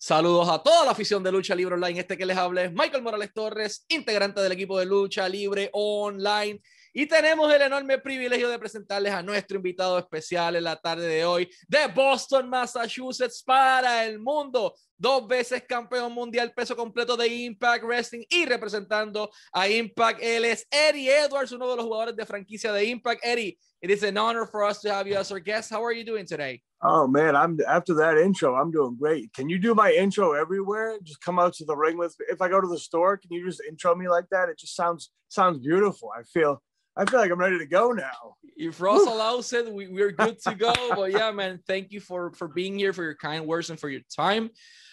Saludos 0.00 0.48
a 0.48 0.62
toda 0.62 0.84
la 0.84 0.92
afición 0.92 1.24
de 1.24 1.32
Lucha 1.32 1.56
Libre 1.56 1.74
Online. 1.74 1.98
Este 1.98 2.16
que 2.16 2.24
les 2.24 2.36
habla 2.36 2.62
es 2.62 2.72
Michael 2.72 3.02
Morales 3.02 3.32
Torres, 3.34 3.84
integrante 3.88 4.40
del 4.40 4.52
equipo 4.52 4.78
de 4.78 4.86
Lucha 4.86 5.28
Libre 5.28 5.70
Online. 5.72 6.60
Y 6.92 7.06
tenemos 7.06 7.52
el 7.52 7.62
enorme 7.62 7.98
privilegio 7.98 8.48
de 8.48 8.60
presentarles 8.60 9.12
a 9.12 9.24
nuestro 9.24 9.56
invitado 9.56 9.98
especial 9.98 10.54
en 10.54 10.62
la 10.62 10.76
tarde 10.76 11.04
de 11.04 11.24
hoy 11.24 11.50
de 11.66 11.88
Boston, 11.88 12.48
Massachusetts, 12.48 13.42
para 13.42 14.06
el 14.06 14.20
mundo. 14.20 14.72
Dos 14.96 15.26
veces 15.26 15.64
campeón 15.68 16.12
mundial 16.12 16.52
peso 16.54 16.76
completo 16.76 17.16
de 17.16 17.26
Impact 17.26 17.82
Wrestling 17.84 18.24
y 18.28 18.46
representando 18.46 19.28
a 19.52 19.68
Impact, 19.68 20.20
él 20.22 20.44
es 20.44 20.64
Eddie 20.70 21.24
Edwards, 21.24 21.50
uno 21.50 21.68
de 21.68 21.76
los 21.76 21.84
jugadores 21.84 22.14
de 22.14 22.24
franquicia 22.24 22.72
de 22.72 22.84
Impact. 22.84 23.24
Eddie, 23.24 23.58
it 23.80 23.90
is 23.90 24.02
an 24.02 24.16
honor 24.16 24.44
for 24.46 24.64
us 24.64 24.80
to 24.80 24.92
have 24.92 25.06
you 25.06 25.14
as 25.14 25.30
our 25.30 25.38
guest. 25.38 25.70
How 25.70 25.84
are 25.84 25.92
you 25.92 26.04
doing 26.04 26.26
today? 26.26 26.62
Oh 26.82 27.06
man, 27.06 27.34
I'm 27.34 27.58
after 27.66 27.94
that 27.94 28.18
intro, 28.18 28.54
I'm 28.54 28.70
doing 28.70 28.96
great. 28.98 29.32
Can 29.32 29.48
you 29.48 29.58
do 29.58 29.74
my 29.74 29.92
intro 29.92 30.32
everywhere? 30.32 30.98
Just 31.02 31.20
come 31.20 31.38
out 31.38 31.54
to 31.54 31.64
the 31.64 31.76
ring 31.76 31.98
with 31.98 32.14
if 32.28 32.40
I 32.40 32.48
go 32.48 32.60
to 32.60 32.68
the 32.68 32.78
store, 32.78 33.16
can 33.16 33.32
you 33.32 33.44
just 33.44 33.62
intro 33.68 33.94
me 33.94 34.08
like 34.08 34.26
that? 34.30 34.48
It 34.48 34.58
just 34.58 34.76
sounds 34.76 35.10
sounds 35.28 35.58
beautiful. 35.58 36.10
I 36.16 36.22
feel 36.22 36.62
I 36.96 37.04
feel 37.04 37.20
like 37.20 37.30
I'm 37.30 37.38
ready 37.38 37.58
to 37.58 37.66
go 37.66 37.92
now. 37.92 38.36
If 38.56 38.80
Ross 38.80 39.06
allows 39.06 39.52
it, 39.52 39.72
we, 39.72 39.86
we're 39.86 40.10
good 40.10 40.40
to 40.42 40.54
go. 40.56 40.72
but 40.96 41.12
yeah, 41.12 41.30
man, 41.30 41.60
thank 41.66 41.92
you 41.92 42.00
for 42.00 42.32
for 42.32 42.48
being 42.48 42.76
here, 42.76 42.92
for 42.92 43.04
your 43.04 43.14
kind 43.14 43.46
words, 43.46 43.70
and 43.70 43.78
for 43.78 43.88
your 43.88 44.02
time. 44.16 44.50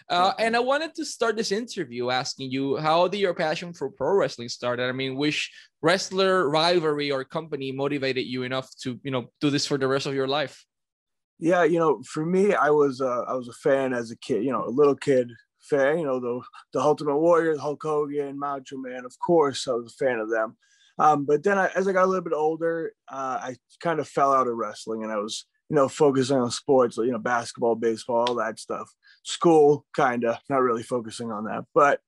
Uh, 0.07 0.33
and 0.37 0.55
I 0.55 0.59
wanted 0.59 0.93
to 0.95 1.05
start 1.05 1.35
this 1.35 1.51
interview 1.51 2.11
asking 2.11 2.51
you 2.51 2.77
how 2.77 3.07
did 3.07 3.19
your 3.19 3.33
passion 3.33 3.73
for 3.73 3.89
pro 3.89 4.13
wrestling 4.13 4.49
started? 4.49 4.87
I 4.87 4.91
mean, 4.91 5.15
which 5.15 5.51
wrestler 5.81 6.47
rivalry 6.47 7.11
or 7.11 7.23
company 7.23 7.71
motivated 7.71 8.25
you 8.25 8.43
enough 8.43 8.69
to 8.83 8.99
you 9.03 9.11
know 9.11 9.31
do 9.41 9.49
this 9.49 9.65
for 9.65 9.77
the 9.77 9.87
rest 9.87 10.05
of 10.05 10.13
your 10.13 10.27
life? 10.27 10.63
Yeah, 11.39 11.63
you 11.63 11.79
know, 11.79 12.01
for 12.07 12.25
me, 12.25 12.53
I 12.53 12.69
was 12.69 13.01
uh, 13.01 13.23
I 13.27 13.33
was 13.33 13.47
a 13.47 13.53
fan 13.53 13.93
as 13.93 14.11
a 14.11 14.17
kid. 14.17 14.43
You 14.43 14.51
know, 14.51 14.63
a 14.63 14.69
little 14.69 14.95
kid 14.95 15.31
fan. 15.61 15.99
You 15.99 16.05
know, 16.05 16.19
the 16.19 16.41
the 16.73 16.79
Ultimate 16.79 17.17
Warrior, 17.17 17.57
Hulk 17.57 17.81
Hogan, 17.81 18.37
Macho 18.37 18.77
Man. 18.77 19.05
Of 19.05 19.17
course, 19.19 19.67
I 19.67 19.71
was 19.71 19.91
a 19.91 20.05
fan 20.05 20.19
of 20.19 20.29
them. 20.29 20.55
Um, 20.97 21.25
but 21.25 21.43
then, 21.43 21.57
I, 21.57 21.67
as 21.75 21.87
I 21.87 21.93
got 21.93 22.05
a 22.05 22.07
little 22.07 22.23
bit 22.23 22.33
older, 22.33 22.93
uh, 23.11 23.39
I 23.41 23.55
kind 23.81 23.99
of 23.99 24.07
fell 24.07 24.33
out 24.33 24.47
of 24.47 24.55
wrestling, 24.55 25.03
and 25.03 25.11
I 25.11 25.17
was 25.17 25.45
you 25.69 25.75
know 25.75 25.87
focusing 25.87 26.37
on 26.37 26.51
sports, 26.51 26.97
you 26.97 27.11
know, 27.11 27.19
basketball, 27.19 27.75
baseball, 27.75 28.25
all 28.27 28.35
that 28.35 28.59
stuff. 28.59 28.89
School, 29.23 29.85
kind 29.95 30.23
of 30.23 30.37
not 30.49 30.61
really 30.61 30.83
focusing 30.83 31.31
on 31.31 31.45
that, 31.45 31.65
but. 31.73 31.99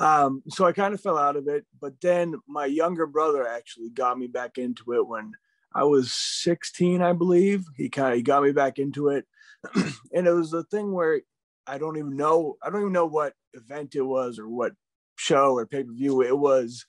Um, 0.00 0.44
so 0.48 0.64
I 0.64 0.70
kind 0.70 0.94
of 0.94 1.00
fell 1.00 1.18
out 1.18 1.34
of 1.34 1.48
it, 1.48 1.66
but 1.80 2.00
then 2.00 2.36
my 2.46 2.66
younger 2.66 3.04
brother 3.04 3.44
actually 3.44 3.90
got 3.90 4.16
me 4.16 4.28
back 4.28 4.56
into 4.56 4.92
it 4.92 5.04
when 5.04 5.32
I 5.74 5.84
was 5.84 6.12
16, 6.12 7.02
I 7.02 7.12
believe. 7.12 7.64
He 7.76 7.88
kind 7.88 8.12
of 8.12 8.16
he 8.16 8.22
got 8.22 8.44
me 8.44 8.52
back 8.52 8.78
into 8.78 9.08
it, 9.08 9.26
and 9.74 10.26
it 10.26 10.32
was 10.32 10.52
a 10.52 10.62
thing 10.64 10.92
where 10.92 11.22
I 11.66 11.78
don't 11.78 11.98
even 11.98 12.16
know 12.16 12.56
I 12.62 12.70
don't 12.70 12.80
even 12.80 12.92
know 12.92 13.06
what 13.06 13.34
event 13.54 13.94
it 13.94 14.02
was 14.02 14.38
or 14.38 14.48
what 14.48 14.72
show 15.16 15.56
or 15.56 15.66
pay 15.66 15.84
per 15.84 15.92
view 15.92 16.22
it 16.22 16.36
was. 16.36 16.86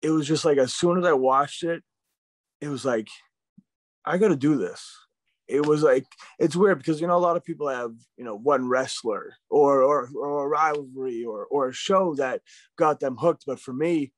It 0.00 0.10
was 0.10 0.26
just 0.26 0.44
like 0.44 0.58
as 0.58 0.72
soon 0.72 0.98
as 0.98 1.04
I 1.04 1.12
watched 1.12 1.64
it, 1.64 1.82
it 2.60 2.68
was 2.68 2.84
like 2.84 3.08
I 4.04 4.18
got 4.18 4.28
to 4.28 4.36
do 4.36 4.56
this. 4.56 4.96
It 5.52 5.66
was 5.66 5.82
like 5.82 6.06
it's 6.38 6.56
weird 6.56 6.78
because 6.78 7.00
you 7.00 7.06
know 7.06 7.16
a 7.16 7.26
lot 7.26 7.36
of 7.36 7.44
people 7.44 7.68
have 7.68 7.92
you 8.16 8.24
know 8.24 8.36
one 8.36 8.68
wrestler 8.68 9.34
or 9.50 9.82
or 9.82 10.08
or 10.16 10.44
a 10.44 10.48
rivalry 10.48 11.24
or 11.24 11.44
or 11.46 11.68
a 11.68 11.74
show 11.74 12.14
that 12.14 12.40
got 12.76 13.00
them 13.00 13.16
hooked, 13.16 13.44
but 13.46 13.60
for 13.60 13.72
me, 13.72 14.12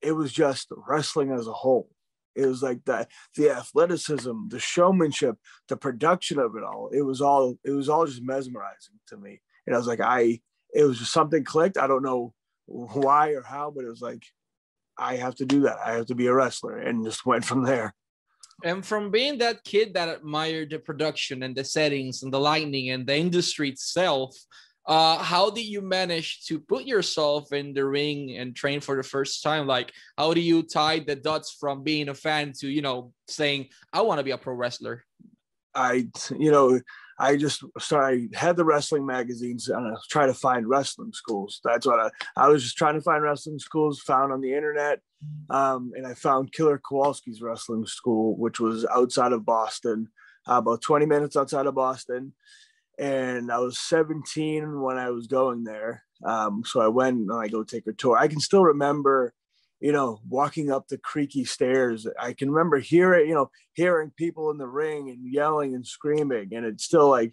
it 0.00 0.12
was 0.12 0.32
just 0.32 0.68
wrestling 0.88 1.32
as 1.32 1.46
a 1.46 1.52
whole 1.52 1.88
it 2.36 2.46
was 2.46 2.62
like 2.62 2.84
the 2.84 3.08
the 3.34 3.50
athleticism, 3.50 4.48
the 4.48 4.60
showmanship, 4.60 5.36
the 5.68 5.76
production 5.76 6.38
of 6.38 6.54
it 6.56 6.62
all. 6.62 6.90
It 6.92 7.02
was 7.02 7.20
all 7.20 7.56
it 7.64 7.70
was 7.70 7.88
all 7.88 8.06
just 8.06 8.22
mesmerizing 8.22 9.00
to 9.08 9.16
me. 9.16 9.40
And 9.66 9.74
I 9.74 9.78
was 9.78 9.86
like, 9.86 10.00
I 10.00 10.40
it 10.74 10.84
was 10.84 10.98
just 10.98 11.12
something 11.12 11.44
clicked. 11.44 11.78
I 11.78 11.86
don't 11.86 12.02
know 12.02 12.34
why 12.66 13.30
or 13.30 13.42
how, 13.42 13.72
but 13.74 13.84
it 13.84 13.88
was 13.88 14.02
like, 14.02 14.22
I 14.98 15.16
have 15.16 15.34
to 15.36 15.46
do 15.46 15.62
that. 15.62 15.78
I 15.84 15.94
have 15.94 16.06
to 16.06 16.14
be 16.14 16.26
a 16.26 16.34
wrestler, 16.34 16.76
and 16.76 17.04
just 17.04 17.26
went 17.26 17.44
from 17.44 17.64
there. 17.64 17.94
And 18.64 18.84
from 18.84 19.10
being 19.10 19.38
that 19.38 19.64
kid 19.64 19.94
that 19.94 20.08
admired 20.08 20.70
the 20.70 20.78
production 20.78 21.42
and 21.42 21.54
the 21.54 21.64
settings 21.64 22.22
and 22.22 22.32
the 22.32 22.40
lighting 22.40 22.90
and 22.90 23.06
the 23.06 23.16
industry 23.16 23.68
itself, 23.68 24.36
uh, 24.86 25.18
how 25.18 25.50
did 25.50 25.66
you 25.66 25.82
manage 25.82 26.46
to 26.46 26.60
put 26.60 26.84
yourself 26.84 27.52
in 27.52 27.74
the 27.74 27.84
ring 27.84 28.36
and 28.38 28.54
train 28.54 28.80
for 28.80 28.96
the 28.96 29.02
first 29.02 29.42
time? 29.42 29.66
Like, 29.66 29.92
how 30.16 30.32
do 30.32 30.40
you 30.40 30.62
tie 30.62 31.00
the 31.00 31.16
dots 31.16 31.56
from 31.58 31.82
being 31.82 32.08
a 32.08 32.14
fan 32.14 32.52
to, 32.60 32.68
you 32.68 32.82
know, 32.82 33.12
saying, 33.28 33.68
I 33.92 34.02
want 34.02 34.18
to 34.18 34.24
be 34.24 34.30
a 34.30 34.38
pro 34.38 34.54
wrestler? 34.54 35.04
I, 35.74 36.08
you 36.38 36.50
know, 36.50 36.80
I 37.18 37.36
just 37.36 37.64
started, 37.78 38.34
I 38.34 38.38
had 38.38 38.56
the 38.56 38.64
wrestling 38.64 39.06
magazines 39.06 39.68
and 39.68 39.86
I 39.86 39.96
trying 40.10 40.28
to 40.28 40.38
find 40.38 40.68
wrestling 40.68 41.12
schools. 41.12 41.60
That's 41.64 41.86
what 41.86 42.00
I, 42.00 42.10
I 42.36 42.48
was 42.48 42.62
just 42.62 42.76
trying 42.76 42.94
to 42.94 43.00
find 43.00 43.22
wrestling 43.22 43.58
schools 43.58 44.00
found 44.00 44.32
on 44.32 44.40
the 44.40 44.54
internet. 44.54 45.00
Um, 45.48 45.92
and 45.96 46.06
I 46.06 46.14
found 46.14 46.52
Killer 46.52 46.78
Kowalski's 46.78 47.40
wrestling 47.40 47.86
school, 47.86 48.36
which 48.36 48.60
was 48.60 48.84
outside 48.86 49.32
of 49.32 49.46
Boston, 49.46 50.08
uh, 50.48 50.54
about 50.58 50.82
20 50.82 51.06
minutes 51.06 51.36
outside 51.36 51.66
of 51.66 51.74
Boston 51.74 52.32
and 52.98 53.52
I 53.52 53.58
was 53.58 53.78
17 53.78 54.80
when 54.80 54.96
I 54.96 55.10
was 55.10 55.26
going 55.26 55.64
there. 55.64 56.04
Um, 56.24 56.62
so 56.64 56.80
I 56.80 56.88
went 56.88 57.18
and 57.18 57.32
I 57.32 57.48
go 57.48 57.62
take 57.62 57.86
a 57.86 57.92
tour. 57.92 58.16
I 58.16 58.28
can 58.28 58.40
still 58.40 58.64
remember, 58.64 59.34
you 59.86 59.92
know, 59.92 60.18
walking 60.28 60.72
up 60.72 60.88
the 60.88 60.98
creaky 60.98 61.44
stairs. 61.44 62.08
I 62.18 62.32
can 62.32 62.50
remember 62.50 62.80
hearing, 62.80 63.28
you 63.28 63.36
know, 63.36 63.52
hearing 63.74 64.10
people 64.16 64.50
in 64.50 64.58
the 64.58 64.66
ring 64.66 65.10
and 65.10 65.32
yelling 65.32 65.76
and 65.76 65.86
screaming, 65.86 66.48
and 66.56 66.66
it's 66.66 66.82
still 66.82 67.08
like, 67.08 67.32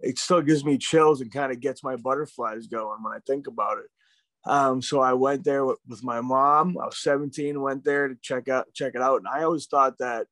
it 0.00 0.18
still 0.18 0.42
gives 0.42 0.64
me 0.64 0.78
chills 0.78 1.20
and 1.20 1.30
kind 1.30 1.52
of 1.52 1.60
gets 1.60 1.84
my 1.84 1.94
butterflies 1.94 2.66
going 2.66 3.04
when 3.04 3.14
I 3.14 3.20
think 3.24 3.46
about 3.46 3.78
it. 3.78 4.50
Um, 4.50 4.82
so 4.82 5.00
I 5.00 5.12
went 5.12 5.44
there 5.44 5.64
with, 5.64 5.78
with 5.86 6.02
my 6.02 6.20
mom. 6.20 6.76
I 6.76 6.86
was 6.86 7.00
17, 7.00 7.60
went 7.60 7.84
there 7.84 8.08
to 8.08 8.16
check 8.20 8.48
out 8.48 8.66
check 8.74 8.96
it 8.96 9.00
out, 9.00 9.18
and 9.18 9.28
I 9.28 9.44
always 9.44 9.66
thought 9.66 9.98
that 9.98 10.26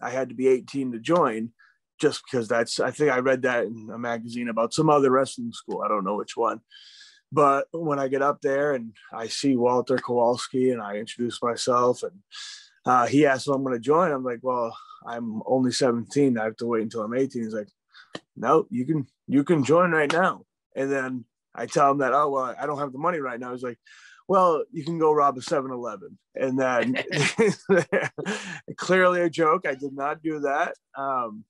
I 0.00 0.10
had 0.10 0.28
to 0.28 0.36
be 0.36 0.46
18 0.46 0.92
to 0.92 1.00
join 1.00 1.50
just 2.00 2.22
because 2.22 2.46
that's 2.46 2.78
I 2.78 2.92
think 2.92 3.10
I 3.10 3.18
read 3.18 3.42
that 3.42 3.64
in 3.64 3.90
a 3.92 3.98
magazine 3.98 4.48
about 4.48 4.74
some 4.74 4.88
other 4.88 5.10
wrestling 5.10 5.50
school. 5.52 5.82
I 5.84 5.88
don't 5.88 6.04
know 6.04 6.14
which 6.14 6.36
one. 6.36 6.60
But 7.32 7.66
when 7.72 7.98
I 7.98 8.08
get 8.08 8.22
up 8.22 8.40
there 8.40 8.74
and 8.74 8.92
I 9.12 9.28
see 9.28 9.56
Walter 9.56 9.98
Kowalski 9.98 10.70
and 10.70 10.80
I 10.80 10.96
introduce 10.96 11.42
myself 11.42 12.02
and 12.02 12.20
uh, 12.84 13.06
he 13.06 13.26
asks 13.26 13.48
if 13.48 13.54
I'm 13.54 13.64
going 13.64 13.74
to 13.74 13.80
join, 13.80 14.12
I'm 14.12 14.24
like, 14.24 14.40
well, 14.42 14.76
I'm 15.06 15.42
only 15.44 15.72
17. 15.72 16.38
I 16.38 16.44
have 16.44 16.56
to 16.58 16.66
wait 16.66 16.82
until 16.82 17.02
I'm 17.02 17.14
18. 17.14 17.42
He's 17.42 17.52
like, 17.52 17.68
no, 18.36 18.66
you 18.70 18.84
can 18.84 19.06
you 19.26 19.44
can 19.44 19.64
join 19.64 19.90
right 19.90 20.12
now. 20.12 20.42
And 20.74 20.90
then 20.90 21.24
I 21.54 21.66
tell 21.66 21.90
him 21.90 21.98
that, 21.98 22.12
oh 22.12 22.30
well, 22.30 22.54
I 22.58 22.66
don't 22.66 22.78
have 22.78 22.92
the 22.92 22.98
money 22.98 23.18
right 23.18 23.40
now. 23.40 23.52
He's 23.52 23.62
like, 23.62 23.78
well, 24.28 24.64
you 24.72 24.84
can 24.84 24.98
go 24.98 25.12
rob 25.12 25.38
a 25.38 25.40
7-Eleven. 25.40 26.18
And 26.34 26.58
then 26.58 26.96
clearly 28.76 29.22
a 29.22 29.30
joke. 29.30 29.66
I 29.66 29.74
did 29.74 29.94
not 29.94 30.22
do 30.22 30.40
that. 30.40 30.74
Um, 30.96 31.44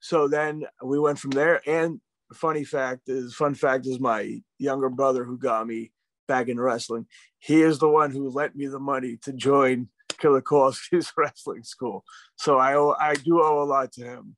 so 0.00 0.28
then 0.28 0.64
we 0.82 0.98
went 0.98 1.18
from 1.18 1.30
there. 1.30 1.60
And 1.66 2.00
funny 2.32 2.64
fact 2.64 3.08
is, 3.08 3.34
fun 3.34 3.54
fact 3.54 3.86
is 3.86 4.00
my 4.00 4.40
younger 4.58 4.88
brother 4.88 5.24
who 5.24 5.38
got 5.38 5.66
me 5.66 5.92
back 6.28 6.48
in 6.48 6.58
wrestling. 6.58 7.06
He 7.38 7.62
is 7.62 7.78
the 7.78 7.88
one 7.88 8.10
who 8.10 8.28
lent 8.28 8.56
me 8.56 8.66
the 8.66 8.78
money 8.78 9.18
to 9.22 9.32
join 9.32 9.88
Killer 10.18 10.40
Kowalski's 10.40 11.12
wrestling 11.16 11.64
school. 11.64 12.04
So 12.36 12.58
I 12.58 12.74
owe, 12.74 12.94
I 12.98 13.14
do 13.14 13.42
owe 13.42 13.62
a 13.62 13.64
lot 13.64 13.92
to 13.92 14.04
him. 14.04 14.36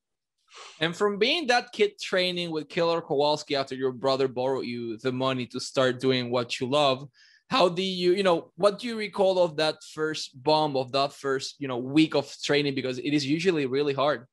And 0.81 0.95
from 0.95 1.19
being 1.19 1.49
that 1.49 1.73
kid 1.73 1.99
training 2.01 2.51
with 2.51 2.69
Killer 2.69 3.01
Kowalski 3.01 3.57
after 3.57 3.75
your 3.75 3.93
brother 3.93 4.29
borrowed 4.29 4.67
you 4.67 4.97
the 4.99 5.13
money 5.13 5.47
to 5.47 5.61
start 5.61 6.01
doing 6.01 6.31
what 6.31 6.61
you 6.61 6.69
love, 6.69 7.09
how 7.51 7.69
do 7.69 7.83
you, 7.83 8.13
you 8.13 8.23
know, 8.23 8.53
what 8.57 8.79
do 8.79 8.87
you 8.87 8.97
recall 8.97 9.39
of 9.39 9.57
that 9.57 9.77
first 9.93 10.31
bomb 10.43 10.77
of 10.77 10.93
that 10.93 11.13
first, 11.13 11.57
you 11.59 11.69
know, 11.69 11.79
week 11.79 12.15
of 12.15 12.33
training? 12.43 12.75
Because 12.75 12.99
it 12.99 13.13
is 13.13 13.27
usually 13.27 13.67
really 13.67 13.95
hard 13.95 14.27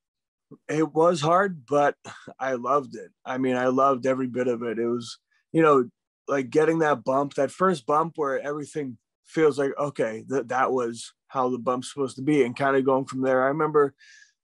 it 0.67 0.93
was 0.93 1.21
hard, 1.21 1.65
but 1.65 1.95
I 2.39 2.53
loved 2.53 2.95
it. 2.95 3.11
I 3.25 3.37
mean, 3.37 3.55
I 3.55 3.67
loved 3.67 4.05
every 4.05 4.27
bit 4.27 4.47
of 4.47 4.63
it. 4.63 4.79
It 4.79 4.87
was, 4.87 5.17
you 5.51 5.61
know, 5.61 5.89
like 6.27 6.49
getting 6.49 6.79
that 6.79 7.03
bump, 7.03 7.33
that 7.35 7.51
first 7.51 7.85
bump 7.85 8.13
where 8.15 8.39
everything 8.39 8.97
feels 9.25 9.57
like, 9.57 9.71
okay, 9.77 10.23
that 10.27 10.49
that 10.49 10.71
was 10.71 11.13
how 11.27 11.49
the 11.49 11.57
bump's 11.57 11.91
supposed 11.91 12.17
to 12.17 12.21
be, 12.21 12.43
and 12.43 12.55
kind 12.55 12.75
of 12.75 12.85
going 12.85 13.05
from 13.05 13.21
there. 13.21 13.43
I 13.43 13.47
remember 13.47 13.93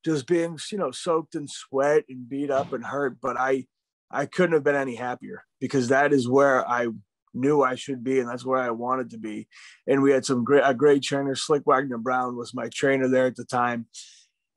just 0.05 0.27
being, 0.27 0.57
you 0.71 0.77
know, 0.77 0.91
soaked 0.91 1.35
in 1.35 1.47
sweat 1.47 2.05
and 2.09 2.29
beat 2.29 2.49
up 2.49 2.71
and 2.73 2.85
hurt, 2.85 3.17
but 3.21 3.37
I, 3.37 3.65
I 4.09 4.25
couldn't 4.25 4.53
have 4.53 4.63
been 4.63 4.75
any 4.75 4.95
happier 4.95 5.43
because 5.59 5.89
that 5.89 6.13
is 6.13 6.29
where 6.29 6.67
I 6.67 6.87
knew 7.33 7.61
I 7.61 7.75
should 7.75 8.03
be, 8.03 8.19
and 8.19 8.29
that's 8.29 8.45
where 8.45 8.59
I 8.59 8.69
wanted 8.69 9.09
to 9.11 9.17
be. 9.17 9.47
And 9.85 10.01
we 10.01 10.11
had 10.11 10.25
some 10.25 10.43
great, 10.43 10.63
a 10.63 10.73
great 10.73 11.03
trainer. 11.03 11.35
Slyck 11.35 11.63
Wagner 11.65 11.97
Brown 11.97 12.37
was 12.37 12.53
my 12.53 12.69
trainer 12.73 13.07
there 13.07 13.27
at 13.27 13.35
the 13.35 13.45
time, 13.45 13.87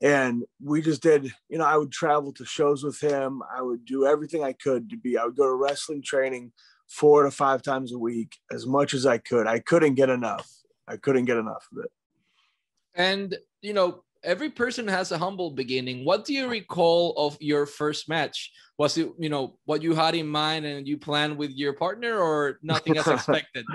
and 0.01 0.43
we 0.63 0.81
just 0.81 1.01
did 1.01 1.31
you 1.49 1.57
know 1.57 1.65
i 1.65 1.77
would 1.77 1.91
travel 1.91 2.33
to 2.33 2.45
shows 2.45 2.83
with 2.83 2.99
him 2.99 3.41
i 3.55 3.61
would 3.61 3.85
do 3.85 4.05
everything 4.05 4.43
i 4.43 4.53
could 4.53 4.89
to 4.89 4.97
be 4.97 5.17
i 5.17 5.25
would 5.25 5.35
go 5.35 5.45
to 5.45 5.53
wrestling 5.53 6.01
training 6.01 6.51
four 6.87 7.23
to 7.23 7.31
five 7.31 7.61
times 7.61 7.93
a 7.93 7.97
week 7.97 8.37
as 8.51 8.65
much 8.65 8.93
as 8.93 9.05
i 9.05 9.17
could 9.17 9.47
i 9.47 9.59
couldn't 9.59 9.95
get 9.95 10.09
enough 10.09 10.49
i 10.87 10.97
couldn't 10.97 11.25
get 11.25 11.37
enough 11.37 11.67
of 11.71 11.83
it 11.83 11.91
and 12.95 13.37
you 13.61 13.73
know 13.73 14.03
every 14.23 14.49
person 14.49 14.87
has 14.87 15.11
a 15.11 15.17
humble 15.17 15.51
beginning. 15.51 16.05
What 16.05 16.25
do 16.25 16.33
you 16.33 16.47
recall 16.47 17.13
of 17.17 17.37
your 17.39 17.65
first 17.65 18.07
match? 18.09 18.51
Was 18.77 18.97
it, 18.97 19.11
you 19.17 19.29
know, 19.29 19.57
what 19.65 19.81
you 19.81 19.93
had 19.93 20.15
in 20.15 20.27
mind 20.27 20.65
and 20.65 20.87
you 20.87 20.97
planned 20.97 21.37
with 21.37 21.51
your 21.51 21.73
partner 21.73 22.17
or 22.17 22.59
nothing 22.61 22.97
as 22.97 23.07
expected? 23.07 23.65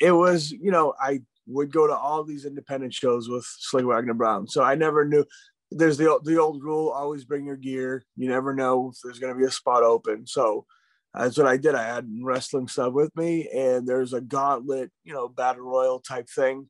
it 0.00 0.12
was, 0.12 0.50
you 0.50 0.70
know, 0.70 0.94
I 1.00 1.20
would 1.48 1.72
go 1.72 1.86
to 1.86 1.96
all 1.96 2.24
these 2.24 2.44
independent 2.44 2.94
shows 2.94 3.28
with 3.28 3.44
Slyck 3.44 3.84
Wagner 3.84 4.14
Brown. 4.14 4.46
So 4.46 4.62
I 4.62 4.74
never 4.74 5.04
knew 5.04 5.24
there's 5.70 5.98
the 5.98 6.18
the 6.24 6.40
old 6.40 6.62
rule 6.62 6.90
always 6.90 7.24
bring 7.24 7.46
your 7.46 7.56
gear. 7.56 8.04
You 8.16 8.28
never 8.28 8.54
know 8.54 8.90
if 8.92 8.98
there's 9.02 9.18
going 9.18 9.32
to 9.32 9.38
be 9.38 9.46
a 9.46 9.50
spot 9.50 9.82
open. 9.82 10.26
So 10.26 10.66
that's 11.14 11.36
what 11.36 11.46
I 11.46 11.56
did. 11.56 11.74
I 11.74 11.84
had 11.84 12.08
wrestling 12.22 12.68
stuff 12.68 12.92
with 12.92 13.14
me 13.16 13.48
and 13.48 13.86
there's 13.86 14.12
a 14.12 14.20
gauntlet, 14.20 14.90
you 15.04 15.12
know, 15.12 15.28
battle 15.28 15.64
royal 15.64 16.00
type 16.00 16.28
thing 16.28 16.68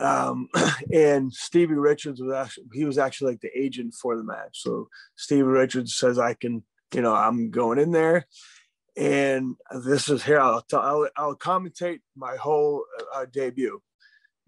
um, 0.00 0.48
and 0.92 1.32
Stevie 1.32 1.74
Richards 1.74 2.20
was 2.20 2.32
actually 2.32 2.66
he 2.72 2.84
was 2.84 2.98
actually 2.98 3.32
like 3.32 3.40
the 3.40 3.56
agent 3.58 3.94
for 3.94 4.16
the 4.16 4.24
match. 4.24 4.60
So 4.60 4.88
Stevie 5.16 5.42
Richards 5.42 5.94
says 5.96 6.18
I 6.18 6.34
can, 6.34 6.62
you 6.92 7.02
know, 7.02 7.14
I'm 7.14 7.50
going 7.50 7.78
in 7.78 7.92
there, 7.92 8.26
and 8.96 9.56
this 9.84 10.08
is 10.08 10.22
here. 10.22 10.40
I'll 10.40 10.62
t- 10.62 10.76
I'll, 10.76 11.08
I'll 11.16 11.36
commentate 11.36 12.00
my 12.16 12.36
whole 12.36 12.84
uh, 13.14 13.26
debut. 13.32 13.80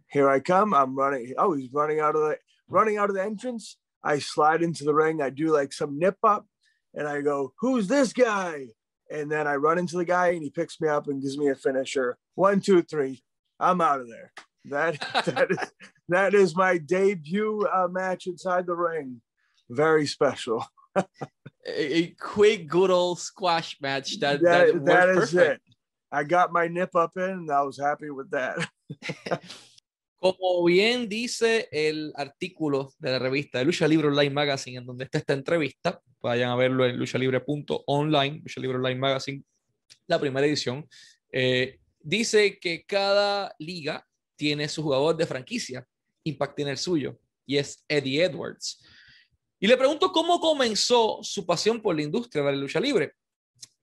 Here 0.08 0.28
I 0.28 0.40
come. 0.40 0.72
I'm 0.72 0.96
running. 0.96 1.34
Oh, 1.36 1.54
he's 1.54 1.72
running 1.72 2.00
out 2.00 2.14
of 2.14 2.22
the 2.22 2.38
running 2.68 2.96
out 2.96 3.10
of 3.10 3.16
the 3.16 3.22
entrance. 3.22 3.76
I 4.04 4.20
slide 4.20 4.62
into 4.62 4.84
the 4.84 4.94
ring. 4.94 5.20
I 5.20 5.30
do 5.30 5.52
like 5.52 5.72
some 5.72 5.98
nip 5.98 6.18
up, 6.22 6.46
and 6.94 7.08
I 7.08 7.22
go, 7.22 7.52
"Who's 7.60 7.88
this 7.88 8.12
guy?" 8.12 8.68
And 9.10 9.30
then 9.30 9.46
I 9.46 9.56
run 9.56 9.78
into 9.78 9.96
the 9.96 10.04
guy, 10.04 10.28
and 10.28 10.42
he 10.42 10.50
picks 10.50 10.80
me 10.80 10.88
up 10.88 11.08
and 11.08 11.22
gives 11.22 11.38
me 11.38 11.48
a 11.48 11.54
finisher. 11.54 12.18
One, 12.34 12.60
two, 12.60 12.82
three. 12.82 13.22
I'm 13.58 13.80
out 13.80 14.00
of 14.00 14.08
there. 14.08 14.32
That 14.66 15.00
that 15.26 15.50
is 15.50 15.72
that 16.08 16.34
is 16.34 16.56
my 16.56 16.78
debut 16.78 17.66
uh, 17.72 17.88
match 17.88 18.26
inside 18.26 18.66
the 18.66 18.76
ring. 18.76 19.20
Very 19.68 20.06
special. 20.06 20.64
a, 21.66 21.96
a, 21.98 22.14
quick, 22.18 22.68
good 22.68 22.90
old 22.90 23.18
squash 23.18 23.76
match. 23.80 24.18
That 24.20 24.40
that, 24.42 24.72
that, 24.72 24.84
that 24.84 25.08
is 25.10 25.32
perfect. 25.32 25.62
it. 25.66 25.74
I 26.10 26.24
got 26.24 26.52
my 26.52 26.68
nip 26.68 26.94
up 26.94 27.12
in, 27.16 27.22
and 27.22 27.50
I 27.50 27.62
was 27.62 27.78
happy 27.78 28.10
with 28.10 28.30
that. 28.30 28.56
Como 30.18 30.64
bien 30.64 31.08
dice 31.08 31.68
el 31.70 32.12
artículo 32.16 32.92
de 32.98 33.10
la 33.10 33.18
revista 33.18 33.58
de 33.58 33.64
Lucha 33.64 33.86
Libre 33.86 34.08
Online 34.08 34.30
Magazine, 34.30 34.78
en 34.78 34.86
donde 34.86 35.04
está 35.04 35.18
esta 35.18 35.34
entrevista, 35.34 36.00
vayan 36.20 36.50
a 36.50 36.56
verlo 36.56 36.86
en 36.86 36.96
luchalibre.online, 36.96 38.40
Lucha 38.42 38.60
Libre 38.60 38.78
Online 38.78 38.98
Magazine, 38.98 39.44
la 40.06 40.18
primera 40.18 40.46
edición. 40.46 40.88
Eh, 41.30 41.78
dice 42.00 42.58
que 42.58 42.84
cada 42.86 43.54
liga 43.58 44.06
tiene 44.36 44.68
su 44.68 44.82
jugador 44.82 45.16
de 45.16 45.26
franquicia, 45.26 45.86
Impact 46.24 46.56
tiene 46.56 46.70
el 46.72 46.78
suyo, 46.78 47.18
y 47.44 47.58
es 47.58 47.84
Eddie 47.86 48.24
Edwards. 48.24 48.82
Y 49.58 49.66
le 49.66 49.76
pregunto 49.76 50.12
cómo 50.12 50.38
comenzó 50.38 51.18
su 51.22 51.46
pasión 51.46 51.80
por 51.80 51.96
la 51.96 52.02
industria 52.02 52.44
de 52.44 52.52
la 52.52 52.58
lucha 52.58 52.78
libre. 52.78 53.12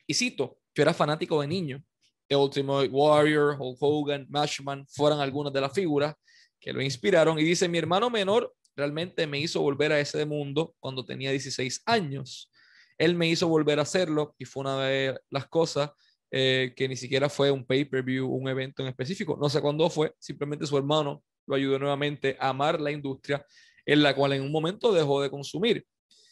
Y 0.06 0.14
cito, 0.14 0.60
yo 0.75 0.84
era 0.84 0.94
fanático 0.94 1.42
de 1.42 1.48
niño. 1.48 1.84
The 2.28 2.36
Ultimate 2.36 2.90
Warrior, 2.90 3.58
Hulk 3.60 3.78
Hogan, 3.80 4.28
Mashman 4.30 4.88
fueron 4.88 5.20
algunas 5.20 5.52
de 5.52 5.62
las 5.62 5.74
figuras 5.74 6.16
que 6.60 6.74
lo 6.74 6.81
inspiraron. 6.81 7.40
Y 7.40 7.44
dice, 7.44 7.68
mi 7.68 7.78
hermano 7.78 8.10
menor 8.10 8.54
realmente 8.75 9.28
me 9.28 9.40
hizo 9.40 9.62
volver 9.62 9.92
a 9.92 10.00
ese 10.00 10.25
mundo 10.25 10.75
cuando 10.80 11.06
tenía 11.06 11.31
16 11.31 11.81
años. 11.86 12.52
Él 12.98 13.16
me 13.16 13.28
hizo 13.28 13.48
volver 13.48 13.80
a 13.80 13.84
hacerlo 13.84 14.36
y 14.38 14.46
fue 14.46 14.62
una 14.62 14.86
de 14.86 15.20
las 15.30 15.48
cosas 15.48 15.92
eh, 16.31 16.74
que 16.75 16.88
ni 16.88 16.96
siquiera 16.96 17.30
fue 17.30 17.52
un 17.52 17.66
pay-per-view, 17.66 18.28
un 18.28 18.48
evento 18.48 18.84
en 18.84 18.90
específico. 18.90 19.38
No 19.40 19.50
sé 19.50 19.62
cuándo 19.62 19.90
fue, 19.90 20.14
simplemente 20.20 20.66
su 20.66 20.78
hermano 20.78 21.24
lo 21.46 21.56
ayudó 21.56 21.80
nuevamente 21.80 22.38
a 22.40 22.50
amar 22.50 22.80
la 22.80 22.92
industria 22.92 23.46
en 23.85 24.03
la 24.03 24.15
cual 24.15 24.33
en 24.33 24.41
un 24.41 24.51
momento 24.51 24.94
dejó 24.94 25.21
de 25.21 25.30
consumir. 25.30 25.85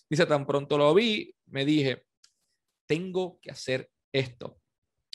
Dice, 0.09 0.25
tan 0.25 0.45
pronto 0.45 0.77
lo 0.77 0.93
vi, 0.93 1.33
me 1.45 1.65
dije, 1.65 2.03
tengo 2.85 3.39
que 3.41 3.51
hacer 3.51 3.89
esto. 4.11 4.57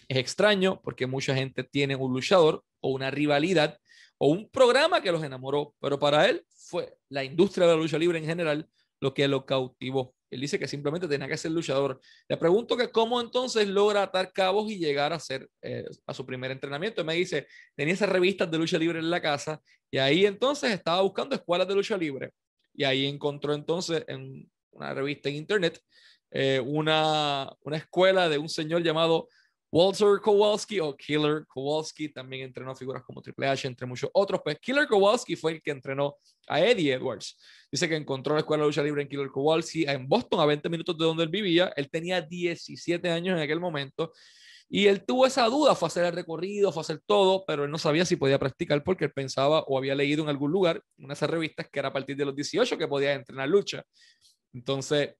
Es 0.09 0.19
extraño 0.19 0.81
porque 0.83 1.07
mucha 1.07 1.35
gente 1.35 1.65
tiene 1.65 1.97
un 1.97 2.13
luchador 2.13 2.65
o 2.81 2.91
una 2.91 3.11
rivalidad 3.11 3.79
o 4.19 4.29
un 4.29 4.49
programa 4.49 5.03
que 5.03 5.13
los 5.13 5.23
enamoró, 5.23 5.75
pero 5.81 5.99
para 5.99 6.29
él 6.29 6.45
fue 6.49 6.97
la 7.09 7.25
industria 7.25 7.67
de 7.67 7.75
la 7.75 7.81
lucha 7.81 7.99
libre 7.99 8.19
en 8.19 8.25
general 8.25 8.69
lo 9.01 9.15
que 9.15 9.29
lo 9.29 9.45
cautivó. 9.45 10.15
Él 10.31 10.41
dice 10.41 10.59
que 10.59 10.67
simplemente 10.67 11.07
tenía 11.07 11.29
que 11.29 11.37
ser 11.37 11.53
luchador. 11.53 12.01
Le 12.29 12.37
pregunto 12.37 12.77
que 12.77 12.91
cómo 12.91 13.21
entonces 13.21 13.69
logra 13.69 14.03
atar 14.03 14.33
cabos 14.33 14.71
y 14.71 14.79
llegar 14.79 15.13
a 15.13 15.21
ser 15.21 15.49
eh, 15.63 15.85
a 16.07 16.15
su 16.15 16.27
primer 16.27 16.51
entrenamiento. 16.51 17.05
me 17.05 17.15
dice, 17.15 17.47
tenía 17.75 17.95
esas 17.95 18.09
revistas 18.09 18.51
de 18.51 18.59
lucha 18.59 18.79
libre 18.79 18.99
en 18.99 19.11
la 19.11 19.21
casa 19.21 19.61
y 19.91 19.99
ahí 19.99 20.27
entonces 20.27 20.73
estaba 20.73 21.01
buscando 21.03 21.37
escuelas 21.37 21.69
de 21.69 21.75
lucha 21.75 21.97
libre. 21.97 22.33
Y 22.75 22.85
ahí 22.85 23.07
encontró 23.07 23.55
entonces 23.55 24.05
en 24.09 24.51
una 24.73 24.93
revista 24.93 25.29
en 25.29 25.37
internet 25.37 25.81
eh, 26.31 26.61
una, 26.61 27.51
una 27.63 27.77
escuela 27.77 28.29
de 28.29 28.39
un 28.39 28.49
señor 28.49 28.83
llamado 28.83 29.29
Walter 29.77 30.19
Kowalski 30.23 30.81
o 30.81 30.97
Killer 30.97 31.45
Kowalski 31.47 32.09
también 32.09 32.45
entrenó 32.45 32.75
figuras 32.75 33.03
como 33.03 33.21
Triple 33.21 33.47
H, 33.47 33.69
entre 33.69 33.87
muchos 33.87 34.09
otros. 34.15 34.41
Pues 34.43 34.59
Killer 34.59 34.89
Kowalski 34.89 35.37
fue 35.37 35.53
el 35.53 35.61
que 35.61 35.71
entrenó 35.71 36.17
a 36.49 36.63
Eddie 36.63 36.95
Edwards. 36.95 37.37
Dice 37.71 37.87
que 37.87 37.95
encontró 37.95 38.33
la 38.33 38.41
escuela 38.41 38.63
de 38.63 38.69
lucha 38.69 38.83
libre 38.83 39.03
en 39.03 39.09
Killer 39.09 39.29
Kowalski 39.29 39.85
en 39.85 40.09
Boston, 40.09 40.41
a 40.41 40.47
20 40.47 40.67
minutos 40.71 40.97
de 40.97 41.05
donde 41.05 41.25
él 41.25 41.29
vivía. 41.29 41.75
Él 41.77 41.91
tenía 41.91 42.23
17 42.23 43.11
años 43.11 43.37
en 43.37 43.43
aquel 43.43 43.61
momento. 43.61 44.15
Y 44.67 44.87
él 44.87 45.05
tuvo 45.05 45.27
esa 45.27 45.45
duda, 45.45 45.75
fue 45.75 45.89
hacer 45.89 46.07
el 46.07 46.13
recorrido, 46.15 46.73
fue 46.73 46.81
hacer 46.81 47.03
todo, 47.05 47.45
pero 47.47 47.65
él 47.65 47.71
no 47.71 47.77
sabía 47.77 48.07
si 48.07 48.17
podía 48.17 48.39
practicar 48.39 48.83
porque 48.83 49.05
él 49.05 49.13
pensaba 49.13 49.61
o 49.61 49.77
había 49.77 49.95
leído 49.95 50.23
en 50.23 50.31
algún 50.31 50.53
lugar, 50.53 50.83
en 50.97 51.11
esas 51.11 51.29
revistas, 51.29 51.69
que 51.71 51.81
era 51.81 51.89
a 51.89 51.93
partir 51.93 52.17
de 52.17 52.25
los 52.25 52.35
18 52.35 52.79
que 52.79 52.89
podía 52.89 53.13
entrenar 53.13 53.47
lucha. 53.47 53.85
Entonces, 54.55 55.17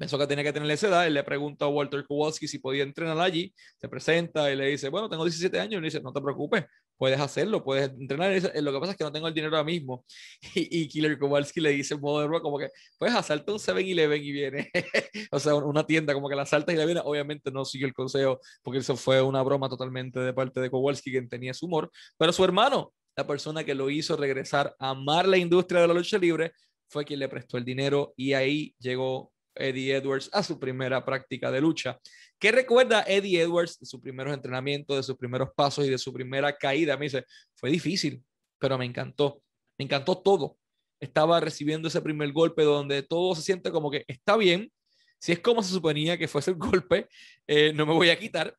pensó 0.00 0.18
que 0.18 0.26
tenía 0.26 0.42
que 0.42 0.52
tener 0.54 0.70
esa 0.70 0.88
edad, 0.88 1.06
él 1.06 1.12
le 1.12 1.22
pregunta 1.22 1.66
a 1.66 1.68
Walter 1.68 2.06
Kowalski 2.06 2.48
si 2.48 2.58
podía 2.58 2.84
entrenar 2.84 3.20
allí, 3.20 3.52
se 3.76 3.86
presenta 3.86 4.50
y 4.50 4.56
le 4.56 4.68
dice, 4.68 4.88
bueno, 4.88 5.10
tengo 5.10 5.24
17 5.24 5.60
años, 5.60 5.74
y 5.74 5.80
le 5.82 5.88
dice, 5.88 6.00
no 6.00 6.10
te 6.10 6.22
preocupes, 6.22 6.64
puedes 6.96 7.20
hacerlo, 7.20 7.62
puedes 7.62 7.90
entrenar, 7.90 8.32
lo 8.62 8.72
que 8.72 8.80
pasa 8.80 8.92
es 8.92 8.96
que 8.96 9.04
no 9.04 9.12
tengo 9.12 9.28
el 9.28 9.34
dinero 9.34 9.54
ahora 9.54 9.66
mismo, 9.66 10.06
y, 10.54 10.88
Killer 10.88 11.18
Kowalski 11.18 11.60
le 11.60 11.72
dice 11.72 11.92
en 11.92 12.00
modo 12.00 12.22
de 12.22 12.28
broma 12.28 12.40
como 12.40 12.58
que, 12.58 12.70
puedes 12.98 13.14
asaltar 13.14 13.52
un 13.52 13.58
7-Eleven 13.58 14.24
y 14.24 14.32
viene, 14.32 14.70
o 15.32 15.38
sea, 15.38 15.54
una 15.54 15.84
tienda 15.84 16.14
como 16.14 16.30
que 16.30 16.34
la 16.34 16.46
saltas 16.46 16.74
y 16.74 16.78
la 16.78 16.86
viene, 16.86 17.02
obviamente 17.04 17.50
no 17.50 17.66
sigue 17.66 17.84
el 17.84 17.92
consejo, 17.92 18.40
porque 18.62 18.78
eso 18.78 18.96
fue 18.96 19.20
una 19.20 19.42
broma 19.42 19.68
totalmente 19.68 20.18
de 20.18 20.32
parte 20.32 20.60
de 20.60 20.70
Kowalski, 20.70 21.10
quien 21.10 21.28
tenía 21.28 21.52
su 21.52 21.66
humor, 21.66 21.90
pero 22.16 22.32
su 22.32 22.42
hermano, 22.42 22.94
la 23.14 23.26
persona 23.26 23.64
que 23.64 23.74
lo 23.74 23.90
hizo 23.90 24.16
regresar 24.16 24.74
a 24.78 24.90
amar 24.90 25.28
la 25.28 25.36
industria 25.36 25.82
de 25.82 25.88
la 25.88 25.92
lucha 25.92 26.16
libre, 26.16 26.52
fue 26.88 27.04
quien 27.04 27.20
le 27.20 27.28
prestó 27.28 27.58
el 27.58 27.66
dinero 27.66 28.14
y 28.16 28.32
ahí 28.32 28.74
llegó 28.78 29.30
Eddie 29.54 29.96
Edwards 29.96 30.30
a 30.32 30.42
su 30.42 30.58
primera 30.58 31.04
práctica 31.04 31.50
de 31.50 31.60
lucha. 31.60 31.98
¿Qué 32.38 32.52
recuerda 32.52 33.04
Eddie 33.06 33.42
Edwards 33.42 33.78
de 33.78 33.86
sus 33.86 34.00
primeros 34.00 34.32
entrenamientos, 34.32 34.96
de 34.96 35.02
sus 35.02 35.16
primeros 35.16 35.50
pasos 35.54 35.86
y 35.86 35.90
de 35.90 35.98
su 35.98 36.12
primera 36.12 36.56
caída? 36.56 36.96
Me 36.96 37.06
dice, 37.06 37.24
fue 37.54 37.70
difícil, 37.70 38.22
pero 38.58 38.78
me 38.78 38.84
encantó. 38.84 39.42
Me 39.78 39.84
encantó 39.84 40.18
todo. 40.18 40.56
Estaba 41.00 41.40
recibiendo 41.40 41.88
ese 41.88 42.00
primer 42.00 42.32
golpe 42.32 42.62
donde 42.62 43.02
todo 43.02 43.34
se 43.34 43.42
siente 43.42 43.70
como 43.70 43.90
que 43.90 44.04
está 44.06 44.36
bien. 44.36 44.70
Si 45.18 45.32
es 45.32 45.40
como 45.40 45.62
se 45.62 45.72
suponía 45.72 46.16
que 46.16 46.28
fuese 46.28 46.52
el 46.52 46.56
golpe, 46.58 47.08
eh, 47.46 47.72
no 47.74 47.86
me 47.86 47.92
voy 47.92 48.10
a 48.10 48.18
quitar. 48.18 48.56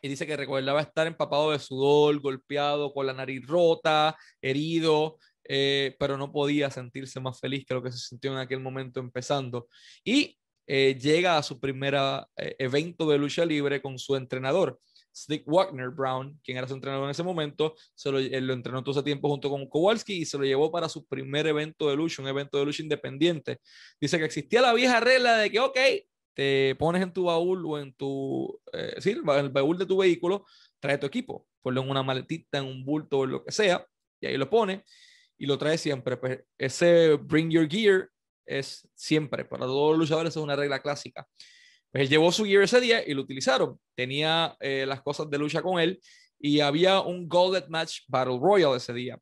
Y 0.00 0.08
dice 0.08 0.26
que 0.26 0.36
recordaba 0.36 0.80
estar 0.80 1.06
empapado 1.06 1.50
de 1.50 1.58
sudor, 1.58 2.20
golpeado, 2.20 2.92
con 2.92 3.06
la 3.06 3.12
nariz 3.12 3.44
rota, 3.46 4.16
herido, 4.40 5.18
eh, 5.50 5.96
pero 5.98 6.18
no 6.18 6.30
podía 6.30 6.70
sentirse 6.70 7.20
más 7.20 7.40
feliz 7.40 7.64
que 7.64 7.72
lo 7.72 7.82
que 7.82 7.90
se 7.90 7.98
sintió 7.98 8.32
en 8.32 8.38
aquel 8.38 8.60
momento 8.60 9.00
empezando. 9.00 9.66
Y 10.04 10.36
eh, 10.66 10.98
llega 11.00 11.38
a 11.38 11.42
su 11.42 11.58
primer 11.58 11.94
eh, 12.36 12.54
evento 12.58 13.08
de 13.08 13.16
lucha 13.16 13.46
libre 13.46 13.80
con 13.80 13.98
su 13.98 14.14
entrenador, 14.14 14.78
Slick 15.10 15.44
Wagner 15.46 15.88
Brown, 15.88 16.38
quien 16.44 16.58
era 16.58 16.68
su 16.68 16.74
entrenador 16.74 17.06
en 17.06 17.12
ese 17.12 17.22
momento, 17.22 17.74
se 17.94 18.12
lo, 18.12 18.20
lo 18.20 18.52
entrenó 18.52 18.84
todo 18.84 18.92
ese 18.92 19.02
tiempo 19.02 19.30
junto 19.30 19.48
con 19.48 19.66
Kowalski 19.66 20.18
y 20.18 20.24
se 20.26 20.36
lo 20.36 20.44
llevó 20.44 20.70
para 20.70 20.88
su 20.88 21.06
primer 21.06 21.46
evento 21.46 21.88
de 21.88 21.96
lucha, 21.96 22.20
un 22.20 22.28
evento 22.28 22.58
de 22.58 22.66
lucha 22.66 22.82
independiente. 22.82 23.58
Dice 23.98 24.18
que 24.18 24.26
existía 24.26 24.60
la 24.60 24.74
vieja 24.74 25.00
regla 25.00 25.38
de 25.38 25.50
que, 25.50 25.60
ok, 25.60 25.78
te 26.34 26.76
pones 26.78 27.02
en 27.02 27.12
tu 27.12 27.24
baúl 27.24 27.64
o 27.66 27.78
en 27.78 27.94
tu, 27.94 28.60
sí, 28.98 29.12
en 29.12 29.28
el 29.30 29.48
baúl 29.48 29.78
de 29.78 29.86
tu 29.86 29.96
vehículo, 29.96 30.44
trae 30.78 30.98
tu 30.98 31.06
equipo, 31.06 31.48
ponlo 31.62 31.82
en 31.82 31.90
una 31.90 32.02
maletita, 32.02 32.58
en 32.58 32.66
un 32.66 32.84
bulto 32.84 33.20
o 33.20 33.26
lo 33.26 33.44
que 33.44 33.50
sea, 33.50 33.84
y 34.20 34.26
ahí 34.26 34.36
lo 34.36 34.50
pone 34.50 34.84
y 35.38 35.46
lo 35.46 35.56
trae 35.56 35.78
siempre. 35.78 36.16
Pues 36.16 36.40
ese 36.58 37.14
Bring 37.14 37.50
Your 37.50 37.68
Gear 37.68 38.10
es 38.44 38.88
siempre, 38.94 39.44
para 39.44 39.66
todos 39.66 39.90
los 39.92 40.00
luchadores 40.00 40.34
es 40.34 40.42
una 40.42 40.56
regla 40.56 40.82
clásica. 40.82 41.26
Pues 41.90 42.02
él 42.02 42.08
llevó 42.08 42.32
su 42.32 42.44
gear 42.44 42.62
ese 42.62 42.80
día 42.80 43.06
y 43.06 43.14
lo 43.14 43.22
utilizaron. 43.22 43.80
Tenía 43.94 44.56
eh, 44.60 44.84
las 44.86 45.02
cosas 45.02 45.30
de 45.30 45.38
lucha 45.38 45.62
con 45.62 45.80
él 45.80 46.00
y 46.38 46.60
había 46.60 47.00
un 47.00 47.28
Golden 47.28 47.64
Match 47.68 48.00
Battle 48.08 48.38
Royal 48.40 48.76
ese 48.76 48.92
día. 48.92 49.18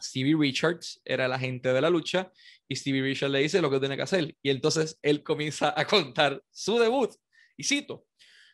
Stevie 0.00 0.36
Richards 0.36 1.00
era 1.04 1.26
el 1.26 1.32
agente 1.32 1.72
de 1.72 1.80
la 1.80 1.90
lucha 1.90 2.30
y 2.68 2.76
Stevie 2.76 3.02
Richards 3.02 3.32
le 3.32 3.40
dice 3.40 3.60
lo 3.60 3.70
que 3.70 3.80
tiene 3.80 3.96
que 3.96 4.02
hacer. 4.02 4.36
Y 4.42 4.50
entonces 4.50 4.98
él 5.02 5.22
comienza 5.22 5.74
a 5.76 5.84
contar 5.86 6.42
su 6.50 6.78
debut. 6.78 7.10
Y 7.56 7.64
cito, 7.64 8.06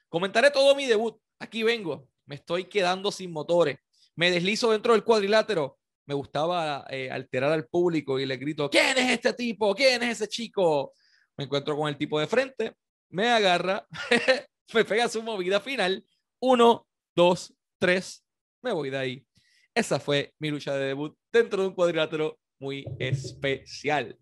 comentaré 0.08 0.50
todo 0.50 0.74
mi 0.74 0.86
debut. 0.86 1.18
Aquí 1.38 1.62
vengo. 1.62 2.08
Me 2.26 2.36
estoy 2.36 2.64
quedando 2.64 3.12
sin 3.12 3.30
motores. 3.30 3.78
Me 4.16 4.30
deslizo 4.30 4.70
dentro 4.70 4.94
del 4.94 5.04
cuadrilátero 5.04 5.78
me 6.06 6.14
gustaba 6.14 6.84
eh, 6.90 7.10
alterar 7.10 7.52
al 7.52 7.66
público 7.66 8.18
y 8.18 8.26
le 8.26 8.36
grito, 8.36 8.68
¿quién 8.70 8.96
es 8.98 9.10
este 9.10 9.32
tipo? 9.32 9.74
¿Quién 9.74 10.02
es 10.02 10.20
ese 10.20 10.28
chico? 10.28 10.92
Me 11.36 11.44
encuentro 11.44 11.76
con 11.76 11.88
el 11.88 11.96
tipo 11.96 12.20
de 12.20 12.26
frente, 12.26 12.74
me 13.10 13.30
agarra, 13.30 13.86
me 14.74 14.84
pega 14.84 15.08
su 15.08 15.22
movida 15.22 15.60
final, 15.60 16.04
uno, 16.40 16.86
dos, 17.14 17.54
tres, 17.78 18.24
me 18.62 18.72
voy 18.72 18.90
de 18.90 18.98
ahí. 18.98 19.26
Esa 19.74 19.98
fue 19.98 20.34
mi 20.38 20.50
lucha 20.50 20.74
de 20.74 20.86
debut 20.86 21.16
dentro 21.32 21.62
de 21.62 21.68
un 21.68 21.74
cuadrilátero 21.74 22.38
muy 22.60 22.84
especial. 22.98 24.16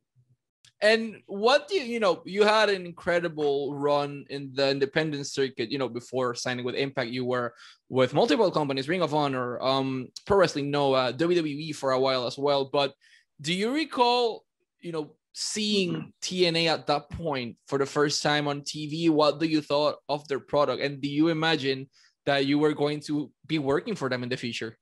And 0.82 1.22
what 1.26 1.68
do 1.68 1.76
you, 1.76 1.84
you 1.84 2.00
know, 2.00 2.22
you 2.26 2.42
had 2.42 2.68
an 2.68 2.84
incredible 2.84 3.72
run 3.72 4.24
in 4.30 4.50
the 4.52 4.68
independent 4.68 5.28
circuit, 5.28 5.70
you 5.70 5.78
know, 5.78 5.88
before 5.88 6.34
signing 6.34 6.64
with 6.64 6.74
Impact, 6.74 7.10
you 7.10 7.24
were 7.24 7.54
with 7.88 8.12
multiple 8.12 8.50
companies, 8.50 8.88
Ring 8.88 9.00
of 9.00 9.14
Honor, 9.14 9.62
um, 9.62 10.08
Pro 10.26 10.38
Wrestling 10.38 10.72
Noah, 10.72 11.12
WWE 11.12 11.72
for 11.76 11.92
a 11.92 12.00
while 12.00 12.26
as 12.26 12.36
well. 12.36 12.64
But 12.64 12.94
do 13.40 13.54
you 13.54 13.72
recall, 13.72 14.44
you 14.80 14.90
know, 14.90 15.14
seeing 15.32 16.12
TNA 16.20 16.66
at 16.66 16.88
that 16.88 17.08
point 17.10 17.56
for 17.68 17.78
the 17.78 17.86
first 17.86 18.20
time 18.20 18.48
on 18.48 18.62
TV? 18.62 19.08
What 19.08 19.38
do 19.38 19.46
you 19.46 19.60
thought 19.62 19.96
of 20.08 20.26
their 20.26 20.40
product? 20.40 20.82
And 20.82 21.00
do 21.00 21.08
you 21.08 21.28
imagine 21.28 21.88
that 22.26 22.46
you 22.46 22.58
were 22.58 22.72
going 22.72 22.98
to 23.02 23.30
be 23.46 23.60
working 23.60 23.94
for 23.94 24.08
them 24.08 24.24
in 24.24 24.28
the 24.28 24.36
future? 24.36 24.76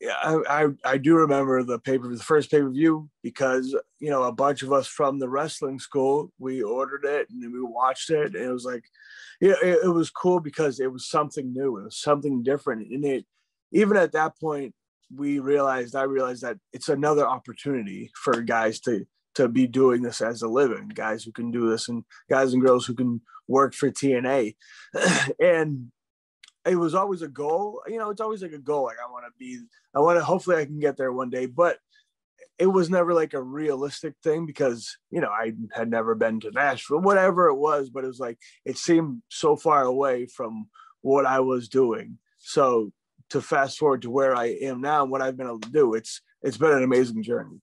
Yeah, 0.00 0.14
I, 0.22 0.68
I, 0.82 0.96
do 0.96 1.14
remember 1.14 1.62
the 1.62 1.78
paper, 1.78 2.08
the 2.08 2.22
first 2.22 2.50
pay 2.50 2.60
per 2.60 2.70
view, 2.70 3.10
because 3.22 3.76
you 3.98 4.08
know 4.08 4.22
a 4.22 4.32
bunch 4.32 4.62
of 4.62 4.72
us 4.72 4.86
from 4.86 5.18
the 5.18 5.28
wrestling 5.28 5.78
school 5.78 6.32
we 6.38 6.62
ordered 6.62 7.04
it 7.04 7.28
and 7.28 7.52
we 7.52 7.62
watched 7.62 8.08
it, 8.08 8.34
and 8.34 8.44
it 8.44 8.50
was 8.50 8.64
like, 8.64 8.84
yeah, 9.42 9.54
it, 9.62 9.80
it 9.84 9.88
was 9.88 10.10
cool 10.10 10.40
because 10.40 10.80
it 10.80 10.90
was 10.90 11.08
something 11.08 11.52
new, 11.52 11.76
it 11.78 11.84
was 11.84 12.00
something 12.00 12.42
different, 12.42 12.90
and 12.90 13.04
it 13.04 13.26
even 13.72 13.96
at 13.96 14.12
that 14.12 14.38
point 14.40 14.74
we 15.14 15.38
realized 15.38 15.94
I 15.94 16.04
realized 16.04 16.42
that 16.42 16.58
it's 16.72 16.88
another 16.88 17.26
opportunity 17.26 18.10
for 18.14 18.40
guys 18.40 18.80
to 18.80 19.04
to 19.34 19.48
be 19.48 19.66
doing 19.66 20.02
this 20.02 20.22
as 20.22 20.40
a 20.42 20.48
living, 20.48 20.88
guys 20.88 21.24
who 21.24 21.32
can 21.32 21.50
do 21.50 21.68
this, 21.68 21.88
and 21.88 22.04
guys 22.30 22.54
and 22.54 22.62
girls 22.62 22.86
who 22.86 22.94
can 22.94 23.20
work 23.48 23.74
for 23.74 23.90
TNA, 23.90 24.56
and 25.40 25.92
it 26.70 26.76
was 26.76 26.94
always 26.94 27.20
a 27.22 27.28
goal. 27.28 27.82
You 27.88 27.98
know, 27.98 28.10
it's 28.10 28.20
always 28.20 28.42
like 28.42 28.52
a 28.52 28.58
goal. 28.58 28.84
Like 28.84 28.98
I 29.04 29.10
want 29.10 29.24
to 29.24 29.32
be, 29.36 29.60
I 29.92 29.98
want 29.98 30.18
to. 30.18 30.24
Hopefully, 30.24 30.56
I 30.56 30.66
can 30.66 30.78
get 30.78 30.96
there 30.96 31.12
one 31.12 31.28
day. 31.28 31.46
But 31.46 31.78
it 32.60 32.66
was 32.66 32.88
never 32.88 33.12
like 33.12 33.34
a 33.34 33.42
realistic 33.42 34.14
thing 34.22 34.46
because 34.46 34.96
you 35.10 35.20
know 35.20 35.30
I 35.30 35.54
had 35.72 35.90
never 35.90 36.14
been 36.14 36.38
to 36.40 36.52
Nashville, 36.52 37.00
whatever 37.00 37.48
it 37.48 37.56
was. 37.56 37.90
But 37.90 38.04
it 38.04 38.06
was 38.06 38.20
like 38.20 38.38
it 38.64 38.78
seemed 38.78 39.22
so 39.28 39.56
far 39.56 39.82
away 39.82 40.26
from 40.26 40.68
what 41.00 41.26
I 41.26 41.40
was 41.40 41.68
doing. 41.68 42.18
So 42.38 42.92
to 43.30 43.40
fast 43.40 43.78
forward 43.78 44.02
to 44.02 44.10
where 44.10 44.36
I 44.36 44.46
am 44.62 44.80
now 44.80 45.02
and 45.02 45.10
what 45.10 45.22
I've 45.22 45.36
been 45.36 45.48
able 45.48 45.60
to 45.60 45.72
do, 45.72 45.94
it's 45.94 46.20
it's 46.40 46.56
been 46.56 46.70
an 46.70 46.84
amazing 46.84 47.24
journey. 47.24 47.60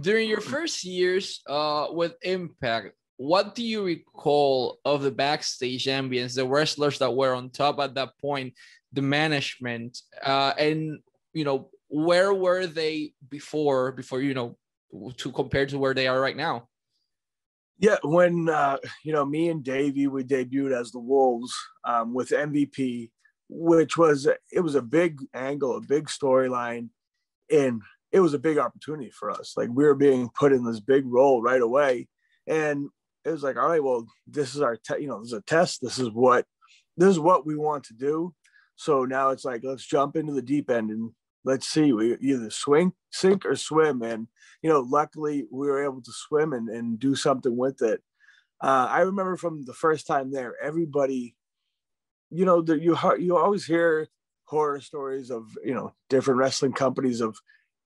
During 0.00 0.28
your 0.28 0.40
first 0.40 0.84
years 0.84 1.42
uh, 1.48 1.88
with 1.90 2.14
Impact, 2.22 2.94
what 3.16 3.54
do 3.54 3.62
you 3.62 3.84
recall 3.84 4.78
of 4.84 5.02
the 5.02 5.10
backstage 5.10 5.86
ambience, 5.86 6.34
the 6.34 6.46
wrestlers 6.46 6.98
that 6.98 7.14
were 7.14 7.34
on 7.34 7.50
top 7.50 7.78
at 7.78 7.94
that 7.94 8.18
point, 8.20 8.54
the 8.92 9.02
management, 9.02 9.98
uh, 10.24 10.52
and 10.58 10.98
you 11.32 11.44
know 11.44 11.70
where 11.88 12.32
were 12.32 12.66
they 12.66 13.12
before 13.28 13.92
before 13.92 14.20
you 14.20 14.34
know 14.34 14.56
to 15.16 15.32
compare 15.32 15.66
to 15.66 15.78
where 15.78 15.94
they 15.94 16.06
are 16.06 16.20
right 16.20 16.36
now? 16.36 16.68
Yeah, 17.78 17.96
when 18.02 18.48
uh, 18.48 18.78
you 19.04 19.12
know 19.12 19.24
me 19.24 19.48
and 19.48 19.62
Davey 19.62 20.06
we 20.06 20.24
debuted 20.24 20.78
as 20.78 20.90
the 20.92 21.00
Wolves 21.00 21.54
um, 21.84 22.14
with 22.14 22.30
MVP, 22.30 23.10
which 23.48 23.96
was 23.96 24.26
it 24.52 24.60
was 24.60 24.74
a 24.74 24.82
big 24.82 25.20
angle, 25.34 25.76
a 25.76 25.80
big 25.80 26.06
storyline, 26.06 26.88
and 27.50 27.82
it 28.10 28.20
was 28.20 28.34
a 28.34 28.38
big 28.38 28.58
opportunity 28.58 29.10
for 29.10 29.30
us. 29.30 29.54
Like 29.56 29.68
we 29.72 29.84
were 29.84 29.94
being 29.94 30.30
put 30.38 30.52
in 30.52 30.64
this 30.64 30.80
big 30.80 31.04
role 31.06 31.42
right 31.42 31.60
away, 31.60 32.08
and 32.46 32.88
it 33.24 33.30
was 33.30 33.42
like, 33.42 33.56
all 33.56 33.68
right, 33.68 33.82
well, 33.82 34.06
this 34.26 34.54
is 34.54 34.60
our, 34.60 34.76
te- 34.76 35.02
you 35.02 35.08
know, 35.08 35.20
this 35.20 35.28
is 35.28 35.38
a 35.38 35.42
test. 35.42 35.80
This 35.80 35.98
is 35.98 36.10
what, 36.10 36.46
this 36.96 37.08
is 37.08 37.18
what 37.18 37.46
we 37.46 37.56
want 37.56 37.84
to 37.84 37.94
do. 37.94 38.34
So 38.76 39.04
now 39.04 39.30
it's 39.30 39.44
like, 39.44 39.62
let's 39.64 39.86
jump 39.86 40.16
into 40.16 40.32
the 40.32 40.42
deep 40.42 40.70
end 40.70 40.90
and 40.90 41.12
let's 41.44 41.68
see. 41.68 41.92
We 41.92 42.16
either 42.20 42.50
swing, 42.50 42.92
sink, 43.10 43.46
or 43.46 43.56
swim. 43.56 44.02
And 44.02 44.28
you 44.62 44.70
know, 44.70 44.80
luckily 44.80 45.46
we 45.50 45.68
were 45.68 45.84
able 45.84 46.02
to 46.02 46.12
swim 46.12 46.52
and, 46.52 46.68
and 46.68 46.98
do 46.98 47.14
something 47.14 47.56
with 47.56 47.82
it. 47.82 48.02
Uh, 48.62 48.86
I 48.88 49.00
remember 49.00 49.36
from 49.36 49.64
the 49.64 49.74
first 49.74 50.06
time 50.06 50.30
there, 50.30 50.54
everybody, 50.62 51.34
you 52.30 52.44
know, 52.44 52.62
that 52.62 52.80
you 52.80 52.96
you 53.18 53.36
always 53.36 53.64
hear 53.64 54.08
horror 54.44 54.80
stories 54.80 55.30
of 55.30 55.46
you 55.64 55.74
know 55.74 55.92
different 56.08 56.38
wrestling 56.38 56.72
companies 56.72 57.20
of 57.20 57.36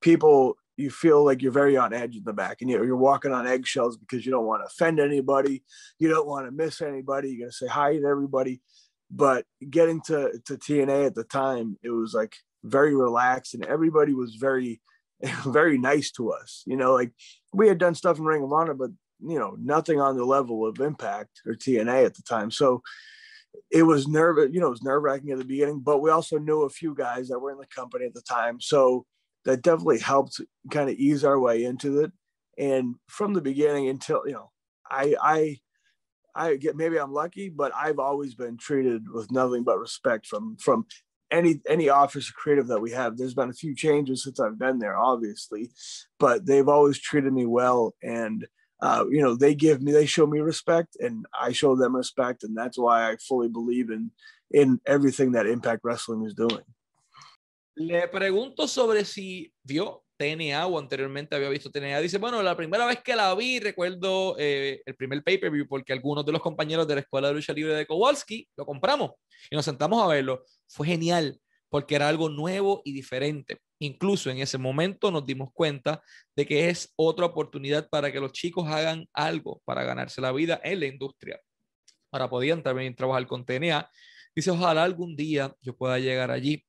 people 0.01 0.57
you 0.77 0.91
feel 0.91 1.25
like 1.25 1.43
you're 1.43 1.53
very 1.53 1.77
on 1.77 1.93
edge 1.93 2.17
in 2.17 2.25
the 2.25 2.33
back 2.33 2.61
and 2.61 2.71
you're, 2.71 2.85
you're 2.85 2.97
walking 2.97 3.33
on 3.33 3.47
eggshells 3.47 3.97
because 3.97 4.25
you 4.25 4.33
don't 4.33 4.47
want 4.47 4.63
to 4.63 4.67
offend 4.67 5.01
anybody 5.01 5.63
you 5.99 6.09
don't 6.09 6.27
want 6.27 6.47
to 6.47 6.53
miss 6.53 6.81
anybody 6.81 7.31
you're 7.31 7.41
going 7.41 7.51
to 7.51 7.57
say 7.57 7.67
hi 7.67 7.97
to 7.97 8.05
everybody. 8.05 8.61
But 9.11 9.45
getting 9.71 10.01
to, 10.03 10.33
to 10.47 10.55
tna 10.57 11.07
at 11.07 11.15
the 11.15 11.25
time 11.25 11.79
it 11.83 11.91
was 11.91 12.13
like 12.13 12.35
very 12.65 12.95
relaxed 12.95 13.55
and 13.55 13.65
everybody 13.65 14.13
was 14.13 14.35
very 14.35 14.81
very 15.47 15.79
nice 15.79 16.11
to 16.11 16.31
us 16.31 16.63
you 16.67 16.77
know 16.77 16.93
like 16.93 17.13
we 17.55 17.69
had 17.69 17.79
done 17.79 17.95
stuff 17.95 18.19
in 18.19 18.25
ring 18.25 18.43
of 18.43 18.53
honor 18.53 18.75
but 18.75 18.91
you 19.21 19.39
know 19.39 19.57
nothing 19.61 20.01
on 20.01 20.17
the 20.17 20.25
level 20.25 20.67
of 20.67 20.81
impact 20.81 21.41
or 21.47 21.55
tna 21.55 22.05
at 22.05 22.15
the 22.15 22.23
time. 22.23 22.51
So 22.51 22.83
it 23.71 23.85
was 23.85 24.07
nerve 24.07 24.53
you 24.53 24.61
know 24.61 24.67
it 24.67 24.71
was 24.71 24.83
nerve 24.83 25.03
wracking 25.03 25.31
at 25.31 25.39
the 25.39 25.45
beginning 25.45 25.81
but 25.81 26.03
we 26.03 26.11
also 26.11 26.37
knew 26.39 26.63
a 26.63 26.69
few 26.69 26.95
guys 26.95 27.29
that 27.29 27.39
were 27.39 27.53
in 27.53 27.59
the 27.59 27.67
company 27.67 28.05
at 28.05 28.15
the 28.15 28.23
time. 28.23 28.61
So 28.61 29.07
that 29.47 29.63
definitely 29.63 30.01
helped 30.01 30.41
kind 30.71 30.91
of 30.91 30.97
ease 30.97 31.25
our 31.25 31.41
way 31.41 31.65
into 31.65 32.01
it. 32.01 32.13
And 32.59 32.97
from 33.09 33.33
the 33.33 33.41
beginning 33.41 33.89
until 33.89 34.23
you 34.27 34.33
know, 34.33 34.51
I 34.91 35.15
I 35.23 35.57
I 36.35 36.57
get 36.57 36.77
maybe 36.77 36.99
I'm 36.99 37.13
lucky, 37.13 37.49
but 37.49 37.73
I've 37.75 37.99
always 37.99 38.35
been 38.35 38.59
treated 38.59 39.05
with 39.11 39.31
nothing 39.31 39.65
but 39.65 39.79
respect 39.79 40.27
from 40.27 40.57
from 40.57 40.87
any 41.31 41.61
any 41.69 41.89
office 41.89 42.29
of 42.29 42.35
creative 42.35 42.67
that 42.69 42.81
we 42.81 42.91
have. 42.91 43.17
There's 43.17 43.35
been 43.35 43.51
a 43.51 43.55
few 43.55 43.75
changes 43.75 44.25
since 44.25 44.39
I've 44.39 44.59
been 44.59 44.79
there, 44.79 44.99
obviously, 44.99 45.71
but 46.19 46.45
they've 46.45 46.69
always 46.69 46.99
treated 46.99 47.33
me 47.33 47.47
well 47.47 47.95
and 48.03 48.47
uh, 48.83 49.05
you 49.11 49.23
know 49.23 49.35
they 49.35 49.55
give 49.55 49.81
me 49.81 49.93
they 49.93 50.07
show 50.07 50.27
me 50.27 50.41
respect 50.41 50.97
and 51.01 51.25
I 51.39 51.53
show 51.53 51.77
them 51.77 51.97
respect 51.97 52.43
and 52.43 52.57
that's 52.57 52.79
why 52.79 53.11
I 53.11 53.17
fully 53.17 53.49
believe 53.49 53.91
in 53.91 54.11
in 54.51 54.81
everything 54.87 55.33
that 55.33 55.47
Impact 55.47 55.81
Wrestling 55.85 56.25
is 56.25 56.35
doing. 56.35 56.65
Le 57.77 58.09
pregunto 58.09 58.67
sobre 58.67 59.05
si 59.05 59.53
vio 59.63 60.03
TNA 60.17 60.67
o 60.67 60.79
anteriormente 60.79 61.37
había 61.37 61.51
visto 61.51 61.71
TNA. 61.71 62.01
Dice, 62.01 62.17
bueno, 62.17 62.43
la 62.43 62.57
primera 62.57 62.87
vez 62.87 63.03
que 63.03 63.15
la 63.15 63.35
vi, 63.35 63.61
recuerdo 63.61 64.35
eh, 64.39 64.83
el 64.87 64.97
primer 64.97 65.23
pay-per-view 65.23 65.69
porque 65.69 65.93
algunos 65.93 66.25
de 66.25 66.33
los 66.33 66.41
compañeros 66.41 66.89
de 66.89 66.95
la 66.95 67.01
Escuela 67.03 67.29
de 67.29 67.35
Lucha 67.35 67.53
Libre 67.53 67.75
de 67.75 67.87
Kowalski 67.87 68.49
lo 68.57 68.65
compramos 68.65 69.13
y 69.51 69.57
nos 69.57 69.67
sentamos 69.67 70.03
a 70.03 70.07
verlo. 70.07 70.43
Fue 70.67 70.87
genial 70.87 71.39
porque 71.69 71.97
era 71.97 72.09
algo 72.09 72.31
nuevo 72.31 72.81
y 72.83 72.93
diferente. 72.93 73.59
Incluso 73.79 74.31
en 74.31 74.39
ese 74.39 74.57
momento 74.57 75.11
nos 75.11 75.27
dimos 75.27 75.51
cuenta 75.53 76.03
de 76.35 76.47
que 76.47 76.71
es 76.71 76.95
otra 76.97 77.27
oportunidad 77.27 77.91
para 77.91 78.11
que 78.11 78.21
los 78.21 78.33
chicos 78.33 78.67
hagan 78.69 79.07
algo 79.13 79.61
para 79.67 79.85
ganarse 79.85 80.23
la 80.23 80.33
vida 80.33 80.59
en 80.65 80.81
la 80.81 80.87
industria. 80.87 81.39
Ahora 82.11 82.31
podían 82.31 82.63
también 82.63 82.97
trabajar 82.97 83.27
con 83.27 83.45
TNA. 83.45 83.91
Dice, 84.35 84.51
ojalá 84.51 84.85
algún 84.85 85.15
día 85.15 85.55
yo 85.61 85.77
pueda 85.77 85.99
llegar 85.99 86.31
allí 86.31 86.66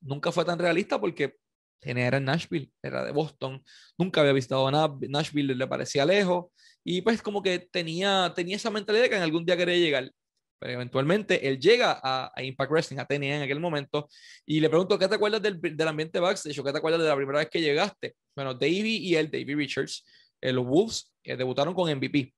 nunca 0.00 0.32
fue 0.32 0.44
tan 0.44 0.58
realista 0.58 1.00
porque 1.00 1.36
era 1.82 2.18
en 2.18 2.24
Nashville, 2.24 2.70
era 2.82 3.04
de 3.04 3.12
Boston, 3.12 3.62
nunca 3.96 4.20
había 4.20 4.32
visitado 4.32 4.70
Nashville 4.70 5.54
le 5.54 5.66
parecía 5.66 6.04
lejos 6.04 6.46
y 6.84 7.02
pues 7.02 7.22
como 7.22 7.42
que 7.42 7.58
tenía, 7.58 8.32
tenía 8.34 8.56
esa 8.56 8.70
mentalidad 8.70 9.04
de 9.04 9.10
que 9.10 9.16
en 9.16 9.22
algún 9.22 9.44
día 9.44 9.56
quería 9.56 9.76
llegar. 9.76 10.10
Pero 10.58 10.74
eventualmente 10.74 11.48
él 11.48 11.58
llega 11.58 11.98
a, 12.02 12.30
Impact 12.42 12.70
Wrestling, 12.70 12.98
a 12.98 13.06
TNA 13.06 13.36
en 13.36 13.42
aquel 13.42 13.60
momento, 13.60 14.08
y 14.44 14.60
le 14.60 14.68
pregunto, 14.68 14.98
¿qué 14.98 15.08
te 15.08 15.14
acuerdas 15.14 15.40
del, 15.40 15.58
del 15.58 15.88
ambiente 15.88 16.20
backstage 16.20 16.58
o 16.58 16.64
qué 16.64 16.70
te 16.70 16.78
acuerdas 16.78 17.00
de 17.00 17.08
la 17.08 17.16
primera 17.16 17.38
vez 17.38 17.48
que 17.48 17.62
llegaste? 17.62 18.14
Bueno, 18.36 18.52
Davey 18.52 18.98
y 18.98 19.14
él, 19.14 19.30
Davey 19.30 19.54
Richards, 19.54 20.04
eh, 20.38 20.52
los 20.52 20.66
Wolves, 20.66 21.10
eh, 21.24 21.34
debutaron 21.36 21.72
con 21.72 21.90
MVP. 21.90 22.34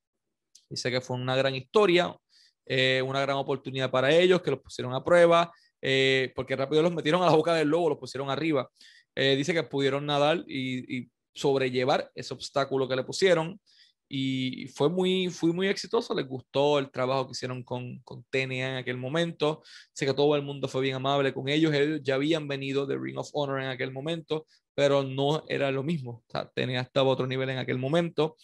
Dice 0.69 0.90
que 0.90 1.00
fue 1.00 1.16
una 1.16 1.35
gran 1.35 1.57
historia, 1.57 2.16
eh, 2.64 3.02
una 3.02 3.21
gran 3.21 3.38
oportunidad 3.38 3.90
para 3.90 4.12
ellos, 4.12 4.40
que 4.40 4.52
los 4.52 4.61
pusieron 4.61 4.95
a 4.95 5.02
prueba, 5.02 5.52
eh, 5.83 6.33
porque 6.35 6.57
rápido 6.57 6.81
los 6.83 6.95
metieron 6.95 7.23
a 7.23 7.27
la 7.27 7.33
boca 7.33 7.55
del 7.55 7.69
lobo, 7.69 7.91
los 7.91 7.99
pusieron 7.99 8.31
arriba. 8.31 8.71
Eh, 9.15 9.37
dice 9.37 9.53
que 9.53 9.62
pudieron 9.65 10.07
nadar 10.07 10.45
y, 10.49 11.11
sobrellevar 11.35 12.11
ese 12.15 12.35
obstáculo 12.35 12.87
que 12.87 12.97
le 12.97 13.05
pusieron. 13.05 13.59
Y 14.07 14.67
fue 14.69 14.91
muy, 14.91 15.31
fue 15.31 15.55
muy 15.55 15.69
exitoso, 15.69 16.15
les 16.15 16.29
gustó 16.29 16.79
el 16.79 16.91
trabajo 16.91 17.27
que 17.27 17.33
hicieron 17.33 17.62
con, 17.62 18.01
con 18.01 18.23
TNA 18.25 18.73
en 18.73 18.77
aquel 18.77 18.99
momento, 18.99 19.62
sé 19.95 20.05
que 20.05 20.12
todo 20.12 20.37
el 20.37 20.43
mundo 20.43 20.69
fue 20.69 20.83
bien 20.83 20.97
amable 20.97 21.33
con 21.33 21.49
ellos, 21.49 21.73
ellos 21.73 22.01
ya 22.03 22.17
habían 22.17 22.47
venido 22.47 22.85
de 22.85 22.99
Ring 22.99 23.17
of 23.17 23.31
Honor 23.33 23.62
en 23.62 23.69
aquel 23.69 23.91
momento, 23.91 24.47
pero 24.75 25.03
no 25.03 25.45
era 25.49 25.71
lo 25.71 25.83
mismo, 25.83 26.23
o 26.27 26.31
sea, 26.31 26.47
TNA 26.55 26.83
estaba 26.83 27.09
a 27.09 27.12
otro 27.15 27.27
nivel 27.27 27.49
en 27.49 27.59
aquel 27.59 27.79
momento, 27.79 28.37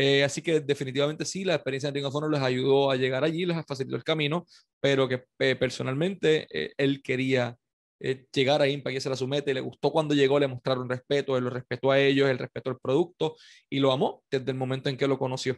eh, 0.00 0.22
así 0.22 0.42
que 0.42 0.60
definitivamente 0.60 1.24
sí, 1.24 1.42
la 1.44 1.56
experiencia 1.56 1.90
de 1.90 1.94
Ring 1.94 2.06
of 2.06 2.14
Honor 2.14 2.30
les 2.30 2.40
ayudó 2.40 2.88
a 2.88 2.94
llegar 2.94 3.24
allí, 3.24 3.44
les 3.44 3.66
facilitó 3.66 3.96
el 3.96 4.04
camino, 4.04 4.46
pero 4.80 5.08
que 5.08 5.24
eh, 5.40 5.56
personalmente 5.56 6.46
eh, 6.52 6.72
él 6.78 7.02
quería 7.02 7.56
eh, 7.98 8.26
llegar 8.32 8.62
a 8.62 8.68
Impact 8.68 8.96
y 8.96 9.00
se 9.00 9.10
la 9.10 9.16
somete. 9.16 9.52
Le 9.52 9.60
gustó 9.60 9.90
cuando 9.90 10.14
llegó, 10.14 10.38
le 10.38 10.46
mostraron 10.46 10.88
respeto, 10.88 11.36
él 11.36 11.42
lo 11.42 11.50
respetó 11.50 11.90
a 11.90 11.98
ellos, 11.98 12.30
el 12.30 12.38
respeto 12.38 12.70
al 12.70 12.78
producto 12.78 13.34
y 13.68 13.80
lo 13.80 13.90
amó 13.90 14.22
desde 14.30 14.52
el 14.52 14.56
momento 14.56 14.88
en 14.88 14.96
que 14.96 15.08
lo 15.08 15.18
conoció. 15.18 15.56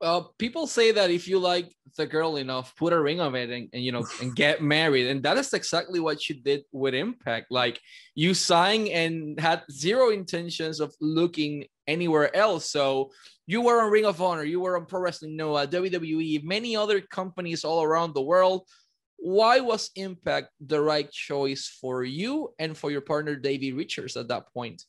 Uh, 0.00 0.24
people 0.36 0.66
say 0.66 0.90
that 0.90 1.10
if 1.10 1.28
you 1.28 1.38
like 1.38 1.68
the 1.96 2.04
girl 2.04 2.36
enough, 2.36 2.74
put 2.76 2.92
a 2.92 3.00
ring 3.00 3.20
on 3.20 3.36
it 3.36 3.50
and, 3.50 3.68
and, 3.72 3.84
you 3.84 3.92
know 3.92 4.04
and 4.20 4.34
get 4.34 4.60
married, 4.60 5.06
and 5.06 5.22
that 5.22 5.36
is 5.36 5.52
exactly 5.52 6.00
what 6.00 6.20
she 6.20 6.34
did 6.34 6.64
with 6.72 6.92
Impact. 6.92 7.46
Like 7.50 7.78
you 8.16 8.34
signed 8.34 8.88
and 8.88 9.38
had 9.38 9.62
zero 9.70 10.10
intentions 10.10 10.80
of 10.80 10.92
looking 11.00 11.66
anywhere 11.86 12.34
else. 12.34 12.68
So 12.68 13.12
you 13.52 13.60
were 13.60 13.82
on 13.82 13.90
Ring 13.90 14.06
of 14.06 14.22
Honor, 14.22 14.44
you 14.44 14.60
were 14.60 14.78
on 14.78 14.86
Pro 14.86 15.00
Wrestling 15.00 15.36
Noah, 15.36 15.66
WWE, 15.66 16.42
many 16.42 16.74
other 16.74 17.02
companies 17.02 17.64
all 17.64 17.82
around 17.82 18.14
the 18.14 18.22
world. 18.22 18.66
Why 19.18 19.60
was 19.60 19.90
Impact 19.94 20.48
the 20.58 20.80
right 20.80 21.10
choice 21.12 21.68
for 21.78 22.02
you 22.02 22.54
and 22.58 22.76
for 22.76 22.90
your 22.90 23.02
partner 23.02 23.36
Davey 23.36 23.74
Richards 23.74 24.16
at 24.16 24.28
that 24.28 24.50
point? 24.54 24.82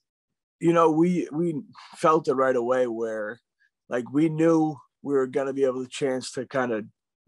You 0.61 0.71
know, 0.71 0.91
we 0.91 1.27
we 1.33 1.61
felt 1.97 2.29
it 2.29 2.35
right 2.35 2.55
away 2.55 2.87
where 2.87 3.41
like 3.89 4.05
we 4.13 4.29
knew 4.29 4.77
we 5.01 5.13
were 5.13 5.27
going 5.27 5.47
to 5.47 5.53
be 5.53 5.65
able 5.65 5.83
to 5.83 5.89
chance 5.89 6.31
to 6.31 6.45
kind 6.45 6.71
of 6.71 6.85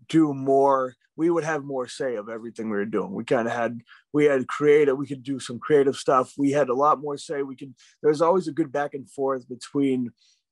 do 0.07 0.33
more 0.33 0.95
we 1.17 1.29
would 1.29 1.45
have 1.45 1.63
more 1.63 1.87
say 1.87 2.15
of 2.15 2.27
everything 2.27 2.69
we 2.69 2.75
were 2.75 2.85
doing 2.85 3.11
we 3.13 3.23
kind 3.23 3.47
of 3.47 3.53
had 3.53 3.79
we 4.13 4.25
had 4.25 4.47
creative 4.47 4.97
we 4.97 5.07
could 5.07 5.23
do 5.23 5.39
some 5.39 5.57
creative 5.57 5.95
stuff 5.95 6.33
we 6.37 6.51
had 6.51 6.69
a 6.69 6.73
lot 6.73 7.01
more 7.01 7.17
say 7.17 7.41
we 7.41 7.55
could 7.55 7.73
there's 8.03 8.21
always 8.21 8.47
a 8.47 8.51
good 8.51 8.71
back 8.71 8.93
and 8.93 9.09
forth 9.09 9.47
between 9.47 10.11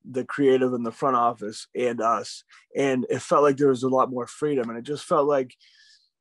the 0.10 0.26
creative 0.26 0.74
and 0.74 0.86
the 0.86 0.92
front 0.92 1.16
office 1.16 1.68
and 1.76 2.02
us. 2.02 2.44
And 2.76 3.06
it 3.10 3.22
felt 3.22 3.44
like 3.44 3.58
there 3.58 3.70
was 3.70 3.84
a 3.84 3.90
lot 3.90 4.12
more 4.12 4.28
freedom. 4.28 4.70
And 4.70 4.78
it 4.78 4.84
just 4.84 5.06
felt 5.06 5.28
like, 5.28 5.56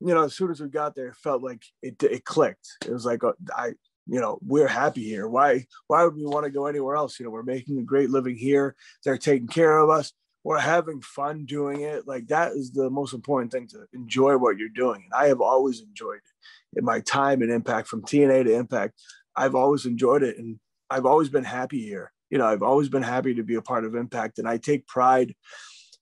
you 0.01 0.15
know, 0.15 0.25
as 0.25 0.35
soon 0.35 0.51
as 0.51 0.61
we 0.61 0.69
got 0.69 0.95
there, 0.95 1.09
it 1.09 1.17
felt 1.17 1.43
like 1.43 1.63
it, 1.83 2.03
it 2.03 2.25
clicked. 2.25 2.69
It 2.87 2.93
was 2.93 3.05
like, 3.05 3.25
uh, 3.25 3.33
I, 3.55 3.73
you 4.07 4.21
know, 4.21 4.39
we're 4.43 4.69
happy 4.69 5.05
here. 5.05 5.29
Why, 5.29 5.67
why 5.87 6.05
would 6.05 6.17
we 6.17 6.27
want 6.27 6.45
to 6.45 6.51
go 6.51 6.67
anywhere 6.67 6.97
else? 6.97 7.19
You 7.19 7.25
know, 7.25 7.31
we're 7.31 7.45
making 7.45 7.79
a 7.79 7.85
great 7.85 8.11
living 8.11 8.37
here. 8.37 8.75
They're 9.05 9.19
taking 9.19 9.49
care 9.49 9.79
of 9.79 9.91
us. 9.91 10.13
We're 10.45 10.59
having 10.59 11.01
fun 11.03 11.45
doing 11.45 11.83
it. 11.83 12.07
Like 12.07 12.27
that 12.29 12.53
is 12.53 12.73
the 12.73 12.91
most 12.91 13.15
important 13.15 13.53
thing 13.53 13.69
to 13.69 13.87
enjoy 13.93 14.37
what 14.39 14.59
you're 14.59 14.69
doing. 14.69 15.05
And 15.05 15.15
I 15.15 15.29
have 15.29 15.41
always 15.41 15.81
enjoyed 15.81 16.17
it 16.17 16.79
in 16.79 16.85
my 16.85 16.99
time 17.01 17.43
and 17.43 17.53
impact 17.53 17.87
from 17.87 18.03
TNA 18.03 18.45
to 18.45 18.55
impact. 18.55 19.01
I've 19.37 19.55
always 19.55 19.87
enjoyed 19.87 20.25
it. 20.25 20.37
And 20.37 20.59
I've 20.91 21.07
always 21.07 21.29
been 21.29 21.45
happy 21.45 21.81
here 21.81 22.13
you 22.33 22.39
know, 22.39 22.47
I've 22.47 22.63
always 22.63 22.89
been 22.89 23.03
happy 23.03 23.35
to 23.35 23.43
be 23.43 23.57
a 23.57 23.63
part 23.63 23.85
of 23.85 23.95
Impact, 23.95 24.39
and 24.39 24.49
I 24.49 24.57
take 24.57 24.87
pride 24.87 25.35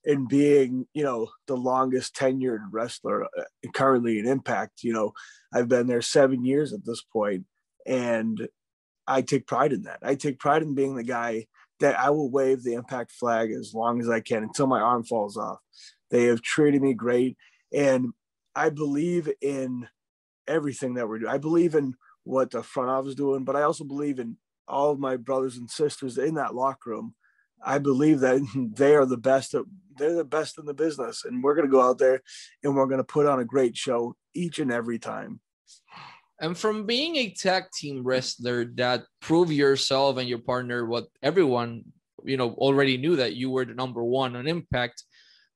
in 0.05 0.29
being, 0.29 0.87
you 0.93 1.03
know, 1.03 1.27
the 1.45 1.57
longest 1.57 2.15
tenured 2.15 2.61
wrestler 2.71 3.25
uh, 3.25 3.43
currently 3.75 4.17
in 4.17 4.25
Impact. 4.25 4.81
You 4.81 4.93
know, 4.93 5.11
I've 5.53 5.67
been 5.67 5.87
there 5.87 6.01
seven 6.01 6.45
years 6.45 6.71
at 6.71 6.85
this 6.85 7.03
point, 7.03 7.43
and 7.85 8.47
I 9.05 9.23
take 9.23 9.45
pride 9.45 9.73
in 9.73 9.83
that. 9.83 9.99
I 10.01 10.15
take 10.15 10.39
pride 10.39 10.61
in 10.61 10.73
being 10.73 10.95
the 10.95 11.03
guy 11.03 11.47
that 11.81 11.99
I 11.99 12.11
will 12.11 12.31
wave 12.31 12.63
the 12.63 12.75
Impact 12.75 13.11
flag 13.11 13.51
as 13.51 13.73
long 13.73 13.99
as 13.99 14.09
I 14.09 14.21
can 14.21 14.43
until 14.43 14.67
my 14.67 14.79
arm 14.79 15.03
falls 15.03 15.35
off. 15.35 15.59
They 16.11 16.27
have 16.27 16.41
treated 16.41 16.81
me 16.81 16.93
great, 16.93 17.35
and 17.73 18.13
I 18.55 18.69
believe 18.69 19.29
in 19.41 19.89
everything 20.47 20.93
that 20.93 21.09
we're 21.09 21.19
doing. 21.19 21.31
I 21.31 21.39
believe 21.39 21.75
in 21.75 21.95
what 22.23 22.51
the 22.51 22.63
front 22.63 22.89
office 22.89 23.09
is 23.09 23.15
doing, 23.15 23.43
but 23.43 23.57
I 23.57 23.63
also 23.63 23.83
believe 23.83 24.17
in 24.17 24.37
all 24.71 24.91
of 24.91 24.99
my 24.99 25.17
brothers 25.17 25.57
and 25.57 25.69
sisters 25.69 26.17
in 26.17 26.35
that 26.35 26.55
locker 26.55 26.91
room. 26.91 27.15
I 27.63 27.77
believe 27.77 28.21
that 28.21 28.41
they 28.75 28.95
are 28.95 29.05
the 29.05 29.17
best. 29.17 29.53
they're 29.97 30.15
the 30.15 30.23
best 30.23 30.57
in 30.57 30.65
the 30.65 30.73
business, 30.73 31.25
and 31.25 31.43
we're 31.43 31.55
going 31.55 31.67
to 31.67 31.71
go 31.71 31.81
out 31.81 31.97
there 31.97 32.21
and 32.63 32.75
we're 32.75 32.87
going 32.87 32.97
to 32.97 33.03
put 33.03 33.27
on 33.27 33.39
a 33.39 33.45
great 33.45 33.77
show 33.77 34.15
each 34.33 34.59
and 34.59 34.71
every 34.71 34.99
time. 34.99 35.39
And 36.39 36.57
from 36.57 36.87
being 36.87 37.17
a 37.17 37.29
tag 37.29 37.65
team 37.71 38.03
wrestler 38.03 38.65
that 38.75 39.03
prove 39.21 39.51
yourself 39.51 40.17
and 40.17 40.27
your 40.27 40.39
partner 40.39 40.87
what 40.87 41.05
everyone 41.21 41.83
you 42.23 42.37
know 42.37 42.51
already 42.53 42.97
knew 42.97 43.15
that 43.17 43.35
you 43.35 43.49
were 43.49 43.65
the 43.65 43.73
number 43.73 44.03
one 44.03 44.35
on 44.35 44.47
Impact. 44.47 45.03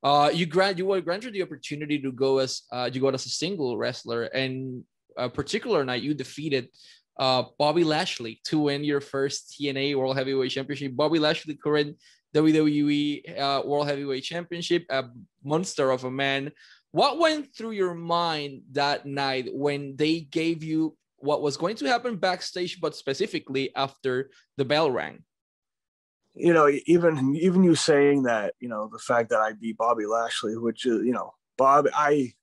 Uh, 0.04 0.30
you 0.32 0.46
grant 0.46 0.78
you 0.78 0.86
were 0.86 1.02
granted 1.02 1.34
the 1.34 1.42
opportunity 1.42 2.00
to 2.00 2.12
go 2.12 2.38
as 2.38 2.62
uh, 2.72 2.90
you 2.92 3.02
go 3.02 3.10
as 3.10 3.26
a 3.26 3.30
single 3.30 3.78
wrestler, 3.78 4.24
and 4.24 4.84
a 5.18 5.30
particular 5.30 5.84
night 5.84 6.04
you 6.04 6.14
defeated 6.14 6.70
uh, 7.18 7.44
Bobby 7.58 7.84
Lashley 7.84 8.42
to 8.46 8.60
win 8.60 8.84
your 8.84 9.02
first 9.02 9.56
TNA 9.60 9.96
World 9.96 10.18
Heavyweight 10.18 10.52
Championship. 10.52 10.96
Bobby 10.96 11.20
Lashley, 11.20 11.56
current 11.56 11.98
WWE 12.36 13.40
uh, 13.40 13.62
World 13.66 13.88
Heavyweight 13.88 14.24
Championship, 14.24 14.86
a 14.90 15.06
monster 15.44 15.92
of 15.92 16.04
a 16.04 16.12
man. 16.12 16.52
What 16.92 17.20
went 17.20 17.56
through 17.56 17.72
your 17.72 17.94
mind 17.94 18.64
that 18.72 19.06
night 19.06 19.50
when 19.52 19.96
they 19.96 20.22
gave 20.22 20.64
you 20.64 20.96
what 21.18 21.42
was 21.42 21.58
going 21.58 21.76
to 21.78 21.88
happen 21.88 22.18
backstage, 22.18 22.80
but 22.80 22.96
specifically 22.96 23.74
after 23.76 24.30
the 24.58 24.66
bell 24.66 24.92
rang? 24.92 25.24
You 26.34 26.54
know, 26.54 26.70
even 26.86 27.36
even 27.38 27.64
you 27.64 27.76
saying 27.76 28.24
that, 28.24 28.56
you 28.60 28.68
know, 28.68 28.90
the 28.92 29.00
fact 29.00 29.30
that 29.30 29.40
I 29.40 29.54
beat 29.54 29.78
Bobby 29.78 30.06
Lashley, 30.06 30.58
which 30.58 30.86
is, 30.86 31.06
you 31.06 31.14
know, 31.14 31.34
Bob, 31.58 31.88
I 31.94 32.34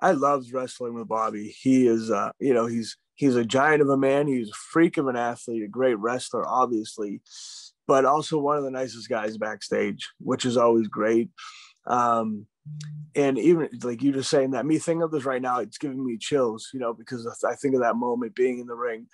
I 0.00 0.12
loved 0.12 0.52
wrestling 0.52 0.94
with 0.94 1.08
Bobby. 1.08 1.48
He 1.48 1.88
is, 1.88 2.10
uh, 2.12 2.30
you 2.38 2.54
know, 2.54 2.66
he's 2.66 2.96
he's 3.20 3.36
a 3.36 3.44
giant 3.44 3.82
of 3.82 3.90
a 3.90 3.98
man. 3.98 4.26
He's 4.26 4.48
a 4.48 4.54
freak 4.54 4.96
of 4.96 5.06
an 5.06 5.14
athlete, 5.14 5.62
a 5.62 5.68
great 5.68 5.98
wrestler, 5.98 6.48
obviously, 6.48 7.20
but 7.86 8.06
also 8.06 8.38
one 8.38 8.56
of 8.56 8.64
the 8.64 8.70
nicest 8.70 9.10
guys 9.10 9.36
backstage, 9.36 10.08
which 10.20 10.46
is 10.46 10.56
always 10.56 10.88
great. 10.88 11.28
Um, 11.86 12.46
and 13.14 13.38
even 13.38 13.68
like 13.82 14.02
you 14.02 14.12
just 14.12 14.30
saying 14.30 14.52
that, 14.52 14.64
me 14.64 14.78
thinking 14.78 15.02
of 15.02 15.10
this 15.10 15.26
right 15.26 15.42
now, 15.42 15.58
it's 15.58 15.76
giving 15.76 16.02
me 16.02 16.16
chills, 16.16 16.70
you 16.72 16.80
know, 16.80 16.94
because 16.94 17.26
I 17.46 17.56
think 17.56 17.74
of 17.74 17.82
that 17.82 17.96
moment 17.96 18.34
being 18.34 18.58
in 18.58 18.66
the 18.66 18.74
ring 18.74 19.06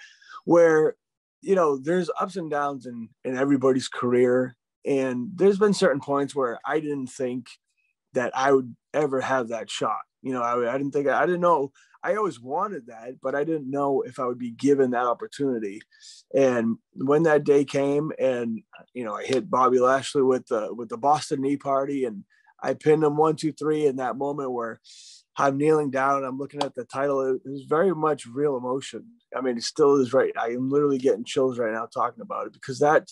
where, 0.45 0.95
you 1.43 1.57
know, 1.57 1.77
there's 1.77 2.09
ups 2.21 2.37
and 2.37 2.49
downs 2.49 2.87
in, 2.87 3.09
in 3.25 3.37
everybody's 3.37 3.89
career. 3.89 4.55
And 4.85 5.31
there's 5.35 5.59
been 5.59 5.75
certain 5.75 6.01
points 6.01 6.33
where 6.33 6.61
I 6.65 6.79
didn't 6.79 7.09
think 7.09 7.49
that 8.13 8.31
I 8.37 8.53
would 8.53 8.77
ever 8.95 9.21
have 9.21 9.49
that 9.49 9.69
shot. 9.69 10.03
You 10.23 10.33
know, 10.33 10.43
I, 10.43 10.73
I 10.73 10.79
didn't 10.79 10.93
think 10.93 11.09
I 11.09 11.27
didn't 11.27 11.41
know 11.41 11.73
I 12.07 12.15
always 12.15 12.41
wanted 12.41 12.87
that, 12.87 13.17
but 13.21 13.35
I 13.35 13.43
didn't 13.43 13.69
know 13.69 14.03
if 14.03 14.21
I 14.21 14.27
would 14.27 14.39
be 14.39 14.53
given 14.53 14.93
that 14.93 15.07
opportunity. 15.07 15.83
And 16.33 16.77
when 16.95 17.25
that 17.25 17.43
day 17.43 17.65
came, 17.65 18.13
and 18.17 18.63
you 18.95 19.05
know, 19.05 19.15
I 19.15 19.25
hit 19.25 19.51
Bobby 19.51 19.81
Lashley 19.81 20.23
with 20.23 20.47
the 20.47 20.73
with 20.73 20.89
the 20.89 20.99
Boston 20.99 21.43
Knee 21.43 21.57
Party, 21.57 22.05
and 22.05 22.23
I 22.63 22.75
pinned 22.75 23.03
him 23.03 23.17
one, 23.17 23.35
two, 23.35 23.51
three 23.51 23.87
in 23.87 23.97
that 23.97 24.17
moment 24.17 24.53
where 24.53 24.81
I'm 25.37 25.59
kneeling 25.59 25.91
down 25.91 26.23
I'm 26.23 26.39
looking 26.39 26.63
at 26.63 26.77
the 26.77 26.85
title. 26.85 27.23
It 27.23 27.41
was 27.45 27.65
very 27.69 27.93
much 27.93 28.25
real 28.25 28.57
emotion. 28.57 29.05
I 29.37 29.41
mean, 29.41 29.57
it 29.57 29.65
still 29.65 30.01
is 30.01 30.13
right. 30.13 30.33
I 30.41 30.51
am 30.51 30.71
literally 30.71 30.99
getting 30.99 31.25
chills 31.25 31.59
right 31.59 31.73
now 31.73 31.87
talking 31.87 32.23
about 32.23 32.47
it 32.47 32.53
because 32.53 32.79
that, 32.79 33.09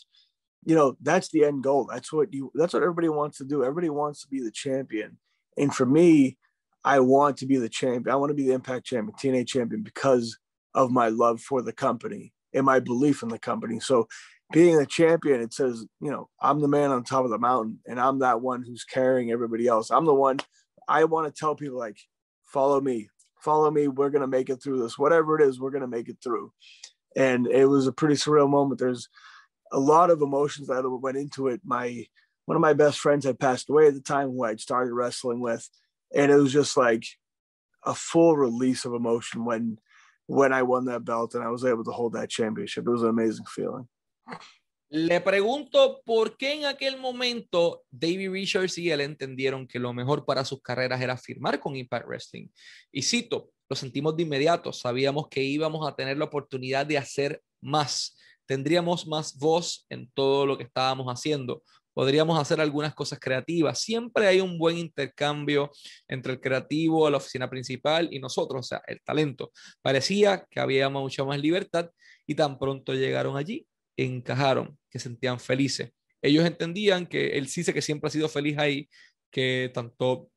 you 0.65 0.77
know, 0.77 0.97
that's 1.03 1.31
the 1.31 1.45
end 1.45 1.65
goal. 1.65 1.89
That's 1.93 2.13
what 2.13 2.33
you. 2.33 2.53
That's 2.55 2.75
what 2.75 2.85
everybody 2.85 3.09
wants 3.09 3.39
to 3.39 3.45
do. 3.45 3.65
Everybody 3.65 3.91
wants 3.91 4.23
to 4.23 4.29
be 4.29 4.41
the 4.41 4.53
champion. 4.53 5.19
And 5.59 5.75
for 5.75 5.85
me, 5.85 6.39
I 6.85 7.01
want 7.01 7.39
to 7.39 7.47
be 7.47 7.57
the 7.57 7.69
champion. 7.69 8.13
I 8.13 8.17
want 8.17 8.31
to 8.31 8.35
be 8.35 8.47
the 8.47 8.55
Impact 8.55 8.85
champion, 8.85 9.17
TNA 9.17 9.47
champion 9.47 9.83
because 9.83 10.39
of 10.75 10.91
my 10.91 11.09
love 11.09 11.41
for 11.41 11.63
the 11.63 11.73
company 11.73 12.33
and 12.53 12.67
my 12.67 12.81
belief 12.81 13.23
in 13.23 13.29
the 13.29 13.39
company. 13.39 13.81
So 13.81 14.09
being 14.53 14.79
a 14.79 14.87
champion, 14.87 15.41
it 15.41 15.55
says, 15.55 15.87
you 16.01 16.11
know, 16.11 16.29
I'm 16.41 16.61
the 16.61 16.69
man 16.69 16.91
on 16.91 17.05
top 17.05 17.25
of 17.25 17.31
the 17.31 17.39
mountain 17.39 17.79
and 17.87 17.99
I'm 17.99 18.19
that 18.19 18.41
one 18.41 18.63
who's 18.63 18.85
carrying 18.85 19.31
everybody 19.31 19.67
else. 19.67 19.91
I'm 19.91 20.05
the 20.05 20.15
one 20.15 20.39
I 20.87 21.05
want 21.05 21.33
to 21.33 21.39
tell 21.39 21.55
people 21.55 21.79
like, 21.79 21.99
follow 22.45 22.81
me, 22.81 23.09
follow 23.41 23.71
me. 23.71 23.89
We're 23.89 24.11
going 24.11 24.21
to 24.21 24.27
make 24.27 24.51
it 24.51 24.63
through 24.63 24.83
this. 24.83 24.99
Whatever 24.99 25.41
it 25.41 25.49
is, 25.49 25.59
we're 25.59 25.71
going 25.71 25.81
to 25.81 25.89
make 25.89 26.09
it 26.09 26.19
through. 26.23 26.53
And 27.17 27.47
it 27.47 27.67
was 27.67 27.87
a 27.87 27.93
pretty 27.93 28.17
surreal 28.17 28.51
moment. 28.51 28.79
There's 28.79 29.09
a 29.73 29.79
lot 29.79 30.11
of 30.11 30.21
emotions 30.21 30.69
that 30.69 30.89
went 30.89 31.17
into 31.17 31.49
it. 31.49 31.63
My, 31.65 32.05
one 32.45 32.57
of 32.57 32.61
my 32.61 32.75
best 32.75 32.99
friends 32.99 33.25
had 33.25 33.41
passed 33.41 33.71
away 33.71 33.87
at 33.87 33.95
the 33.95 34.01
time 34.01 34.31
who 34.31 34.45
I'd 34.45 34.61
started 34.61 34.93
wrestling 34.93 35.41
with 35.41 35.69
and 36.13 36.31
it 36.31 36.37
was 36.37 36.53
just 36.53 36.77
like 36.77 37.07
a 37.85 37.95
full 37.95 38.37
release 38.37 38.85
of 38.85 38.95
emotion 38.95 39.45
when 39.45 39.79
when 40.27 40.53
I 40.53 40.63
won 40.63 40.87
that 40.87 41.05
belt 41.05 41.35
and 41.35 41.45
I 41.45 41.51
was 41.51 41.65
able 41.65 41.85
to 41.85 41.91
hold 41.91 42.15
that 42.15 42.31
championship. 42.31 42.87
It 42.87 42.91
was 42.91 43.03
an 43.03 43.11
amazing 43.11 43.47
feeling. 43.47 43.87
Le 44.91 45.21
pregunto 45.21 46.03
por 46.05 46.37
qué 46.37 46.53
en 46.53 46.65
aquel 46.67 46.99
momento 46.99 47.83
David 47.91 48.31
Richards 48.31 48.79
y 48.79 48.91
él 48.91 49.01
entendieron 49.01 49.67
que 49.67 49.81
lo 49.81 49.93
mejor 49.93 50.25
para 50.25 50.45
sus 50.45 50.63
carreras 50.63 51.01
era 51.01 51.17
firmar 51.17 51.59
con 51.59 51.75
Impact 51.75 52.07
Wrestling. 52.07 52.49
Y 52.93 53.03
cito, 53.03 53.51
lo 53.69 53.77
sentimos 53.77 54.17
de 54.17 54.23
inmediato, 54.23 54.73
sabíamos 54.73 55.29
que 55.29 55.43
íbamos 55.43 55.89
a 55.89 55.97
tener 55.97 56.17
la 56.17 56.27
oportunidad 56.27 56.87
de 56.87 56.99
hacer 56.99 57.43
más, 57.61 58.17
tendríamos 58.47 59.07
más 59.07 59.37
voz 59.37 59.87
en 59.89 60.09
todo 60.13 60.47
lo 60.47 60.57
que 60.57 60.65
estábamos 60.65 61.07
haciendo, 61.07 61.63
podríamos 61.95 62.39
hacer 62.39 62.61
algunas 62.61 62.95
cosas 62.95 63.19
creativas. 63.19 63.81
Siempre 63.81 64.27
hay 64.27 64.41
un 64.41 64.59
buen 64.59 64.77
intercambio 64.77 65.71
entre 66.09 66.33
el 66.35 66.41
creativo, 66.41 67.09
la 67.09 67.17
oficina 67.19 67.49
principal 67.49 68.09
y 68.11 68.19
nosotros, 68.19 68.61
o 68.61 68.69
sea, 68.69 68.83
el 68.87 69.01
talento. 69.03 69.53
Parecía 69.81 70.45
que 70.51 70.61
había 70.61 70.89
mucha 70.89 71.25
más 71.25 71.39
libertad 71.41 71.91
y 72.27 72.35
tan 72.35 72.59
pronto 72.59 72.93
llegaron 72.93 73.37
allí, 73.37 73.67
encajaron, 73.97 74.77
que 74.91 74.99
sentían 74.99 75.41
felices. 75.41 75.93
Ellos 76.21 76.45
entendían 76.45 77.07
que 77.07 77.43
sí 77.47 77.63
sé 77.63 77.73
que 77.73 77.83
siempre 77.83 78.09
ha 78.09 78.11
sido 78.11 78.29
feliz 78.29 78.59
ahí, 78.59 78.89
que 79.31 79.71
tanto 79.73 80.31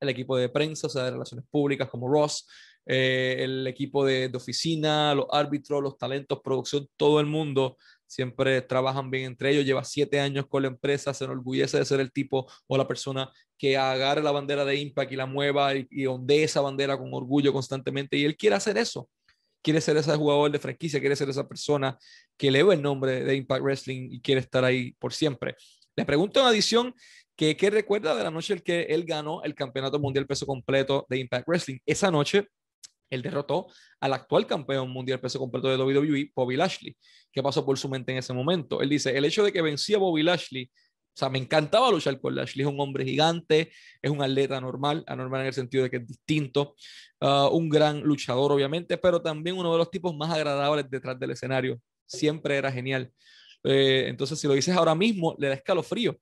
el 0.00 0.08
equipo 0.08 0.36
de 0.36 0.48
prensa, 0.48 0.86
o 0.86 0.90
sea, 0.90 1.04
de 1.04 1.10
relaciones 1.10 1.44
públicas 1.50 1.88
como 1.88 2.08
Ross, 2.08 2.46
eh, 2.90 3.36
el 3.40 3.66
equipo 3.66 4.04
de, 4.04 4.30
oficina, 4.34 5.14
los 5.14 5.26
árbitros, 5.30 5.82
los 5.82 5.98
talentos, 5.98 6.40
producción, 6.42 6.88
todo 6.96 7.20
el 7.20 7.26
mundo 7.26 7.76
siempre 8.08 8.60
trabajan 8.62 9.10
bien 9.10 9.26
entre 9.26 9.50
ellos. 9.50 9.64
Lleva 9.64 9.84
siete 9.84 10.18
años 10.18 10.46
con 10.48 10.62
la 10.62 10.68
empresa, 10.68 11.14
se 11.14 11.24
enorgullece 11.24 11.78
de 11.78 11.84
ser 11.84 12.00
el 12.00 12.10
tipo 12.10 12.50
o 12.66 12.76
la 12.76 12.88
persona 12.88 13.30
que 13.56 13.76
agarre 13.76 14.22
la 14.22 14.32
bandera 14.32 14.64
de 14.64 14.76
Impact 14.76 15.12
y 15.12 15.16
la 15.16 15.26
mueva 15.26 15.76
y, 15.76 15.86
y 15.90 16.06
ondee 16.06 16.44
esa 16.44 16.60
bandera 16.60 16.98
con 16.98 17.14
orgullo 17.14 17.52
constantemente. 17.52 18.16
Y 18.16 18.24
él 18.24 18.36
quiere 18.36 18.56
hacer 18.56 18.76
eso. 18.78 19.08
Quiere 19.62 19.80
ser 19.80 19.96
ese 19.96 20.14
jugador 20.16 20.50
de 20.50 20.58
franquicia, 20.58 21.00
quiere 21.00 21.16
ser 21.16 21.28
esa 21.28 21.46
persona 21.46 21.98
que 22.36 22.48
eleva 22.48 22.74
el 22.74 22.82
nombre 22.82 23.24
de 23.24 23.36
Impact 23.36 23.62
Wrestling 23.62 24.08
y 24.12 24.20
quiere 24.20 24.40
estar 24.40 24.64
ahí 24.64 24.92
por 24.98 25.12
siempre. 25.12 25.56
Le 25.96 26.04
pregunto 26.04 26.40
en 26.40 26.46
adición 26.46 26.94
que 27.38 27.56
qué 27.56 27.70
recuerda 27.70 28.14
de 28.16 28.24
la 28.24 28.30
noche 28.30 28.54
en 28.54 28.60
que 28.60 28.82
él 28.82 29.04
ganó 29.04 29.42
el 29.44 29.54
campeonato 29.54 29.98
mundial 29.98 30.26
peso 30.26 30.46
completo 30.46 31.06
de 31.08 31.18
Impact 31.18 31.46
Wrestling. 31.46 31.78
Esa 31.86 32.10
noche 32.10 32.48
él 33.10 33.22
derrotó 33.22 33.68
al 34.00 34.12
actual 34.12 34.46
campeón 34.46 34.90
mundial 34.90 35.20
peso 35.20 35.38
completo 35.38 35.68
de 35.68 35.76
WWE, 35.76 36.32
Bobby 36.34 36.56
Lashley. 36.56 36.96
¿Qué 37.32 37.42
pasó 37.42 37.64
por 37.64 37.78
su 37.78 37.88
mente 37.88 38.12
en 38.12 38.18
ese 38.18 38.32
momento? 38.32 38.80
Él 38.80 38.88
dice, 38.88 39.16
el 39.16 39.24
hecho 39.24 39.44
de 39.44 39.52
que 39.52 39.62
vencía 39.62 39.96
a 39.96 40.00
Bobby 40.00 40.22
Lashley, 40.22 40.70
o 40.70 41.18
sea, 41.18 41.28
me 41.28 41.38
encantaba 41.38 41.90
luchar 41.90 42.20
con 42.20 42.34
Lashley, 42.34 42.64
es 42.64 42.72
un 42.72 42.80
hombre 42.80 43.04
gigante, 43.04 43.72
es 44.00 44.10
un 44.10 44.22
atleta 44.22 44.60
normal, 44.60 45.02
anormal 45.06 45.40
en 45.40 45.46
el 45.48 45.52
sentido 45.52 45.82
de 45.82 45.90
que 45.90 45.96
es 45.96 46.06
distinto, 46.06 46.76
uh, 47.20 47.48
un 47.50 47.68
gran 47.68 48.02
luchador 48.02 48.52
obviamente, 48.52 48.96
pero 48.98 49.20
también 49.20 49.56
uno 49.56 49.72
de 49.72 49.78
los 49.78 49.90
tipos 49.90 50.14
más 50.16 50.30
agradables 50.30 50.88
detrás 50.88 51.18
del 51.18 51.32
escenario. 51.32 51.80
Siempre 52.06 52.56
era 52.56 52.70
genial. 52.70 53.12
Eh, 53.64 54.04
entonces, 54.06 54.38
si 54.38 54.46
lo 54.46 54.54
dices 54.54 54.74
ahora 54.76 54.94
mismo, 54.94 55.34
le 55.38 55.48
da 55.48 55.54
escalofrío, 55.54 56.16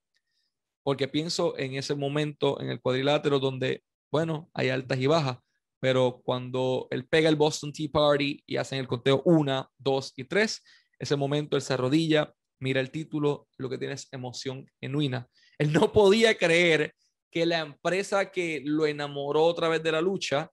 porque 0.83 1.07
pienso 1.07 1.57
en 1.57 1.75
ese 1.75 1.93
momento 1.93 2.59
en 2.59 2.69
el 2.69 2.81
cuadrilátero 2.81 3.39
donde, 3.39 3.83
bueno, 4.11 4.49
hay 4.53 4.69
altas 4.69 4.99
y 4.99 5.05
bajas 5.05 5.37
pero 5.79 6.21
cuando 6.23 6.87
él 6.91 7.07
pega 7.07 7.29
el 7.29 7.35
Boston 7.35 7.71
Tea 7.71 7.89
Party 7.91 8.43
y 8.45 8.57
hacen 8.57 8.79
el 8.79 8.87
conteo 8.87 9.21
una, 9.25 9.67
dos 9.77 10.13
y 10.15 10.23
tres, 10.23 10.63
ese 10.99 11.15
momento 11.15 11.55
él 11.55 11.61
se 11.61 11.73
arrodilla, 11.73 12.33
mira 12.59 12.79
el 12.81 12.91
título, 12.91 13.47
lo 13.57 13.69
que 13.69 13.77
tiene 13.77 13.93
es 13.93 14.07
emoción 14.11 14.65
genuina. 14.79 15.27
Él 15.57 15.71
no 15.73 15.91
podía 15.91 16.37
creer 16.37 16.93
que 17.31 17.45
la 17.45 17.59
empresa 17.59 18.31
que 18.31 18.61
lo 18.63 18.85
enamoró 18.87 19.43
otra 19.43 19.69
vez 19.69 19.83
de 19.83 19.91
la 19.91 20.01
lucha, 20.01 20.49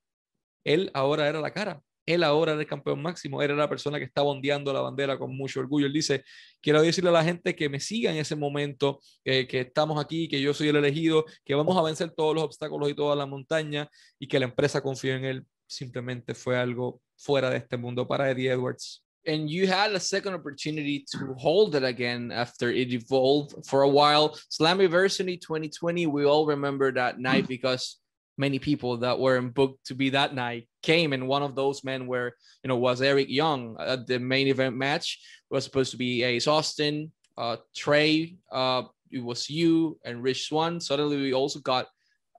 él 0.65 0.91
ahora 0.95 1.29
era 1.29 1.41
la 1.41 1.53
cara 1.53 1.83
él 2.07 2.23
ahora 2.23 2.53
era 2.53 2.61
el 2.61 2.67
campeón 2.67 3.03
máximo, 3.03 3.43
era 3.43 3.55
la 3.55 3.69
persona 3.69 3.99
que 3.99 4.05
estaba 4.05 4.29
ondeando 4.29 4.73
la 4.73 4.81
bandera 4.81 5.19
con 5.19 5.37
mucho 5.37 5.61
orgullo. 5.61 5.87
Él 5.87 5.93
dice, 5.93 6.25
quiero 6.61 6.83
decirle 6.83 7.11
a 7.11 7.15
la 7.15 7.25
gente 7.25 7.55
que 7.55 7.69
me 7.69 7.81
siga 7.81 8.11
en 8.11 8.19
ese 8.19 8.37
momento, 8.37 9.01
que 9.25 9.49
estamos 9.51 10.03
aquí, 10.03 10.29
que 10.29 10.41
yo 10.41 10.53
soy 10.55 10.69
el 10.69 10.77
elegido, 10.77 11.25
que 11.45 11.55
vamos 11.55 11.77
a 11.77 11.83
vencer 11.83 12.11
todos 12.11 12.35
los 12.35 12.45
obstáculos 12.45 12.91
y 12.91 12.95
toda 12.95 13.17
la 13.17 13.27
montaña 13.27 13.89
y 14.19 14.29
que 14.29 14.39
la 14.39 14.47
empresa 14.47 14.81
confíe 14.81 15.15
en 15.15 15.25
él. 15.25 15.47
Simplemente 15.67 16.35
fue 16.35 16.57
algo 16.57 17.01
fuera 17.17 17.51
de 17.51 17.59
este 17.59 17.77
mundo 17.77 18.07
para 18.07 18.31
Eddie 18.31 18.51
Edwards. 18.51 19.05
and 19.27 19.49
you 19.49 19.67
had 19.67 19.93
a 19.93 20.01
second 20.01 20.35
opportunity 20.35 21.05
to 21.11 21.35
hold 21.39 21.75
it 21.75 21.83
again 21.83 22.31
after 22.31 22.71
it 22.71 22.93
evolved 22.93 23.55
for 23.67 23.83
a 23.83 23.89
while. 23.89 24.37
Slammiversary 24.51 25.41
2020, 25.41 26.07
we 26.07 26.25
all 26.25 26.47
remember 26.47 26.93
that 26.93 27.19
night 27.19 27.49
because 27.49 28.01
many 28.37 28.59
people 28.59 28.97
that 28.99 29.19
weren't 29.19 29.55
booked 29.55 29.87
to 29.87 29.95
be 29.95 30.11
that 30.11 30.35
night 30.35 30.69
came 30.83 31.13
and 31.13 31.29
one 31.29 31.43
of 31.43 31.55
those 31.55 31.85
men 31.85 32.07
were 32.07 32.33
you 32.63 32.69
know 32.69 32.77
was 32.77 33.01
eric 33.01 33.29
young 33.29 33.77
at 33.79 34.07
the 34.07 34.19
main 34.19 34.49
event 34.49 34.77
match. 34.77 35.21
Was 35.51 35.65
supposed 35.65 35.93
to 35.93 35.97
be 35.97 36.23
ace 36.23 36.49
austin 36.49 37.13
uh 37.39 37.57
trey 37.77 38.37
uh 38.51 38.83
it 39.11 39.23
was 39.23 39.49
you 39.49 39.99
and 40.05 40.23
rich 40.23 40.49
swan 40.49 40.81
suddenly 40.81 41.17
we 41.17 41.33
also 41.33 41.61
got 41.61 41.87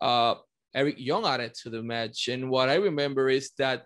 uh 0.02 0.36
eric 0.74 0.96
young 0.98 1.26
added 1.26 1.54
to 1.64 1.70
the 1.70 1.82
match. 1.82 2.28
And 2.28 2.50
what 2.50 2.70
i 2.70 2.76
remember 2.76 3.30
is 3.30 3.52
that 3.58 3.86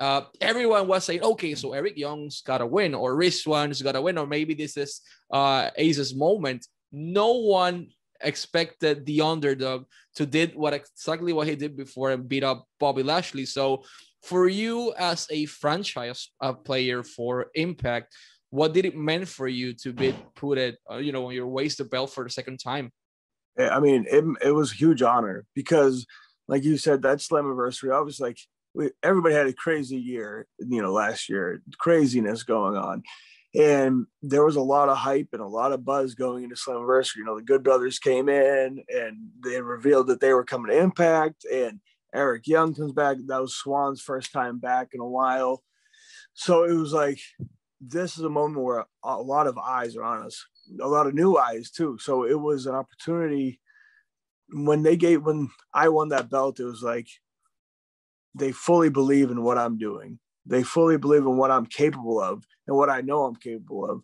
uh, 0.00 0.22
everyone 0.40 0.88
was 0.88 1.04
saying, 1.04 1.22
okay, 1.22 1.54
so 1.54 1.74
Eric 1.74 1.98
Young's 1.98 2.40
got 2.40 2.58
to 2.58 2.66
win, 2.66 2.94
or 2.94 3.14
Rich 3.14 3.42
Swan's 3.42 3.82
got 3.82 3.92
to 3.92 4.00
win, 4.00 4.16
or 4.16 4.26
maybe 4.26 4.54
this 4.54 4.78
is 4.78 5.02
uh, 5.30 5.68
Ace's 5.76 6.14
moment. 6.14 6.66
No 6.90 7.34
one 7.34 7.88
expected 8.22 9.06
the 9.06 9.20
underdog 9.20 9.84
to 10.16 10.26
did 10.26 10.54
what 10.54 10.74
exactly 10.74 11.32
what 11.32 11.48
he 11.48 11.56
did 11.56 11.76
before 11.76 12.10
and 12.10 12.28
beat 12.28 12.44
up 12.44 12.66
Bobby 12.78 13.02
Lashley. 13.02 13.46
So 13.46 13.84
for 14.22 14.48
you 14.48 14.92
as 14.98 15.26
a 15.30 15.46
franchise 15.46 16.30
uh, 16.40 16.52
player 16.52 17.02
for 17.02 17.46
Impact, 17.54 18.14
what 18.50 18.72
did 18.74 18.84
it 18.84 18.96
mean 18.96 19.24
for 19.24 19.48
you 19.48 19.72
to 19.74 19.92
be 19.92 20.14
put 20.34 20.58
it, 20.58 20.78
uh, 20.90 20.96
you 20.96 21.12
know, 21.12 21.26
on 21.26 21.34
your 21.34 21.46
waist 21.46 21.78
the 21.78 21.84
belt 21.84 22.10
for 22.10 22.24
the 22.24 22.30
second 22.30 22.58
time? 22.58 22.90
I 23.58 23.80
mean, 23.80 24.06
it, 24.10 24.24
it 24.44 24.52
was 24.52 24.72
a 24.72 24.76
huge 24.76 25.02
honor 25.02 25.44
because, 25.54 26.06
like 26.48 26.64
you 26.64 26.76
said, 26.76 27.02
that 27.02 27.18
Slammiversary, 27.18 27.94
I 27.94 28.00
was 28.00 28.18
like, 28.18 28.38
we, 28.74 28.90
everybody 29.02 29.34
had 29.34 29.46
a 29.46 29.52
crazy 29.52 29.98
year, 29.98 30.46
you 30.58 30.82
know, 30.82 30.92
last 30.92 31.28
year, 31.28 31.62
craziness 31.78 32.42
going 32.42 32.76
on 32.76 33.02
and 33.54 34.06
there 34.22 34.44
was 34.44 34.56
a 34.56 34.60
lot 34.60 34.88
of 34.88 34.96
hype 34.96 35.28
and 35.32 35.42
a 35.42 35.46
lot 35.46 35.72
of 35.72 35.84
buzz 35.84 36.14
going 36.14 36.44
into 36.44 36.54
Slammiversary. 36.54 37.16
You 37.16 37.24
know, 37.24 37.36
the 37.36 37.42
Good 37.42 37.64
Brothers 37.64 37.98
came 37.98 38.28
in 38.28 38.84
and 38.88 39.18
they 39.44 39.60
revealed 39.60 40.06
that 40.06 40.20
they 40.20 40.32
were 40.32 40.44
coming 40.44 40.70
to 40.70 40.78
Impact, 40.78 41.44
and 41.52 41.80
Eric 42.14 42.46
Young 42.46 42.74
comes 42.74 42.92
back. 42.92 43.16
That 43.26 43.40
was 43.40 43.54
Swan's 43.54 44.00
first 44.00 44.32
time 44.32 44.58
back 44.58 44.88
in 44.92 45.00
a 45.00 45.08
while. 45.08 45.62
So 46.32 46.64
it 46.64 46.74
was 46.74 46.92
like, 46.92 47.18
this 47.80 48.16
is 48.18 48.24
a 48.24 48.30
moment 48.30 48.62
where 48.62 48.84
a 49.02 49.16
lot 49.20 49.46
of 49.46 49.58
eyes 49.58 49.96
are 49.96 50.04
on 50.04 50.24
us, 50.24 50.46
a 50.80 50.86
lot 50.86 51.06
of 51.06 51.14
new 51.14 51.36
eyes 51.36 51.70
too. 51.70 51.98
So 52.00 52.24
it 52.24 52.38
was 52.38 52.66
an 52.66 52.74
opportunity 52.74 53.60
when 54.52 54.82
they 54.82 54.96
gave, 54.96 55.24
when 55.24 55.48
I 55.72 55.88
won 55.88 56.08
that 56.10 56.30
belt, 56.30 56.60
it 56.60 56.64
was 56.64 56.82
like 56.82 57.08
they 58.34 58.52
fully 58.52 58.90
believe 58.90 59.30
in 59.30 59.42
what 59.42 59.58
I'm 59.58 59.78
doing 59.78 60.18
they 60.46 60.62
fully 60.62 60.96
believe 60.96 61.22
in 61.22 61.36
what 61.36 61.50
I'm 61.50 61.66
capable 61.66 62.20
of 62.20 62.44
and 62.66 62.76
what 62.76 62.90
I 62.90 63.00
know 63.00 63.24
I'm 63.24 63.36
capable 63.36 63.88
of. 63.88 64.02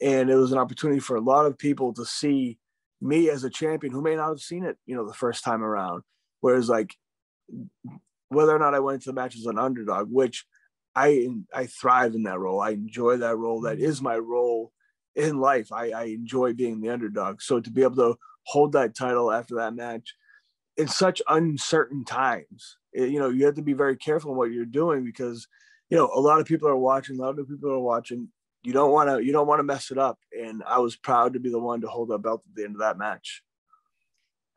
And 0.00 0.30
it 0.30 0.36
was 0.36 0.52
an 0.52 0.58
opportunity 0.58 1.00
for 1.00 1.16
a 1.16 1.20
lot 1.20 1.46
of 1.46 1.58
people 1.58 1.92
to 1.94 2.04
see 2.04 2.58
me 3.00 3.30
as 3.30 3.44
a 3.44 3.50
champion 3.50 3.92
who 3.92 4.02
may 4.02 4.16
not 4.16 4.28
have 4.28 4.40
seen 4.40 4.64
it, 4.64 4.76
you 4.86 4.96
know, 4.96 5.06
the 5.06 5.14
first 5.14 5.44
time 5.44 5.62
around. 5.62 6.02
Whereas 6.40 6.68
like 6.68 6.94
whether 8.28 8.54
or 8.54 8.58
not 8.58 8.74
I 8.74 8.80
went 8.80 8.96
into 8.96 9.10
the 9.10 9.14
match 9.14 9.36
as 9.36 9.46
an 9.46 9.58
underdog, 9.58 10.10
which 10.10 10.44
I 10.94 11.28
I 11.52 11.66
thrive 11.66 12.14
in 12.14 12.24
that 12.24 12.38
role. 12.38 12.60
I 12.60 12.70
enjoy 12.70 13.18
that 13.18 13.36
role. 13.36 13.62
That 13.62 13.78
is 13.78 14.00
my 14.00 14.16
role 14.16 14.72
in 15.14 15.38
life. 15.38 15.72
I, 15.72 15.90
I 15.90 16.04
enjoy 16.04 16.52
being 16.52 16.80
the 16.80 16.90
underdog. 16.90 17.40
So 17.40 17.60
to 17.60 17.70
be 17.70 17.82
able 17.82 17.96
to 17.96 18.16
hold 18.44 18.72
that 18.72 18.94
title 18.94 19.32
after 19.32 19.56
that 19.56 19.74
match 19.74 20.14
in 20.76 20.88
such 20.88 21.22
uncertain 21.28 22.04
times, 22.04 22.76
it, 22.92 23.10
you 23.10 23.18
know, 23.18 23.28
you 23.28 23.46
have 23.46 23.54
to 23.54 23.62
be 23.62 23.72
very 23.72 23.96
careful 23.96 24.32
in 24.32 24.36
what 24.36 24.50
you're 24.50 24.64
doing 24.64 25.04
because 25.04 25.46
you 25.94 26.00
know, 26.00 26.10
a 26.12 26.18
lot 26.18 26.40
of 26.40 26.46
people 26.46 26.66
are 26.66 26.76
watching, 26.76 27.20
a 27.20 27.22
lot 27.22 27.38
of 27.38 27.48
people 27.48 27.70
are 27.70 27.78
watching. 27.78 28.26
You 28.64 28.72
don't 28.72 28.90
want 28.90 29.08
to, 29.08 29.24
you 29.24 29.30
don't 29.30 29.46
want 29.46 29.60
to 29.60 29.62
mess 29.62 29.92
it 29.92 29.98
up. 29.98 30.18
And 30.36 30.60
I 30.66 30.80
was 30.80 30.96
proud 30.96 31.34
to 31.34 31.38
be 31.38 31.50
the 31.50 31.60
one 31.60 31.82
to 31.82 31.86
hold 31.86 32.08
that 32.08 32.18
belt 32.18 32.42
at 32.44 32.52
the 32.56 32.64
end 32.64 32.74
of 32.74 32.80
that 32.80 32.98
match. 32.98 33.44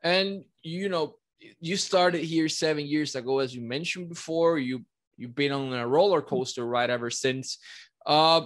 And 0.02 0.42
you 0.64 0.88
know, 0.88 1.14
you 1.60 1.76
started 1.76 2.24
here 2.24 2.48
seven 2.48 2.86
years 2.86 3.14
ago, 3.14 3.38
as 3.38 3.54
you 3.54 3.60
mentioned 3.60 4.08
before. 4.08 4.58
You 4.58 4.84
you've 5.16 5.36
been 5.36 5.52
on 5.52 5.72
a 5.72 5.86
roller 5.86 6.22
coaster 6.22 6.66
ride 6.66 6.90
ever 6.90 7.08
since. 7.08 7.58
Uh, 8.04 8.40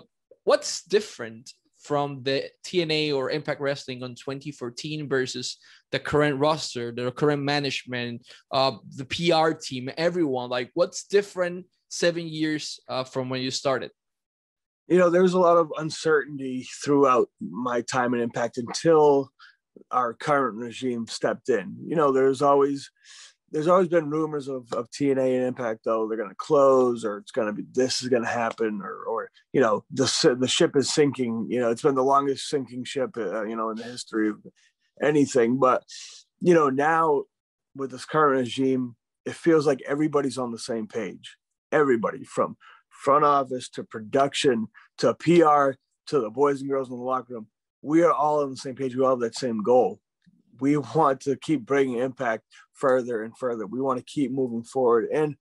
what's 0.45 0.85
different 0.85 1.51
from 1.81 2.23
the 2.25 2.45
TNA 2.63 3.15
or 3.15 3.31
Impact 3.31 3.63
Wrestling 3.63 4.03
on 4.03 4.17
2014 4.17 5.09
versus 5.09 5.57
the 5.93 5.99
current 5.99 6.39
roster, 6.39 6.93
the 6.93 7.11
current 7.11 7.43
management, 7.43 8.27
uh, 8.51 8.73
the 8.97 9.07
PR 9.07 9.53
team, 9.53 9.89
everyone? 9.97 10.51
Like, 10.51 10.71
what's 10.75 11.05
different 11.05 11.65
seven 11.93 12.27
years 12.27 12.81
uh, 12.89 13.05
from 13.05 13.29
when 13.29 13.43
you 13.43 13.51
started? 13.51 13.91
You 14.89 14.99
know, 14.99 15.11
there 15.11 15.23
was 15.23 15.35
a 15.35 15.39
lot 15.39 15.59
of 15.59 15.71
uncertainty 15.77 16.67
throughout 16.83 17.29
my 17.41 17.83
time 17.83 18.15
in 18.15 18.21
Impact 18.21 18.57
until 18.59 19.31
our 19.91 20.15
current 20.15 20.57
regime 20.57 21.07
stepped 21.07 21.49
in. 21.49 21.77
You 21.87 21.95
know, 21.95 22.11
there's 22.11 22.43
always 22.43 22.91
there's 23.51 23.69
always 23.69 23.89
been 23.89 24.09
rumors 24.09 24.49
of, 24.49 24.73
of 24.73 24.91
TNA 24.91 25.37
and 25.37 25.45
Impact 25.45 25.81
though 25.85 26.09
they're 26.09 26.17
going 26.17 26.31
to 26.31 26.35
close 26.35 27.05
or 27.05 27.19
it's 27.19 27.33
going 27.33 27.49
to 27.49 27.53
be 27.53 27.65
this 27.75 28.01
is 28.01 28.09
going 28.09 28.23
to 28.23 28.29
happen 28.29 28.81
or 28.83 29.05
or 29.05 29.31
you 29.53 29.61
know 29.61 29.85
the 29.91 30.37
the 30.39 30.49
ship 30.49 30.75
is 30.77 30.93
sinking. 30.93 31.47
You 31.51 31.61
know, 31.61 31.71
it's 31.71 31.83
been 31.83 31.95
the 31.95 32.03
longest 32.03 32.49
sinking 32.49 32.85
ship 32.85 33.11
uh, 33.17 33.45
you 33.45 33.55
know 33.55 33.71
in 33.71 33.77
the 33.77 33.85
history 33.85 34.31
of 34.31 34.37
anything. 35.03 35.59
But 35.59 35.85
you 36.41 36.55
know 36.55 36.71
now 36.71 37.25
with 37.77 37.91
this 37.91 38.07
current 38.07 38.41
regime, 38.41 38.97
it 39.27 39.35
feels 39.35 39.67
like 39.67 39.83
everybody's 39.87 40.39
on 40.39 40.53
the 40.53 40.59
same 40.59 40.87
page 40.87 41.37
everybody 41.73 42.25
from 42.25 42.57
front 42.89 43.25
office 43.25 43.69
to 43.71 43.83
production 43.83 44.69
to 44.99 45.15
PR 45.15 45.73
to 46.07 46.21
the 46.21 46.31
boys 46.31 46.61
and 46.61 46.71
girls 46.71 46.91
in 46.91 46.97
the 46.97 47.03
locker 47.03 47.35
room. 47.35 47.49
We 47.81 48.03
are 48.03 48.13
all 48.13 48.43
on 48.43 48.51
the 48.51 48.57
same 48.57 48.77
page. 48.77 48.95
We 48.95 49.03
all 49.03 49.11
have 49.11 49.21
that 49.21 49.35
same 49.35 49.63
goal. 49.63 50.01
We 50.61 50.77
want 50.77 51.21
to 51.23 51.37
keep 51.37 51.67
bringing 51.67 51.99
impact 51.99 52.45
further 52.75 53.23
and 53.23 53.37
further. 53.37 53.67
We 53.67 53.81
want 53.81 53.99
to 53.99 54.05
keep 54.05 54.31
moving 54.31 54.63
forward. 54.63 55.09
And 55.13 55.35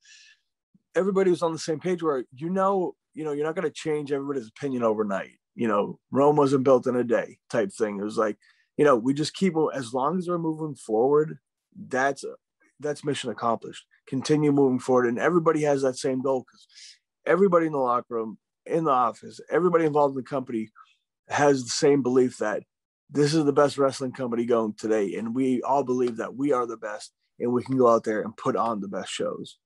everybody 0.96 1.30
was 1.30 1.44
on 1.44 1.54
the 1.54 1.60
same 1.60 1.80
page 1.80 2.02
where 2.02 2.26
you 2.34 2.50
know, 2.50 2.96
you 3.14 3.24
know, 3.24 3.32
you're 3.32 3.46
not 3.46 3.56
going 3.56 3.68
to 3.68 3.74
change 3.74 4.12
everybody's 4.12 4.48
opinion 4.48 4.84
overnight. 4.84 5.32
You 5.54 5.68
know, 5.68 6.00
Rome 6.12 6.38
wasn't 6.38 6.64
built 6.64 6.88
in 6.88 6.96
a 6.96 7.04
day 7.04 7.38
type 7.50 7.72
thing. 7.72 8.00
It 8.00 8.04
was 8.04 8.18
like, 8.18 8.38
you 8.78 8.86
know, 8.86 8.96
we 8.96 9.14
just 9.14 9.36
keep 9.36 9.54
as 9.76 9.94
long 9.94 10.18
as 10.18 10.28
we're 10.28 10.38
moving 10.38 10.76
forward, 10.76 11.38
that's 11.76 12.24
that's 12.80 13.04
mission 13.04 13.30
accomplished. 13.30 13.86
Continue 14.08 14.52
moving 14.52 14.80
forward. 14.80 15.08
And 15.08 15.20
everybody 15.20 15.62
has 15.64 15.82
that 15.82 15.98
same 15.98 16.22
goal 16.22 16.46
because 16.46 16.68
everybody 17.26 17.68
in 17.68 17.72
the 17.72 17.78
locker 17.78 18.16
room, 18.16 18.38
in 18.66 18.84
the 18.84 18.92
office, 18.92 19.40
everybody 19.50 19.86
involved 19.86 20.14
in 20.14 20.24
the 20.24 20.30
company 20.30 20.70
has 21.28 21.64
the 21.64 21.70
same 21.70 22.02
belief 22.02 22.38
that 22.38 22.64
this 23.10 23.34
is 23.34 23.44
the 23.46 23.54
best 23.54 23.78
wrestling 23.78 24.12
company 24.12 24.46
going 24.46 24.74
today. 24.74 25.16
And 25.16 25.36
we 25.36 25.62
all 25.62 25.84
believe 25.84 26.18
that 26.18 26.36
we 26.36 26.52
are 26.52 26.66
the 26.66 26.78
best 26.78 27.12
and 27.40 27.52
we 27.52 27.64
can 27.64 27.78
go 27.78 27.90
out 27.90 28.04
there 28.04 28.22
and 28.22 28.36
put 28.36 28.56
on 28.56 28.82
the 28.82 28.88
best 28.88 29.10
shows. 29.10 29.58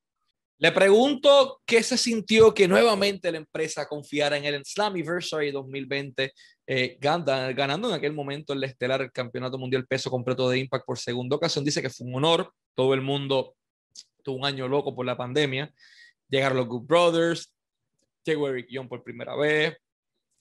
Le 0.57 0.71
pregunto 0.71 1.59
qué 1.65 1.83
se 1.83 1.97
sintió 1.97 2.53
que 2.53 2.65
nuevamente 2.65 3.29
la 3.29 3.39
empresa 3.39 3.85
confiara 3.85 4.37
en 4.37 4.45
el 4.45 4.63
Slammiversary 4.63 5.51
2020, 5.51 6.31
eh, 6.65 6.97
ganando 6.97 7.89
en 7.89 7.93
aquel 7.93 8.13
momento 8.13 8.53
el 8.53 8.63
estelar 8.63 9.01
el 9.01 9.11
campeonato 9.11 9.57
mundial 9.57 9.85
peso 9.85 10.09
completo 10.09 10.49
de 10.49 10.59
Impact 10.59 10.85
por 10.85 10.97
segunda 10.97 11.35
ocasión. 11.35 11.65
Dice 11.65 11.81
que 11.81 11.89
fue 11.89 12.07
un 12.07 12.15
honor, 12.15 12.49
todo 12.73 12.93
el 12.93 13.01
mundo 13.01 13.53
tuvo 14.25 14.37
un 14.37 14.45
año 14.45 14.67
loco 14.67 14.93
por 14.93 15.05
la 15.05 15.15
pandemia. 15.15 15.71
Llegaron 16.27 16.57
los 16.57 16.67
Good 16.67 16.85
Brothers, 16.85 17.53
llegó 18.25 18.49
Eric 18.49 18.67
Young 18.69 18.89
por 18.89 19.03
primera 19.03 19.35
vez, 19.35 19.77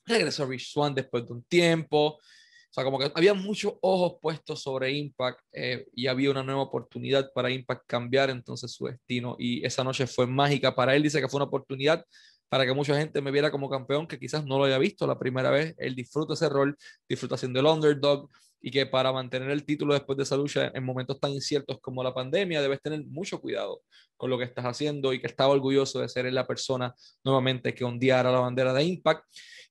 regresó 0.06 0.46
Rich 0.46 0.72
Swan 0.72 0.94
después 0.94 1.26
de 1.26 1.34
un 1.34 1.42
tiempo. 1.44 2.18
O 2.18 2.74
sea, 2.74 2.82
como 2.82 2.98
que 2.98 3.12
había 3.14 3.34
muchos 3.34 3.74
ojos 3.82 4.18
puestos 4.20 4.60
sobre 4.62 4.90
Impact 4.90 5.38
eh, 5.52 5.86
y 5.94 6.08
había 6.08 6.30
una 6.32 6.42
nueva 6.42 6.62
oportunidad 6.62 7.30
para 7.32 7.50
Impact 7.50 7.84
cambiar 7.86 8.30
entonces 8.30 8.72
su 8.72 8.86
destino. 8.86 9.36
Y 9.38 9.64
esa 9.64 9.84
noche 9.84 10.08
fue 10.08 10.26
mágica 10.26 10.74
para 10.74 10.96
él. 10.96 11.02
Dice 11.04 11.20
que 11.20 11.28
fue 11.28 11.38
una 11.38 11.44
oportunidad 11.44 12.04
para 12.48 12.66
que 12.66 12.72
mucha 12.72 12.96
gente 12.96 13.20
me 13.20 13.30
viera 13.30 13.52
como 13.52 13.70
campeón 13.70 14.08
que 14.08 14.18
quizás 14.18 14.44
no 14.44 14.58
lo 14.58 14.64
haya 14.64 14.78
visto 14.78 15.06
la 15.06 15.18
primera 15.18 15.50
vez. 15.50 15.74
Él 15.78 15.94
disfruta 15.94 16.34
ese 16.34 16.48
rol, 16.48 16.76
disfruta 17.08 17.36
siendo 17.36 17.60
el 17.60 17.66
underdog 17.66 18.28
y 18.66 18.70
que 18.70 18.86
para 18.86 19.12
mantener 19.12 19.50
el 19.50 19.62
título 19.62 19.92
después 19.92 20.16
de 20.16 20.22
esa 20.22 20.38
lucha 20.38 20.72
en 20.74 20.82
momentos 20.82 21.20
tan 21.20 21.30
inciertos 21.32 21.78
como 21.82 22.02
la 22.02 22.14
pandemia 22.14 22.62
debes 22.62 22.80
tener 22.80 23.04
mucho 23.04 23.38
cuidado 23.38 23.82
con 24.16 24.30
lo 24.30 24.38
que 24.38 24.44
estás 24.44 24.64
haciendo 24.64 25.12
y 25.12 25.20
que 25.20 25.26
estaba 25.26 25.52
orgulloso 25.52 26.00
de 26.00 26.08
ser 26.08 26.32
la 26.32 26.46
persona 26.46 26.94
nuevamente 27.22 27.74
que 27.74 27.84
ondeara 27.84 28.32
la 28.32 28.40
bandera 28.40 28.72
de 28.72 28.82
Impact. 28.84 29.22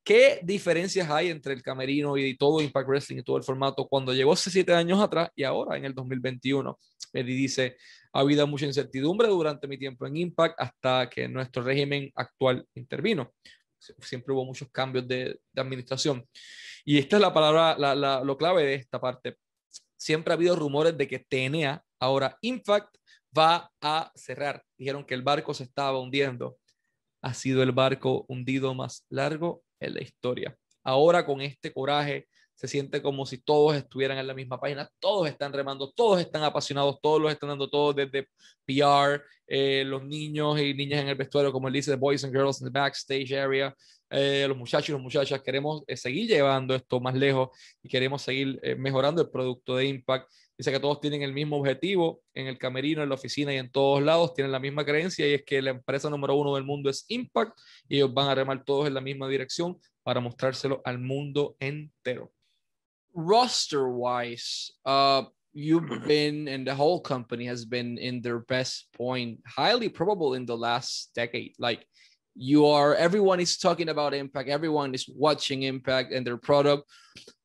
¿Qué 0.03 0.41
diferencias 0.43 1.09
hay 1.09 1.29
entre 1.29 1.55
el 1.55 1.63
camerino 1.63 2.15
y 2.17 2.37
todo 2.37 2.61
Impact 2.61 2.87
Wrestling 2.87 3.17
y 3.17 3.23
todo 3.23 3.37
el 3.37 3.43
formato 3.43 3.87
cuando 3.87 4.13
llegó 4.13 4.33
hace 4.33 4.51
siete 4.51 4.75
años 4.75 5.01
atrás 5.01 5.31
y 5.35 5.43
ahora 5.43 5.75
en 5.75 5.85
el 5.85 5.95
2021? 5.95 6.77
Eddie 7.13 7.35
dice, 7.35 7.77
ha 8.11 8.19
habido 8.19 8.45
mucha 8.45 8.67
incertidumbre 8.67 9.27
durante 9.27 9.67
mi 9.67 9.79
tiempo 9.79 10.05
en 10.05 10.17
Impact 10.17 10.53
hasta 10.59 11.09
que 11.09 11.27
nuestro 11.27 11.63
régimen 11.63 12.11
actual 12.13 12.63
intervino. 12.75 13.33
Siempre 13.99 14.33
hubo 14.33 14.45
muchos 14.45 14.69
cambios 14.71 15.07
de, 15.07 15.39
administración. 15.55 16.27
Y 16.85 16.97
esta 16.97 17.17
es 17.17 17.21
la 17.21 17.33
palabra, 17.33 17.95
lo 18.23 18.37
clave 18.37 18.63
de 18.63 18.75
esta 18.75 18.99
parte. 18.99 19.37
Siempre 19.97 20.33
ha 20.33 20.35
habido 20.35 20.55
rumores 20.55 20.97
de 20.97 21.07
que 21.07 21.19
TNA, 21.19 21.83
ahora 21.99 22.37
Impact, 22.41 22.95
va 23.37 23.71
a 23.81 24.11
cerrar. 24.15 24.63
Dijeron 24.77 25.05
que 25.05 25.13
el 25.13 25.21
barco 25.21 25.53
se 25.53 25.63
estaba 25.63 25.99
hundiendo. 25.99 26.57
Ha 27.21 27.33
sido 27.33 27.63
el 27.63 27.71
barco 27.71 28.25
hundido 28.27 28.73
más 28.73 29.05
largo 29.09 29.63
en 29.79 29.95
la 29.95 30.01
historia. 30.01 30.57
Ahora 30.83 31.25
con 31.25 31.41
este 31.41 31.71
coraje 31.71 32.27
se 32.63 32.69
siente 32.69 33.01
como 33.01 33.25
si 33.25 33.39
todos 33.39 33.75
estuvieran 33.75 34.17
en 34.17 34.25
la 34.25 34.33
misma 34.33 34.57
página, 34.57 34.89
todos 34.99 35.27
están 35.27 35.51
remando, 35.51 35.91
todos 35.91 36.21
están 36.21 36.43
apasionados, 36.43 36.97
todos 37.01 37.21
los 37.21 37.29
están 37.29 37.49
dando 37.49 37.69
todo 37.69 37.91
desde 37.91 38.29
PR, 38.65 39.21
eh, 39.47 39.83
los 39.85 40.05
niños 40.05 40.57
y 40.61 40.73
niñas 40.73 41.01
en 41.01 41.09
el 41.09 41.15
vestuario, 41.15 41.51
como 41.51 41.67
él 41.67 41.73
dice, 41.73 41.91
the 41.91 41.97
boys 41.97 42.23
and 42.23 42.33
girls 42.33 42.61
in 42.61 42.67
the 42.67 42.71
backstage 42.71 43.33
area, 43.33 43.75
eh, 44.09 44.45
los 44.47 44.55
muchachos 44.55 44.87
y 44.87 44.91
las 44.93 45.01
muchachas, 45.01 45.41
queremos 45.41 45.83
eh, 45.87 45.97
seguir 45.97 46.29
llevando 46.29 46.73
esto 46.73 47.01
más 47.01 47.15
lejos 47.15 47.49
y 47.81 47.89
queremos 47.89 48.21
seguir 48.21 48.61
mejorando 48.77 49.21
el 49.21 49.29
producto 49.29 49.75
de 49.75 49.85
Impact. 49.87 50.31
Dice 50.57 50.71
que 50.71 50.79
todos 50.79 51.01
tienen 51.01 51.21
el 51.21 51.33
mismo 51.33 51.57
objetivo 51.57 52.21
en 52.33 52.47
el 52.47 52.57
camerino, 52.57 53.03
en 53.03 53.09
la 53.09 53.15
oficina 53.15 53.53
y 53.53 53.57
en 53.57 53.71
todos 53.73 54.01
lados, 54.01 54.33
tienen 54.33 54.53
la 54.53 54.59
misma 54.61 54.85
creencia 54.85 55.27
y 55.27 55.33
es 55.33 55.43
que 55.43 55.61
la 55.61 55.71
empresa 55.71 56.09
número 56.09 56.35
uno 56.35 56.55
del 56.55 56.63
mundo 56.63 56.89
es 56.89 57.03
Impact 57.09 57.59
y 57.89 57.97
ellos 57.97 58.13
van 58.13 58.29
a 58.29 58.35
remar 58.35 58.63
todos 58.63 58.87
en 58.87 58.93
la 58.93 59.01
misma 59.01 59.27
dirección 59.27 59.77
para 60.01 60.21
mostrárselo 60.21 60.81
al 60.85 60.99
mundo 60.99 61.57
entero. 61.59 62.31
Roster 63.13 63.89
wise, 63.89 64.71
uh, 64.85 65.23
you've 65.53 65.89
been 66.07 66.47
and 66.47 66.67
the 66.67 66.75
whole 66.75 66.99
company 66.99 67.45
has 67.45 67.65
been 67.65 67.97
in 67.97 68.21
their 68.21 68.39
best 68.39 68.87
point, 68.95 69.39
highly 69.47 69.89
probable 69.89 70.33
in 70.33 70.45
the 70.45 70.57
last 70.57 71.11
decade. 71.15 71.53
Like 71.59 71.85
you 72.35 72.65
are, 72.67 72.95
everyone 72.95 73.39
is 73.39 73.57
talking 73.57 73.89
about 73.89 74.13
Impact, 74.13 74.49
everyone 74.49 74.93
is 74.93 75.07
watching 75.07 75.63
Impact 75.63 76.11
and 76.11 76.25
their 76.25 76.37
product. 76.37 76.89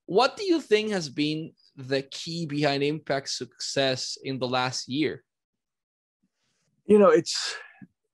What 0.06 0.36
do 0.36 0.44
you 0.44 0.60
think 0.60 0.90
has 0.92 1.08
been 1.08 1.52
the 1.76 2.02
key 2.02 2.46
behind 2.46 2.82
Impact's 2.82 3.36
success 3.36 4.16
in 4.24 4.38
the 4.38 4.48
last 4.48 4.88
year? 4.88 5.22
You 6.86 6.98
know, 6.98 7.10
it's 7.10 7.56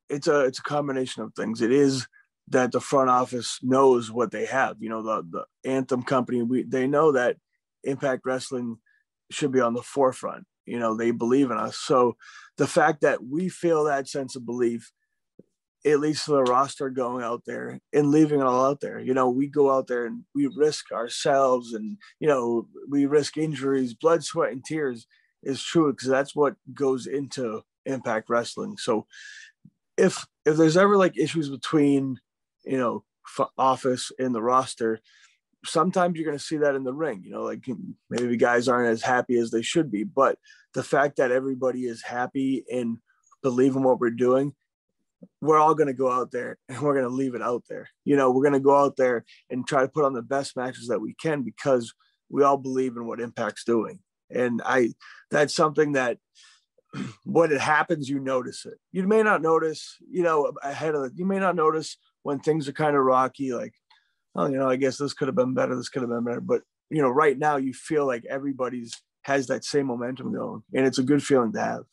it's 0.09 0.27
a 0.27 0.41
it's 0.41 0.59
a 0.59 0.63
combination 0.63 1.23
of 1.23 1.33
things. 1.35 1.61
It 1.61 1.71
is 1.71 2.07
that 2.49 2.73
the 2.73 2.81
front 2.81 3.11
office 3.11 3.59
knows 3.63 4.11
what 4.11 4.31
they 4.31 4.47
have. 4.47 4.77
You 4.81 4.89
know, 4.89 5.03
the 5.03 5.23
the 5.31 5.71
Anthem 5.71 6.03
company, 6.03 6.43
we 6.43 6.65
they 6.65 6.87
know 6.87 7.13
that 7.13 7.37
Impact 7.85 8.23
Wrestling 8.25 8.79
should 9.31 9.53
be 9.53 9.61
on 9.61 9.75
the 9.75 9.83
forefront. 9.83 10.45
You 10.67 10.79
know, 10.79 10.97
they 10.97 11.11
believe 11.11 11.51
in 11.51 11.59
us. 11.59 11.77
So 11.77 12.17
the 12.57 12.67
fact 12.67 13.03
that 13.03 13.25
we 13.25 13.49
feel 13.49 13.85
that 13.85 14.09
sense 14.09 14.35
of 14.37 14.47
belief, 14.47 14.93
it 15.85 15.99
leads 15.99 16.25
to 16.25 16.33
the 16.33 16.43
roster 16.43 16.89
going 16.89 17.23
out 17.23 17.43
there 17.47 17.81
and 17.93 18.11
leaving 18.11 18.41
it 18.41 18.47
all 18.47 18.65
out 18.65 18.81
there. 18.81 18.99
You 18.99 19.13
know, 19.13 19.29
we 19.29 19.47
go 19.47 19.71
out 19.71 19.87
there 19.87 20.07
and 20.07 20.25
we 20.35 20.47
risk 20.57 20.91
ourselves 20.91 21.75
and, 21.75 21.99
you 22.19 22.29
know, 22.29 22.67
we 22.89 23.05
risk 23.05 23.37
injuries, 23.37 23.93
blood, 23.93 24.25
sweat, 24.25 24.53
and 24.53 24.65
tears 24.65 25.07
is 25.43 25.63
true 25.63 25.93
because 25.93 26.09
that's 26.09 26.35
what 26.35 26.55
goes 26.73 27.07
into 27.07 27.63
impact 27.87 28.31
wrestling. 28.31 28.77
So 28.79 29.07
if 29.97 30.27
if 30.45 30.57
there's 30.57 30.77
ever 30.77 30.97
like 30.97 31.19
issues 31.19 31.51
between 31.51 32.19
you 32.65 32.79
know 32.79 33.05
office 33.57 34.11
and 34.19 34.35
the 34.35 34.43
roster 34.43 35.01
sometimes 35.65 36.17
you're 36.17 36.27
going 36.27 36.39
to 36.39 36.45
see 36.45 36.59
that 36.59 36.75
in 36.75 36.85
the 36.85 36.93
ring 36.93 37.23
you 37.25 37.31
know 37.31 37.43
like 37.43 37.65
maybe 38.11 38.37
guys 38.37 38.69
aren't 38.69 38.91
as 38.91 39.03
happy 39.03 39.37
as 39.39 39.51
they 39.51 39.63
should 39.63 39.91
be 39.91 40.05
but 40.05 40.39
the 40.75 40.83
fact 40.83 41.17
that 41.17 41.31
everybody 41.31 41.85
is 41.85 42.03
happy 42.03 42.65
and 42.73 42.99
believe 43.43 43.77
in 43.77 43.83
what 43.83 44.01
we're 44.01 44.11
doing 44.11 44.55
we're 45.41 45.59
all 45.59 45.75
going 45.75 45.87
to 45.87 45.95
go 45.95 46.11
out 46.11 46.31
there 46.31 46.59
and 46.69 46.81
we're 46.81 46.95
going 46.95 47.09
to 47.09 47.15
leave 47.15 47.35
it 47.35 47.43
out 47.43 47.65
there. 47.69 47.89
You 48.05 48.17
know 48.17 48.31
we're 48.31 48.43
going 48.43 48.55
to 48.55 48.61
go 48.61 48.77
out 48.77 48.97
there 48.97 49.25
and 49.51 49.67
try 49.67 49.83
to 49.83 49.89
put 49.89 50.05
on 50.05 50.13
the 50.13 50.23
best 50.23 50.57
matches 50.57 50.89
that 50.89 51.01
we 51.01 51.15
can 51.15 51.43
because 51.43 51.93
we 52.29 52.43
all 52.43 52.57
believe 52.57 52.97
in 52.97 53.07
what 53.07 53.21
impact's 53.21 53.65
doing. 53.65 54.01
And 54.31 54.63
i 54.65 54.91
that's 55.31 55.55
something 55.55 55.93
that 55.93 56.19
when 57.25 57.53
it 57.53 57.61
happens 57.61 58.09
you 58.09 58.19
notice 58.19 58.67
it. 58.67 58.79
You 58.93 59.07
may 59.07 59.23
not 59.23 59.43
notice 59.43 59.97
you 60.11 60.23
know 60.23 60.53
ahead 60.63 60.95
of 60.95 61.05
it 61.05 61.13
you 61.17 61.27
may 61.27 61.39
not 61.39 61.57
notice 61.57 61.97
when 62.23 62.41
things 62.41 62.67
are 62.69 62.73
kind 62.73 62.97
of 62.97 63.03
rocky, 63.03 63.53
like, 63.53 63.75
oh, 64.35 64.47
you 64.47 64.59
know, 64.59 64.69
I 64.69 64.77
guess 64.77 64.99
this 64.99 65.15
could 65.15 65.29
have 65.29 65.37
been 65.37 65.55
better, 65.55 65.77
this 65.77 65.89
could 65.89 66.03
have 66.03 66.11
been 66.11 66.25
better. 66.25 66.41
But 66.41 66.63
you 66.91 67.03
know, 67.03 67.09
right 67.09 67.39
now 67.39 67.57
you 67.57 67.73
feel 67.73 68.07
like 68.07 68.25
everybody's 68.29 69.01
has 69.23 69.47
that 69.47 69.65
same 69.65 69.87
momentum 69.87 70.33
going, 70.33 70.63
and 70.75 70.87
it's 70.87 70.99
a 70.99 71.03
good 71.03 71.23
feeling 71.23 71.53
to 71.53 71.61
have. 71.61 71.85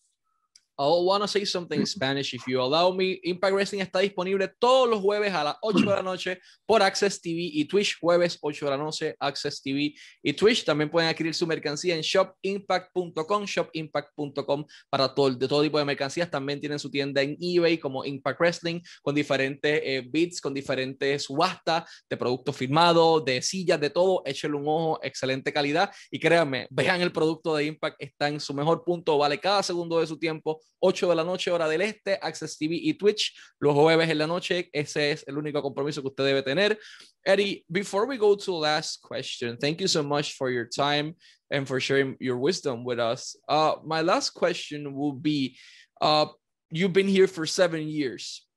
I 0.78 0.86
want 0.86 1.22
to 1.24 1.28
say 1.28 1.46
something 1.46 1.80
in 1.80 1.86
Spanish 1.86 2.34
if 2.34 2.48
you 2.48 2.60
allow 2.62 2.92
me. 2.92 3.20
Impact 3.24 3.54
Wrestling 3.54 3.82
está 3.82 4.00
disponible 4.00 4.48
todos 4.60 4.90
los 4.90 5.00
jueves 5.02 5.34
a 5.34 5.44
las 5.44 5.56
8 5.62 5.80
de 5.80 5.86
la 5.86 6.02
noche 6.02 6.40
por 6.66 6.82
Access 6.82 7.22
TV 7.22 7.52
y 7.54 7.66
Twitch, 7.66 8.00
jueves 8.00 8.38
8 8.42 8.66
de 8.66 8.72
la 8.72 8.78
noche, 8.78 9.16
Access 9.20 9.62
TV 9.62 9.94
y 10.24 10.34
Twitch. 10.34 10.66
También 10.66 10.90
pueden 10.90 11.10
adquirir 11.10 11.36
su 11.36 11.46
mercancía 11.46 11.96
en 11.96 12.02
shopimpact.com, 12.02 13.46
shopimpact.com 13.46 14.66
para 14.90 15.14
todo, 15.14 15.30
de 15.30 15.48
todo 15.48 15.62
tipo 15.62 15.78
de 15.78 15.86
mercancías. 15.86 16.32
También 16.32 16.60
tienen 16.60 16.80
su 16.80 16.90
tienda 16.90 17.22
en 17.22 17.38
eBay 17.40 17.78
como 17.78 18.04
Impact 18.04 18.40
Wrestling 18.40 18.82
con 19.04 19.14
diferentes 19.14 19.82
eh, 19.84 20.04
bits, 20.10 20.42
con 20.42 20.54
diferentes 20.54 21.24
subastas 21.24 21.84
de 22.10 22.18
productos 22.18 22.56
firmados, 22.56 23.24
de 23.24 23.42
sillas, 23.42 23.80
de 23.80 23.90
todo. 23.90 24.24
Échenle 24.26 24.58
un 24.58 24.68
ojo, 24.68 25.00
excelente 25.04 25.54
calidad 25.54 25.92
y 26.10 26.20
créanme, 26.20 26.68
vean 26.72 27.02
el 27.02 27.12
producto 27.12 27.56
de 27.56 27.66
Impact, 27.66 27.98
está 28.00 28.30
en 28.30 28.40
su 28.40 28.54
mejor 28.54 28.84
punto, 28.84 29.18
vale 29.18 29.40
cada 29.40 29.62
segundo 29.62 30.00
de 30.00 30.08
su 30.08 30.18
tiempo 30.18 30.60
8 30.80 31.10
de 31.10 31.16
la 31.16 31.24
noche, 31.24 31.52
hora 31.52 31.68
del 31.68 31.82
este, 31.82 32.20
AXS 32.22 32.58
TV 32.58 32.76
y 32.76 32.94
Twitch, 32.94 33.34
los 33.60 33.74
jueves 33.74 34.10
en 34.10 34.18
la 34.18 34.28
noche. 34.28 34.70
Ese 34.74 35.12
es 35.12 35.24
el 35.28 35.38
único 35.38 35.62
compromiso 35.62 36.02
que 36.02 36.08
usted 36.08 36.26
debe 36.26 36.44
tener. 36.44 36.80
Eddie, 37.26 37.64
before 37.70 38.08
we 38.08 38.18
go 38.18 38.36
to 38.36 38.54
last 38.54 39.02
question, 39.02 39.58
thank 39.58 39.80
you 39.80 39.88
so 39.88 40.02
much 40.02 40.36
for 40.36 40.50
your 40.50 40.68
time 40.68 41.16
and 41.52 41.68
for 41.68 41.80
sharing 41.80 42.18
your 42.20 42.38
wisdom 42.38 42.84
with 42.84 43.00
us. 43.00 43.36
Uh, 43.48 43.76
my 43.86 44.02
last 44.02 44.32
question 44.32 44.94
will 44.96 45.14
be 45.14 45.58
uh, 46.02 46.26
you've 46.72 46.94
been 46.94 47.08
here 47.08 47.28
for 47.28 47.46
seven 47.46 47.88
years. 47.88 48.48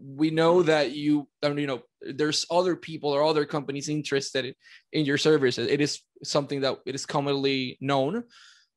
We 0.00 0.30
know 0.30 0.62
that 0.62 0.92
you, 0.92 1.28
you 1.42 1.66
know, 1.66 1.82
there's 2.00 2.46
other 2.50 2.76
people 2.76 3.10
or 3.10 3.24
other 3.24 3.44
companies 3.44 3.88
interested 3.88 4.54
in 4.92 5.04
your 5.04 5.18
services. 5.18 5.68
It 5.68 5.80
is 5.80 6.00
something 6.22 6.60
that 6.60 6.78
it 6.86 6.94
is 6.94 7.04
commonly 7.04 7.76
known. 7.80 8.24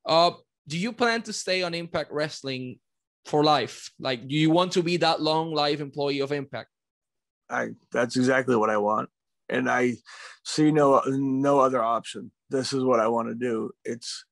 Uh, 0.05 0.31
do 0.67 0.77
you 0.77 0.93
plan 0.93 1.21
to 1.23 1.33
stay 1.33 1.63
on 1.63 1.73
Impact 1.73 2.11
Wrestling 2.11 2.79
for 3.25 3.43
life? 3.43 3.91
Like, 3.99 4.27
do 4.27 4.35
you 4.35 4.49
want 4.49 4.73
to 4.73 4.83
be 4.83 4.97
that 4.97 5.21
long 5.21 5.53
life 5.53 5.81
employee 5.81 6.21
of 6.21 6.31
Impact? 6.31 6.69
I 7.49 7.69
that's 7.91 8.15
exactly 8.15 8.55
what 8.55 8.69
I 8.69 8.77
want, 8.77 9.09
and 9.49 9.69
I 9.69 9.95
see 10.45 10.71
no 10.71 11.01
no 11.07 11.59
other 11.59 11.83
option. 11.83 12.31
This 12.49 12.73
is 12.73 12.83
what 12.83 12.99
I 12.99 13.07
want 13.07 13.27
to 13.27 13.35
do. 13.35 13.71
It's 13.83 14.25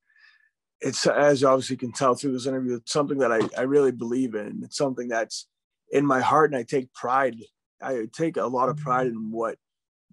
it's 0.82 1.06
as 1.06 1.42
you 1.42 1.48
obviously 1.48 1.76
can 1.76 1.92
tell 1.92 2.16
through 2.16 2.34
this 2.34 2.46
interview, 2.46 2.76
it's 2.76 2.94
something 2.94 3.18
that 3.20 3.32
I, 3.32 3.42
I 3.58 3.64
really 3.64 3.92
believe 3.92 4.36
in. 4.36 4.62
It's 4.64 4.78
something 4.78 5.10
that's 5.10 5.48
in 5.92 6.06
my 6.06 6.22
heart 6.22 6.52
and 6.52 6.60
I 6.60 6.64
take 6.64 6.94
pride. 6.94 7.36
I 7.82 8.08
take 8.14 8.38
a 8.38 8.46
lot 8.46 8.70
of 8.70 8.78
pride 8.78 9.08
mm-hmm. 9.08 9.18
in 9.18 9.32
what 9.32 9.58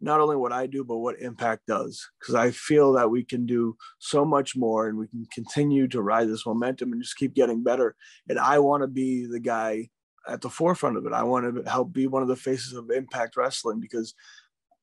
not 0.01 0.21
only 0.21 0.37
what 0.37 0.53
I 0.53 0.67
do, 0.67 0.85
but 0.85 0.99
what 0.99 1.21
Impact 1.21 1.67
does. 1.67 2.09
Because 2.21 2.35
I 2.35 2.51
feel 2.51 2.93
that 2.95 3.11
we 3.11 3.25
can 3.25 3.47
do 3.47 3.77
so 3.99 4.25
much 4.25 4.57
more 4.57 4.89
and 4.89 4.99
we 4.99 5.09
can 5.09 5.27
continue 5.33 5.89
to 5.89 6.03
ride 6.03 6.29
this 6.29 6.47
momentum 6.47 6.93
and 6.93 7.03
just 7.03 7.17
keep 7.17 7.35
getting 7.35 7.63
better. 7.63 7.97
And 8.29 8.39
I 8.39 8.59
want 8.59 8.83
to 8.83 8.89
be 8.89 9.27
the 9.27 9.41
guy 9.41 9.89
at 10.29 10.41
the 10.41 10.51
forefront 10.51 10.97
of 10.97 11.07
it. 11.07 11.13
I 11.13 11.23
want 11.23 11.65
to 11.65 11.71
help 11.71 11.93
be 11.93 12.07
one 12.07 12.23
of 12.23 12.29
the 12.29 12.37
faces 12.37 12.75
of 12.75 12.91
Impact 12.91 13.37
Wrestling 13.37 13.81
because 13.81 14.15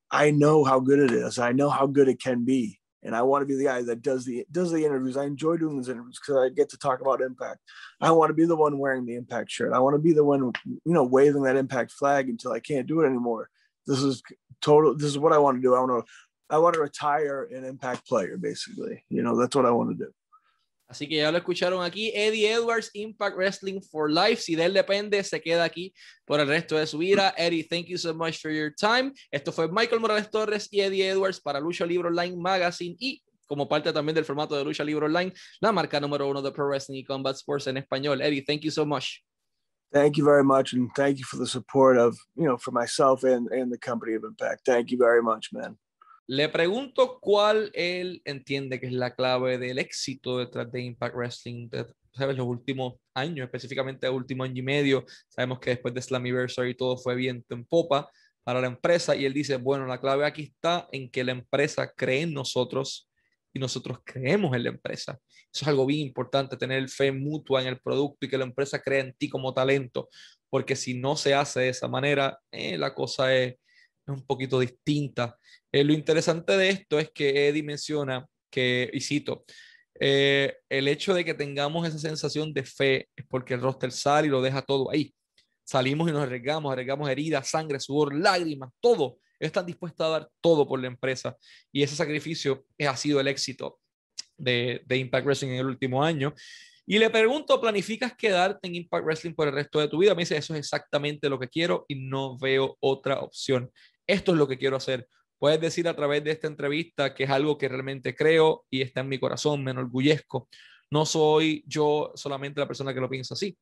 I 0.09 0.31
know 0.31 0.63
how 0.63 0.79
good 0.79 0.99
it 0.99 1.11
is. 1.11 1.39
I 1.39 1.51
know 1.51 1.69
how 1.69 1.87
good 1.87 2.07
it 2.07 2.21
can 2.21 2.45
be. 2.45 2.79
And 3.05 3.15
I 3.15 3.21
want 3.23 3.41
to 3.41 3.45
be 3.45 3.55
the 3.55 3.65
guy 3.65 3.81
that 3.81 4.01
does 4.01 4.23
the 4.23 4.45
does 4.49 4.71
the 4.71 4.85
interviews. 4.85 5.17
I 5.17 5.25
enjoy 5.25 5.57
doing 5.57 5.77
these 5.77 5.89
interviews 5.89 6.19
because 6.21 6.41
I 6.41 6.53
get 6.53 6.69
to 6.69 6.77
talk 6.77 7.01
about 7.01 7.21
impact. 7.21 7.59
I 7.99 8.11
want 8.11 8.29
to 8.29 8.33
be 8.33 8.45
the 8.45 8.55
one 8.55 8.77
wearing 8.77 9.05
the 9.05 9.15
impact 9.15 9.51
shirt. 9.51 9.73
I 9.73 9.79
want 9.79 9.95
to 9.95 10.01
be 10.01 10.13
the 10.13 10.23
one, 10.23 10.53
you 10.65 10.93
know, 10.93 11.03
waving 11.03 11.43
that 11.43 11.57
impact 11.57 11.91
flag 11.91 12.29
until 12.29 12.53
I 12.53 12.61
can't 12.61 12.87
do 12.87 13.01
it 13.01 13.07
anymore. 13.07 13.49
This 13.85 14.01
is 14.01 14.21
total. 14.61 14.95
This 14.95 15.09
is 15.09 15.17
what 15.17 15.33
I 15.33 15.37
want 15.37 15.57
to 15.57 15.61
do. 15.61 15.75
I 15.75 15.79
want 15.79 16.05
to, 16.05 16.11
I 16.49 16.57
want 16.57 16.75
to 16.75 16.81
retire 16.81 17.49
an 17.51 17.65
impact 17.65 18.07
player, 18.07 18.37
basically. 18.37 19.03
You 19.09 19.23
know, 19.23 19.37
that's 19.37 19.55
what 19.55 19.65
I 19.65 19.71
want 19.71 19.97
to 19.97 20.05
do. 20.05 20.11
Así 20.93 21.07
que 21.07 21.17
ya 21.17 21.31
lo 21.31 21.39
escucharon 21.39 21.83
aquí, 21.83 22.11
Eddie 22.13 22.51
Edwards, 22.51 22.91
Impact 22.93 23.35
Wrestling 23.35 23.81
for 23.81 24.11
Life. 24.11 24.43
Si 24.43 24.53
de 24.53 24.65
él 24.65 24.73
depende, 24.73 25.23
se 25.23 25.41
queda 25.41 25.63
aquí 25.63 25.91
por 26.23 26.39
el 26.39 26.47
resto 26.47 26.77
de 26.77 26.85
su 26.85 26.99
vida. 26.99 27.33
Eddie, 27.35 27.63
thank 27.63 27.87
you 27.87 27.97
so 27.97 28.13
much 28.13 28.39
for 28.39 28.51
your 28.51 28.71
time. 28.71 29.11
Esto 29.31 29.51
fue 29.51 29.67
Michael 29.69 30.01
Morales 30.01 30.29
Torres 30.29 30.67
y 30.69 30.81
Eddie 30.81 31.09
Edwards 31.09 31.41
para 31.41 31.59
Lucha 31.59 31.85
Libre 31.85 32.09
Online 32.09 32.35
Magazine 32.35 32.95
y 32.99 33.23
como 33.47 33.67
parte 33.67 33.91
también 33.91 34.15
del 34.15 34.25
formato 34.25 34.55
de 34.55 34.63
Lucha 34.63 34.83
Libre 34.83 35.05
Online, 35.05 35.33
la 35.61 35.71
marca 35.71 35.99
número 35.99 36.27
uno 36.27 36.41
de 36.41 36.51
Pro 36.51 36.67
Wrestling 36.67 36.99
y 36.99 37.03
Combat 37.03 37.35
Sports 37.35 37.67
en 37.67 37.77
español. 37.77 38.21
Eddie, 38.21 38.43
thank 38.43 38.61
you 38.61 38.71
so 38.71 38.85
much. 38.85 39.23
Thank 39.93 40.17
you 40.17 40.25
very 40.25 40.43
much, 40.43 40.73
and 40.73 40.89
thank 40.95 41.19
you 41.19 41.23
for 41.23 41.37
the 41.37 41.45
support 41.45 41.99
of 41.99 42.17
you 42.35 42.45
know 42.45 42.57
for 42.57 42.71
myself 42.71 43.23
and 43.23 43.47
and 43.51 43.71
the 43.71 43.77
company 43.77 44.15
of 44.15 44.23
Impact. 44.23 44.65
Thank 44.65 44.89
you 44.89 44.97
very 44.97 45.21
much, 45.21 45.53
man. 45.53 45.77
Le 46.27 46.49
pregunto 46.49 47.19
cuál 47.21 47.69
él 47.75 48.21
entiende 48.25 48.79
que 48.79 48.87
es 48.87 48.93
la 48.93 49.13
clave 49.13 49.59
del 49.59 49.77
éxito 49.77 50.39
detrás 50.39 50.71
de 50.71 50.81
Impact 50.81 51.15
Wrestling, 51.15 51.69
de, 51.69 51.85
¿sabes? 52.11 52.35
Los 52.35 52.47
últimos 52.47 52.95
años, 53.13 53.45
específicamente 53.45 54.07
el 54.07 54.13
último 54.13 54.43
año 54.43 54.59
y 54.59 54.65
medio. 54.65 55.05
Sabemos 55.27 55.59
que 55.59 55.71
después 55.71 55.93
de 55.93 56.01
Slammiversary 56.01 56.75
todo 56.75 56.97
fue 56.97 57.13
viento 57.13 57.53
en 57.53 57.63
popa 57.63 58.09
para 58.43 58.61
la 58.61 58.67
empresa 58.67 59.15
y 59.15 59.25
él 59.25 59.33
dice, 59.33 59.57
bueno, 59.57 59.85
la 59.85 59.99
clave 59.99 60.25
aquí 60.25 60.41
está 60.43 60.87
en 60.91 61.11
que 61.11 61.23
la 61.23 61.33
empresa 61.33 61.93
cree 61.95 62.21
en 62.21 62.33
nosotros 62.33 63.07
y 63.53 63.59
nosotros 63.59 63.99
creemos 64.03 64.55
en 64.55 64.63
la 64.63 64.69
empresa. 64.69 65.19
Eso 65.53 65.63
es 65.63 65.67
algo 65.67 65.85
bien 65.85 66.07
importante, 66.07 66.57
tener 66.57 66.89
fe 66.89 67.11
mutua 67.11 67.61
en 67.61 67.67
el 67.67 67.79
producto 67.79 68.25
y 68.25 68.29
que 68.29 68.37
la 68.37 68.45
empresa 68.45 68.81
cree 68.81 69.01
en 69.01 69.13
ti 69.13 69.29
como 69.29 69.53
talento, 69.53 70.09
porque 70.49 70.75
si 70.75 70.95
no 70.95 71.15
se 71.15 71.33
hace 71.35 71.61
de 71.61 71.69
esa 71.69 71.87
manera, 71.87 72.39
eh, 72.51 72.77
la 72.77 72.93
cosa 72.93 73.35
es, 73.35 73.55
un 74.05 74.25
poquito 74.25 74.59
distinta. 74.59 75.37
Eh, 75.71 75.83
lo 75.83 75.93
interesante 75.93 76.57
de 76.57 76.69
esto 76.69 76.99
es 76.99 77.09
que 77.11 77.47
Eddie 77.47 77.63
menciona 77.63 78.25
que, 78.49 78.89
y 78.91 78.99
cito, 78.99 79.45
eh, 79.97 80.57
el 80.67 80.89
hecho 80.89 81.13
de 81.13 81.23
que 81.23 81.33
tengamos 81.33 81.87
esa 81.87 81.99
sensación 81.99 82.53
de 82.53 82.63
fe 82.63 83.07
es 83.15 83.25
porque 83.29 83.53
el 83.53 83.61
roster 83.61 83.91
sale 83.93 84.27
y 84.27 84.29
lo 84.29 84.41
deja 84.41 84.61
todo 84.61 84.91
ahí. 84.91 85.13
Salimos 85.63 86.09
y 86.09 86.11
nos 86.11 86.23
arriesgamos, 86.23 86.73
arriesgamos 86.73 87.09
heridas, 87.09 87.49
sangre, 87.49 87.79
sudor, 87.79 88.13
lágrimas, 88.13 88.71
todo 88.81 89.19
están 89.45 89.65
dispuestos 89.65 90.05
a 90.05 90.09
dar 90.09 90.29
todo 90.41 90.67
por 90.67 90.79
la 90.79 90.87
empresa 90.87 91.37
y 91.71 91.83
ese 91.83 91.95
sacrificio 91.95 92.65
ha 92.79 92.97
sido 92.97 93.19
el 93.19 93.27
éxito 93.27 93.79
de, 94.37 94.81
de 94.85 94.97
Impact 94.97 95.25
Wrestling 95.25 95.49
en 95.49 95.59
el 95.59 95.65
último 95.67 96.03
año. 96.03 96.33
Y 96.85 96.99
le 96.99 97.09
pregunto, 97.09 97.61
¿planificas 97.61 98.13
quedarte 98.15 98.67
en 98.67 98.75
Impact 98.75 99.05
Wrestling 99.05 99.33
por 99.33 99.47
el 99.47 99.53
resto 99.53 99.79
de 99.79 99.87
tu 99.87 99.99
vida? 99.99 100.15
Me 100.15 100.23
dice, 100.23 100.35
eso 100.35 100.53
es 100.53 100.59
exactamente 100.59 101.29
lo 101.29 101.39
que 101.39 101.47
quiero 101.47 101.85
y 101.87 101.95
no 101.95 102.37
veo 102.37 102.77
otra 102.81 103.19
opción. 103.19 103.71
Esto 104.05 104.33
es 104.33 104.37
lo 104.37 104.47
que 104.47 104.57
quiero 104.57 104.75
hacer. 104.75 105.07
Puedes 105.39 105.61
decir 105.61 105.87
a 105.87 105.95
través 105.95 106.23
de 106.23 106.31
esta 106.31 106.47
entrevista 106.47 107.13
que 107.13 107.23
es 107.23 107.29
algo 107.29 107.57
que 107.57 107.69
realmente 107.69 108.15
creo 108.15 108.65
y 108.69 108.81
está 108.81 109.01
en 109.01 109.09
mi 109.09 109.17
corazón, 109.17 109.63
me 109.63 109.71
enorgullezco. 109.71 110.49
No 110.91 111.05
soy 111.05 111.63
yo 111.65 112.11
solamente 112.15 112.59
la 112.59 112.67
persona 112.67 112.93
que 112.93 112.99
lo 112.99 113.09
piensa 113.09 113.33
así. 113.33 113.57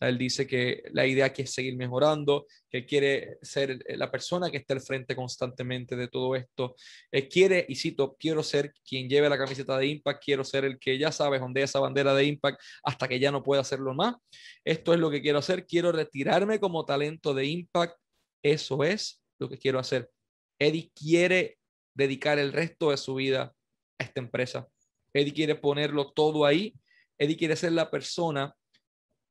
Él 0.00 0.18
dice 0.18 0.46
que 0.46 0.82
la 0.92 1.06
idea 1.06 1.26
aquí 1.26 1.42
es 1.42 1.52
seguir 1.52 1.76
mejorando, 1.76 2.46
que 2.68 2.84
quiere 2.84 3.38
ser 3.42 3.78
la 3.88 4.10
persona 4.10 4.50
que 4.50 4.58
esté 4.58 4.72
al 4.72 4.80
frente 4.80 5.14
constantemente 5.14 5.96
de 5.96 6.08
todo 6.08 6.34
esto. 6.34 6.74
Él 7.10 7.28
quiere, 7.28 7.64
y 7.68 7.76
cito, 7.76 8.16
quiero 8.18 8.42
ser 8.42 8.72
quien 8.86 9.08
lleve 9.08 9.28
la 9.28 9.38
camiseta 9.38 9.78
de 9.78 9.86
Impact, 9.86 10.22
quiero 10.24 10.44
ser 10.44 10.64
el 10.64 10.78
que 10.78 10.98
ya 10.98 11.12
sabes, 11.12 11.40
donde 11.40 11.62
esa 11.62 11.80
bandera 11.80 12.14
de 12.14 12.24
Impact 12.24 12.60
hasta 12.82 13.08
que 13.08 13.18
ya 13.18 13.30
no 13.30 13.42
pueda 13.42 13.60
hacerlo 13.60 13.94
más. 13.94 14.16
Esto 14.64 14.92
es 14.94 15.00
lo 15.00 15.10
que 15.10 15.22
quiero 15.22 15.38
hacer, 15.38 15.66
quiero 15.66 15.92
retirarme 15.92 16.58
como 16.58 16.84
talento 16.84 17.34
de 17.34 17.46
Impact. 17.46 17.96
Eso 18.42 18.84
es 18.84 19.22
lo 19.38 19.48
que 19.48 19.58
quiero 19.58 19.78
hacer. 19.78 20.10
Eddie 20.58 20.90
quiere 20.94 21.58
dedicar 21.94 22.38
el 22.38 22.52
resto 22.52 22.90
de 22.90 22.96
su 22.96 23.14
vida 23.14 23.54
a 23.98 24.04
esta 24.04 24.20
empresa. 24.20 24.68
Eddie 25.12 25.32
quiere 25.32 25.54
ponerlo 25.54 26.12
todo 26.12 26.44
ahí. 26.44 26.74
Eddie 27.18 27.36
quiere 27.36 27.56
ser 27.56 27.72
la 27.72 27.90
persona 27.90 28.54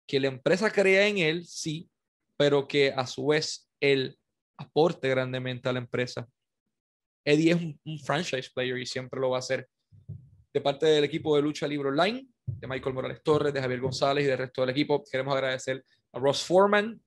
que 0.08 0.20
la 0.20 0.28
empresa 0.28 0.72
crea 0.72 1.08
en 1.08 1.18
él, 1.18 1.46
sí, 1.46 1.90
pero 2.38 2.68
que 2.68 2.92
a 2.92 3.08
su 3.08 3.28
vez 3.28 3.70
él 3.80 4.18
aporte 4.58 5.10
grandemente 5.10 5.70
a 5.70 5.74
la 5.74 5.80
empresa. 5.80 6.28
Eddie 7.26 7.52
es 7.52 7.62
un, 7.86 8.00
franchise 8.00 8.50
player 8.54 8.78
y 8.78 8.86
siempre 8.86 9.20
lo 9.20 9.30
va 9.30 9.38
a 9.38 9.40
hacer. 9.40 9.68
De 10.54 10.62
parte 10.62 10.86
del 10.86 11.04
equipo 11.04 11.36
de 11.36 11.42
Lucha 11.42 11.68
Libre 11.68 11.90
Online, 11.90 12.28
de 12.46 12.68
Michael 12.68 12.94
Morales 12.94 13.24
Torres, 13.24 13.54
de 13.54 13.62
Javier 13.62 13.80
González 13.80 14.26
y 14.26 14.28
del 14.28 14.38
resto 14.38 14.62
del 14.62 14.72
equipo, 14.72 15.04
queremos 15.10 15.34
agradecer 15.34 15.84
a 16.12 16.20
Ross 16.20 16.44
Foreman, 16.44 17.02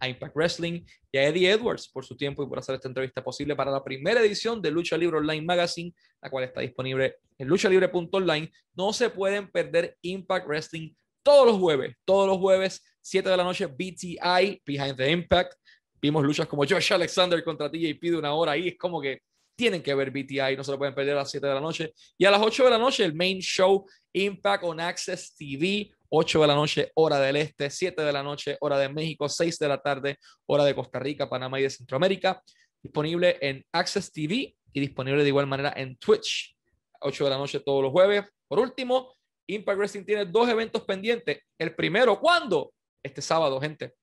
a 0.00 0.08
Impact 0.08 0.34
Wrestling 0.34 0.82
y 1.12 1.18
a 1.18 1.28
Eddie 1.28 1.50
Edwards 1.50 1.88
por 1.88 2.04
su 2.04 2.16
tiempo 2.16 2.42
y 2.42 2.46
por 2.46 2.58
hacer 2.58 2.74
esta 2.74 2.88
entrevista 2.88 3.22
posible 3.22 3.54
para 3.54 3.70
la 3.70 3.84
primera 3.84 4.20
edición 4.20 4.62
de 4.62 4.70
Lucha 4.70 4.96
Libre 4.96 5.18
Online 5.18 5.44
Magazine, 5.44 5.94
la 6.22 6.30
cual 6.30 6.44
está 6.44 6.62
disponible 6.62 7.16
en 7.36 7.48
luchalibre.online. 7.48 8.50
No 8.74 8.92
se 8.94 9.10
pueden 9.10 9.50
perder 9.50 9.98
Impact 10.00 10.46
Wrestling 10.46 10.94
todos 11.22 11.46
los 11.46 11.58
jueves, 11.58 11.96
todos 12.04 12.26
los 12.26 12.38
jueves, 12.38 12.82
7 13.00 13.28
de 13.28 13.36
la 13.36 13.44
noche, 13.44 13.66
BTI, 13.66 14.62
Behind 14.64 14.96
the 14.96 15.10
Impact. 15.10 15.54
Vimos 16.00 16.24
luchas 16.24 16.46
como 16.46 16.64
Josh 16.64 16.92
Alexander 16.92 17.42
contra 17.44 17.70
TJP 17.70 18.02
de 18.02 18.16
una 18.16 18.32
hora 18.32 18.52
ahí, 18.52 18.68
es 18.68 18.78
como 18.78 19.00
que 19.00 19.20
tienen 19.54 19.82
que 19.82 19.94
ver 19.94 20.10
BTI, 20.10 20.56
no 20.56 20.64
se 20.64 20.70
lo 20.70 20.78
pueden 20.78 20.94
perder 20.94 21.14
a 21.14 21.20
las 21.20 21.30
7 21.30 21.46
de 21.46 21.54
la 21.54 21.60
noche. 21.60 21.92
Y 22.16 22.24
a 22.24 22.30
las 22.30 22.40
8 22.40 22.64
de 22.64 22.70
la 22.70 22.78
noche, 22.78 23.04
el 23.04 23.14
main 23.14 23.40
show, 23.40 23.84
Impact 24.14 24.64
on 24.64 24.80
Access 24.80 25.34
TV, 25.36 25.90
8 26.08 26.40
de 26.40 26.46
la 26.46 26.54
noche, 26.54 26.90
hora 26.94 27.20
del 27.20 27.36
este, 27.36 27.68
7 27.68 28.02
de 28.02 28.12
la 28.12 28.22
noche, 28.22 28.56
hora 28.60 28.78
de 28.78 28.88
México, 28.88 29.28
6 29.28 29.58
de 29.58 29.68
la 29.68 29.78
tarde, 29.78 30.16
hora 30.46 30.64
de 30.64 30.74
Costa 30.74 30.98
Rica, 30.98 31.28
Panamá 31.28 31.60
y 31.60 31.64
de 31.64 31.70
Centroamérica. 31.70 32.42
Disponible 32.82 33.36
en 33.42 33.62
Access 33.72 34.10
TV 34.10 34.56
y 34.72 34.80
disponible 34.80 35.22
de 35.22 35.28
igual 35.28 35.46
manera 35.46 35.74
en 35.76 35.96
Twitch. 35.98 36.56
8 37.02 37.24
de 37.24 37.30
la 37.30 37.36
noche 37.36 37.60
todos 37.60 37.82
los 37.82 37.92
jueves. 37.92 38.24
Por 38.48 38.60
último, 38.60 39.14
Impact 39.54 39.78
Wrestling 39.78 40.04
tiene 40.04 40.24
dos 40.24 40.48
eventos 40.48 40.82
pendientes. 40.82 41.38
El 41.58 41.74
primero, 41.74 42.18
¿cuándo? 42.20 42.72
Este 43.02 43.20
sábado, 43.22 43.60
gente. 43.60 43.94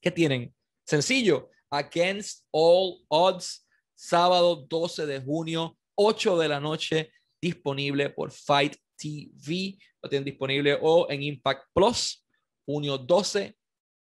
¿Qué 0.00 0.10
tienen? 0.10 0.54
Sencillo, 0.86 1.50
Against 1.70 2.44
All 2.50 3.04
Odds, 3.08 3.66
sábado 3.94 4.66
12 4.68 5.06
de 5.06 5.20
junio, 5.20 5.76
8 5.94 6.38
de 6.38 6.48
la 6.48 6.60
noche, 6.60 7.12
disponible 7.40 8.10
por 8.10 8.30
Fight 8.30 8.76
TV. 8.96 9.78
Lo 10.02 10.08
tienen 10.08 10.24
disponible 10.24 10.78
o 10.80 11.08
en 11.10 11.22
Impact 11.22 11.68
Plus, 11.72 12.26
junio 12.66 12.98
12, 12.98 13.56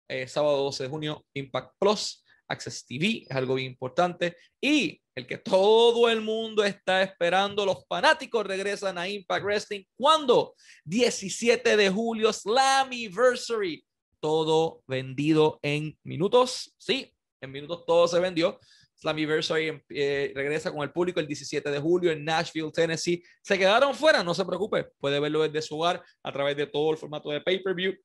eh, 0.07 0.27
sábado 0.27 0.63
12 0.63 0.83
de 0.83 0.89
junio, 0.89 1.25
Impact 1.33 1.73
Plus. 1.79 2.25
Access 2.49 2.85
TV, 2.85 3.25
es 3.29 3.35
algo 3.35 3.55
bien 3.55 3.71
importante. 3.71 4.35
Y 4.59 4.99
el 5.15 5.27
que 5.27 5.37
todo 5.37 6.09
el 6.09 6.21
mundo 6.21 6.63
está 6.63 7.03
esperando, 7.03 7.65
los 7.65 7.85
fanáticos 7.87 8.45
regresan 8.45 8.97
a 8.97 9.07
Impact 9.07 9.43
Wrestling. 9.43 9.83
¿Cuándo? 9.95 10.55
17 10.85 11.77
de 11.77 11.89
julio, 11.89 12.33
Slammiversary. 12.33 13.83
Todo 14.19 14.81
vendido 14.87 15.59
en 15.61 15.97
minutos. 16.03 16.75
Sí, 16.77 17.13
en 17.41 17.51
minutos 17.51 17.85
todo 17.85 18.07
se 18.07 18.19
vendió. 18.19 18.59
Slammiversary 18.95 19.81
eh, 19.89 20.33
regresa 20.35 20.71
con 20.71 20.81
el 20.81 20.91
público 20.91 21.19
el 21.19 21.27
17 21.27 21.71
de 21.71 21.79
julio 21.79 22.11
en 22.11 22.25
Nashville, 22.25 22.71
Tennessee. 22.71 23.23
Se 23.41 23.57
quedaron 23.57 23.95
fuera, 23.95 24.23
no 24.23 24.33
se 24.33 24.43
preocupe. 24.43 24.87
Puede 24.99 25.19
verlo 25.19 25.43
desde 25.43 25.61
su 25.61 25.79
hogar 25.79 26.03
a 26.21 26.31
través 26.33 26.57
de 26.57 26.67
todo 26.67 26.91
el 26.91 26.97
formato 26.97 27.29
de 27.29 27.39
pay-per-view 27.39 27.95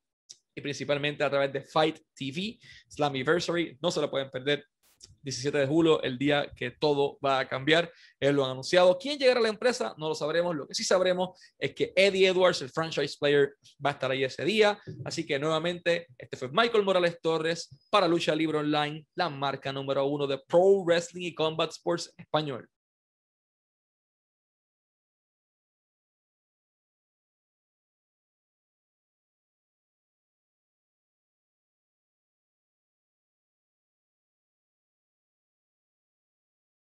y 0.55 0.61
principalmente 0.61 1.25
a 1.25 1.31
través 1.31 1.53
de 1.53 1.63
Fight 1.63 1.99
TV, 2.15 2.59
Slammiversary. 2.89 3.79
No 3.81 3.91
se 3.91 4.01
lo 4.01 4.11
pueden 4.11 4.31
perder. 4.31 4.65
17 5.23 5.59
de 5.59 5.67
julio, 5.67 6.03
el 6.03 6.19
día 6.19 6.51
que 6.55 6.71
todo 6.71 7.19
va 7.25 7.41
a 7.41 7.49
cambiar. 7.49 7.91
Él 8.21 8.37
lo 8.37 8.45
ha 8.45 8.51
anunciado. 8.51 8.97
¿Quién 8.99 9.19
llegará 9.19 9.41
a 9.41 9.43
la 9.43 9.49
empresa? 9.49 9.95
No 9.99 10.09
lo 10.09 10.15
sabremos. 10.15 10.55
Lo 10.55 10.67
que 10.67 10.75
sí 10.75 10.85
sabremos 10.85 11.39
es 11.59 11.75
que 11.75 11.93
Eddie 11.97 12.29
Edwards, 12.29 12.63
el 12.63 12.71
franchise 12.71 13.17
player, 13.19 13.55
va 13.85 13.91
a 13.91 13.93
estar 13.95 14.11
ahí 14.11 14.25
ese 14.25 14.45
día. 14.45 14.79
Así 15.05 15.27
que 15.27 15.39
nuevamente, 15.39 16.07
este 16.17 16.37
fue 16.37 16.49
Michael 16.53 16.85
Morales 16.85 17.19
Torres 17.21 17.69
para 17.91 18.09
Lucha 18.09 18.35
Libre 18.35 18.59
Online, 18.59 19.05
la 19.15 19.29
marca 19.29 19.73
número 19.73 20.05
uno 20.07 20.27
de 20.27 20.39
Pro 20.39 20.85
Wrestling 20.85 21.27
y 21.27 21.35
Combat 21.35 21.71
Sports 21.71 22.13
Español. 22.17 22.69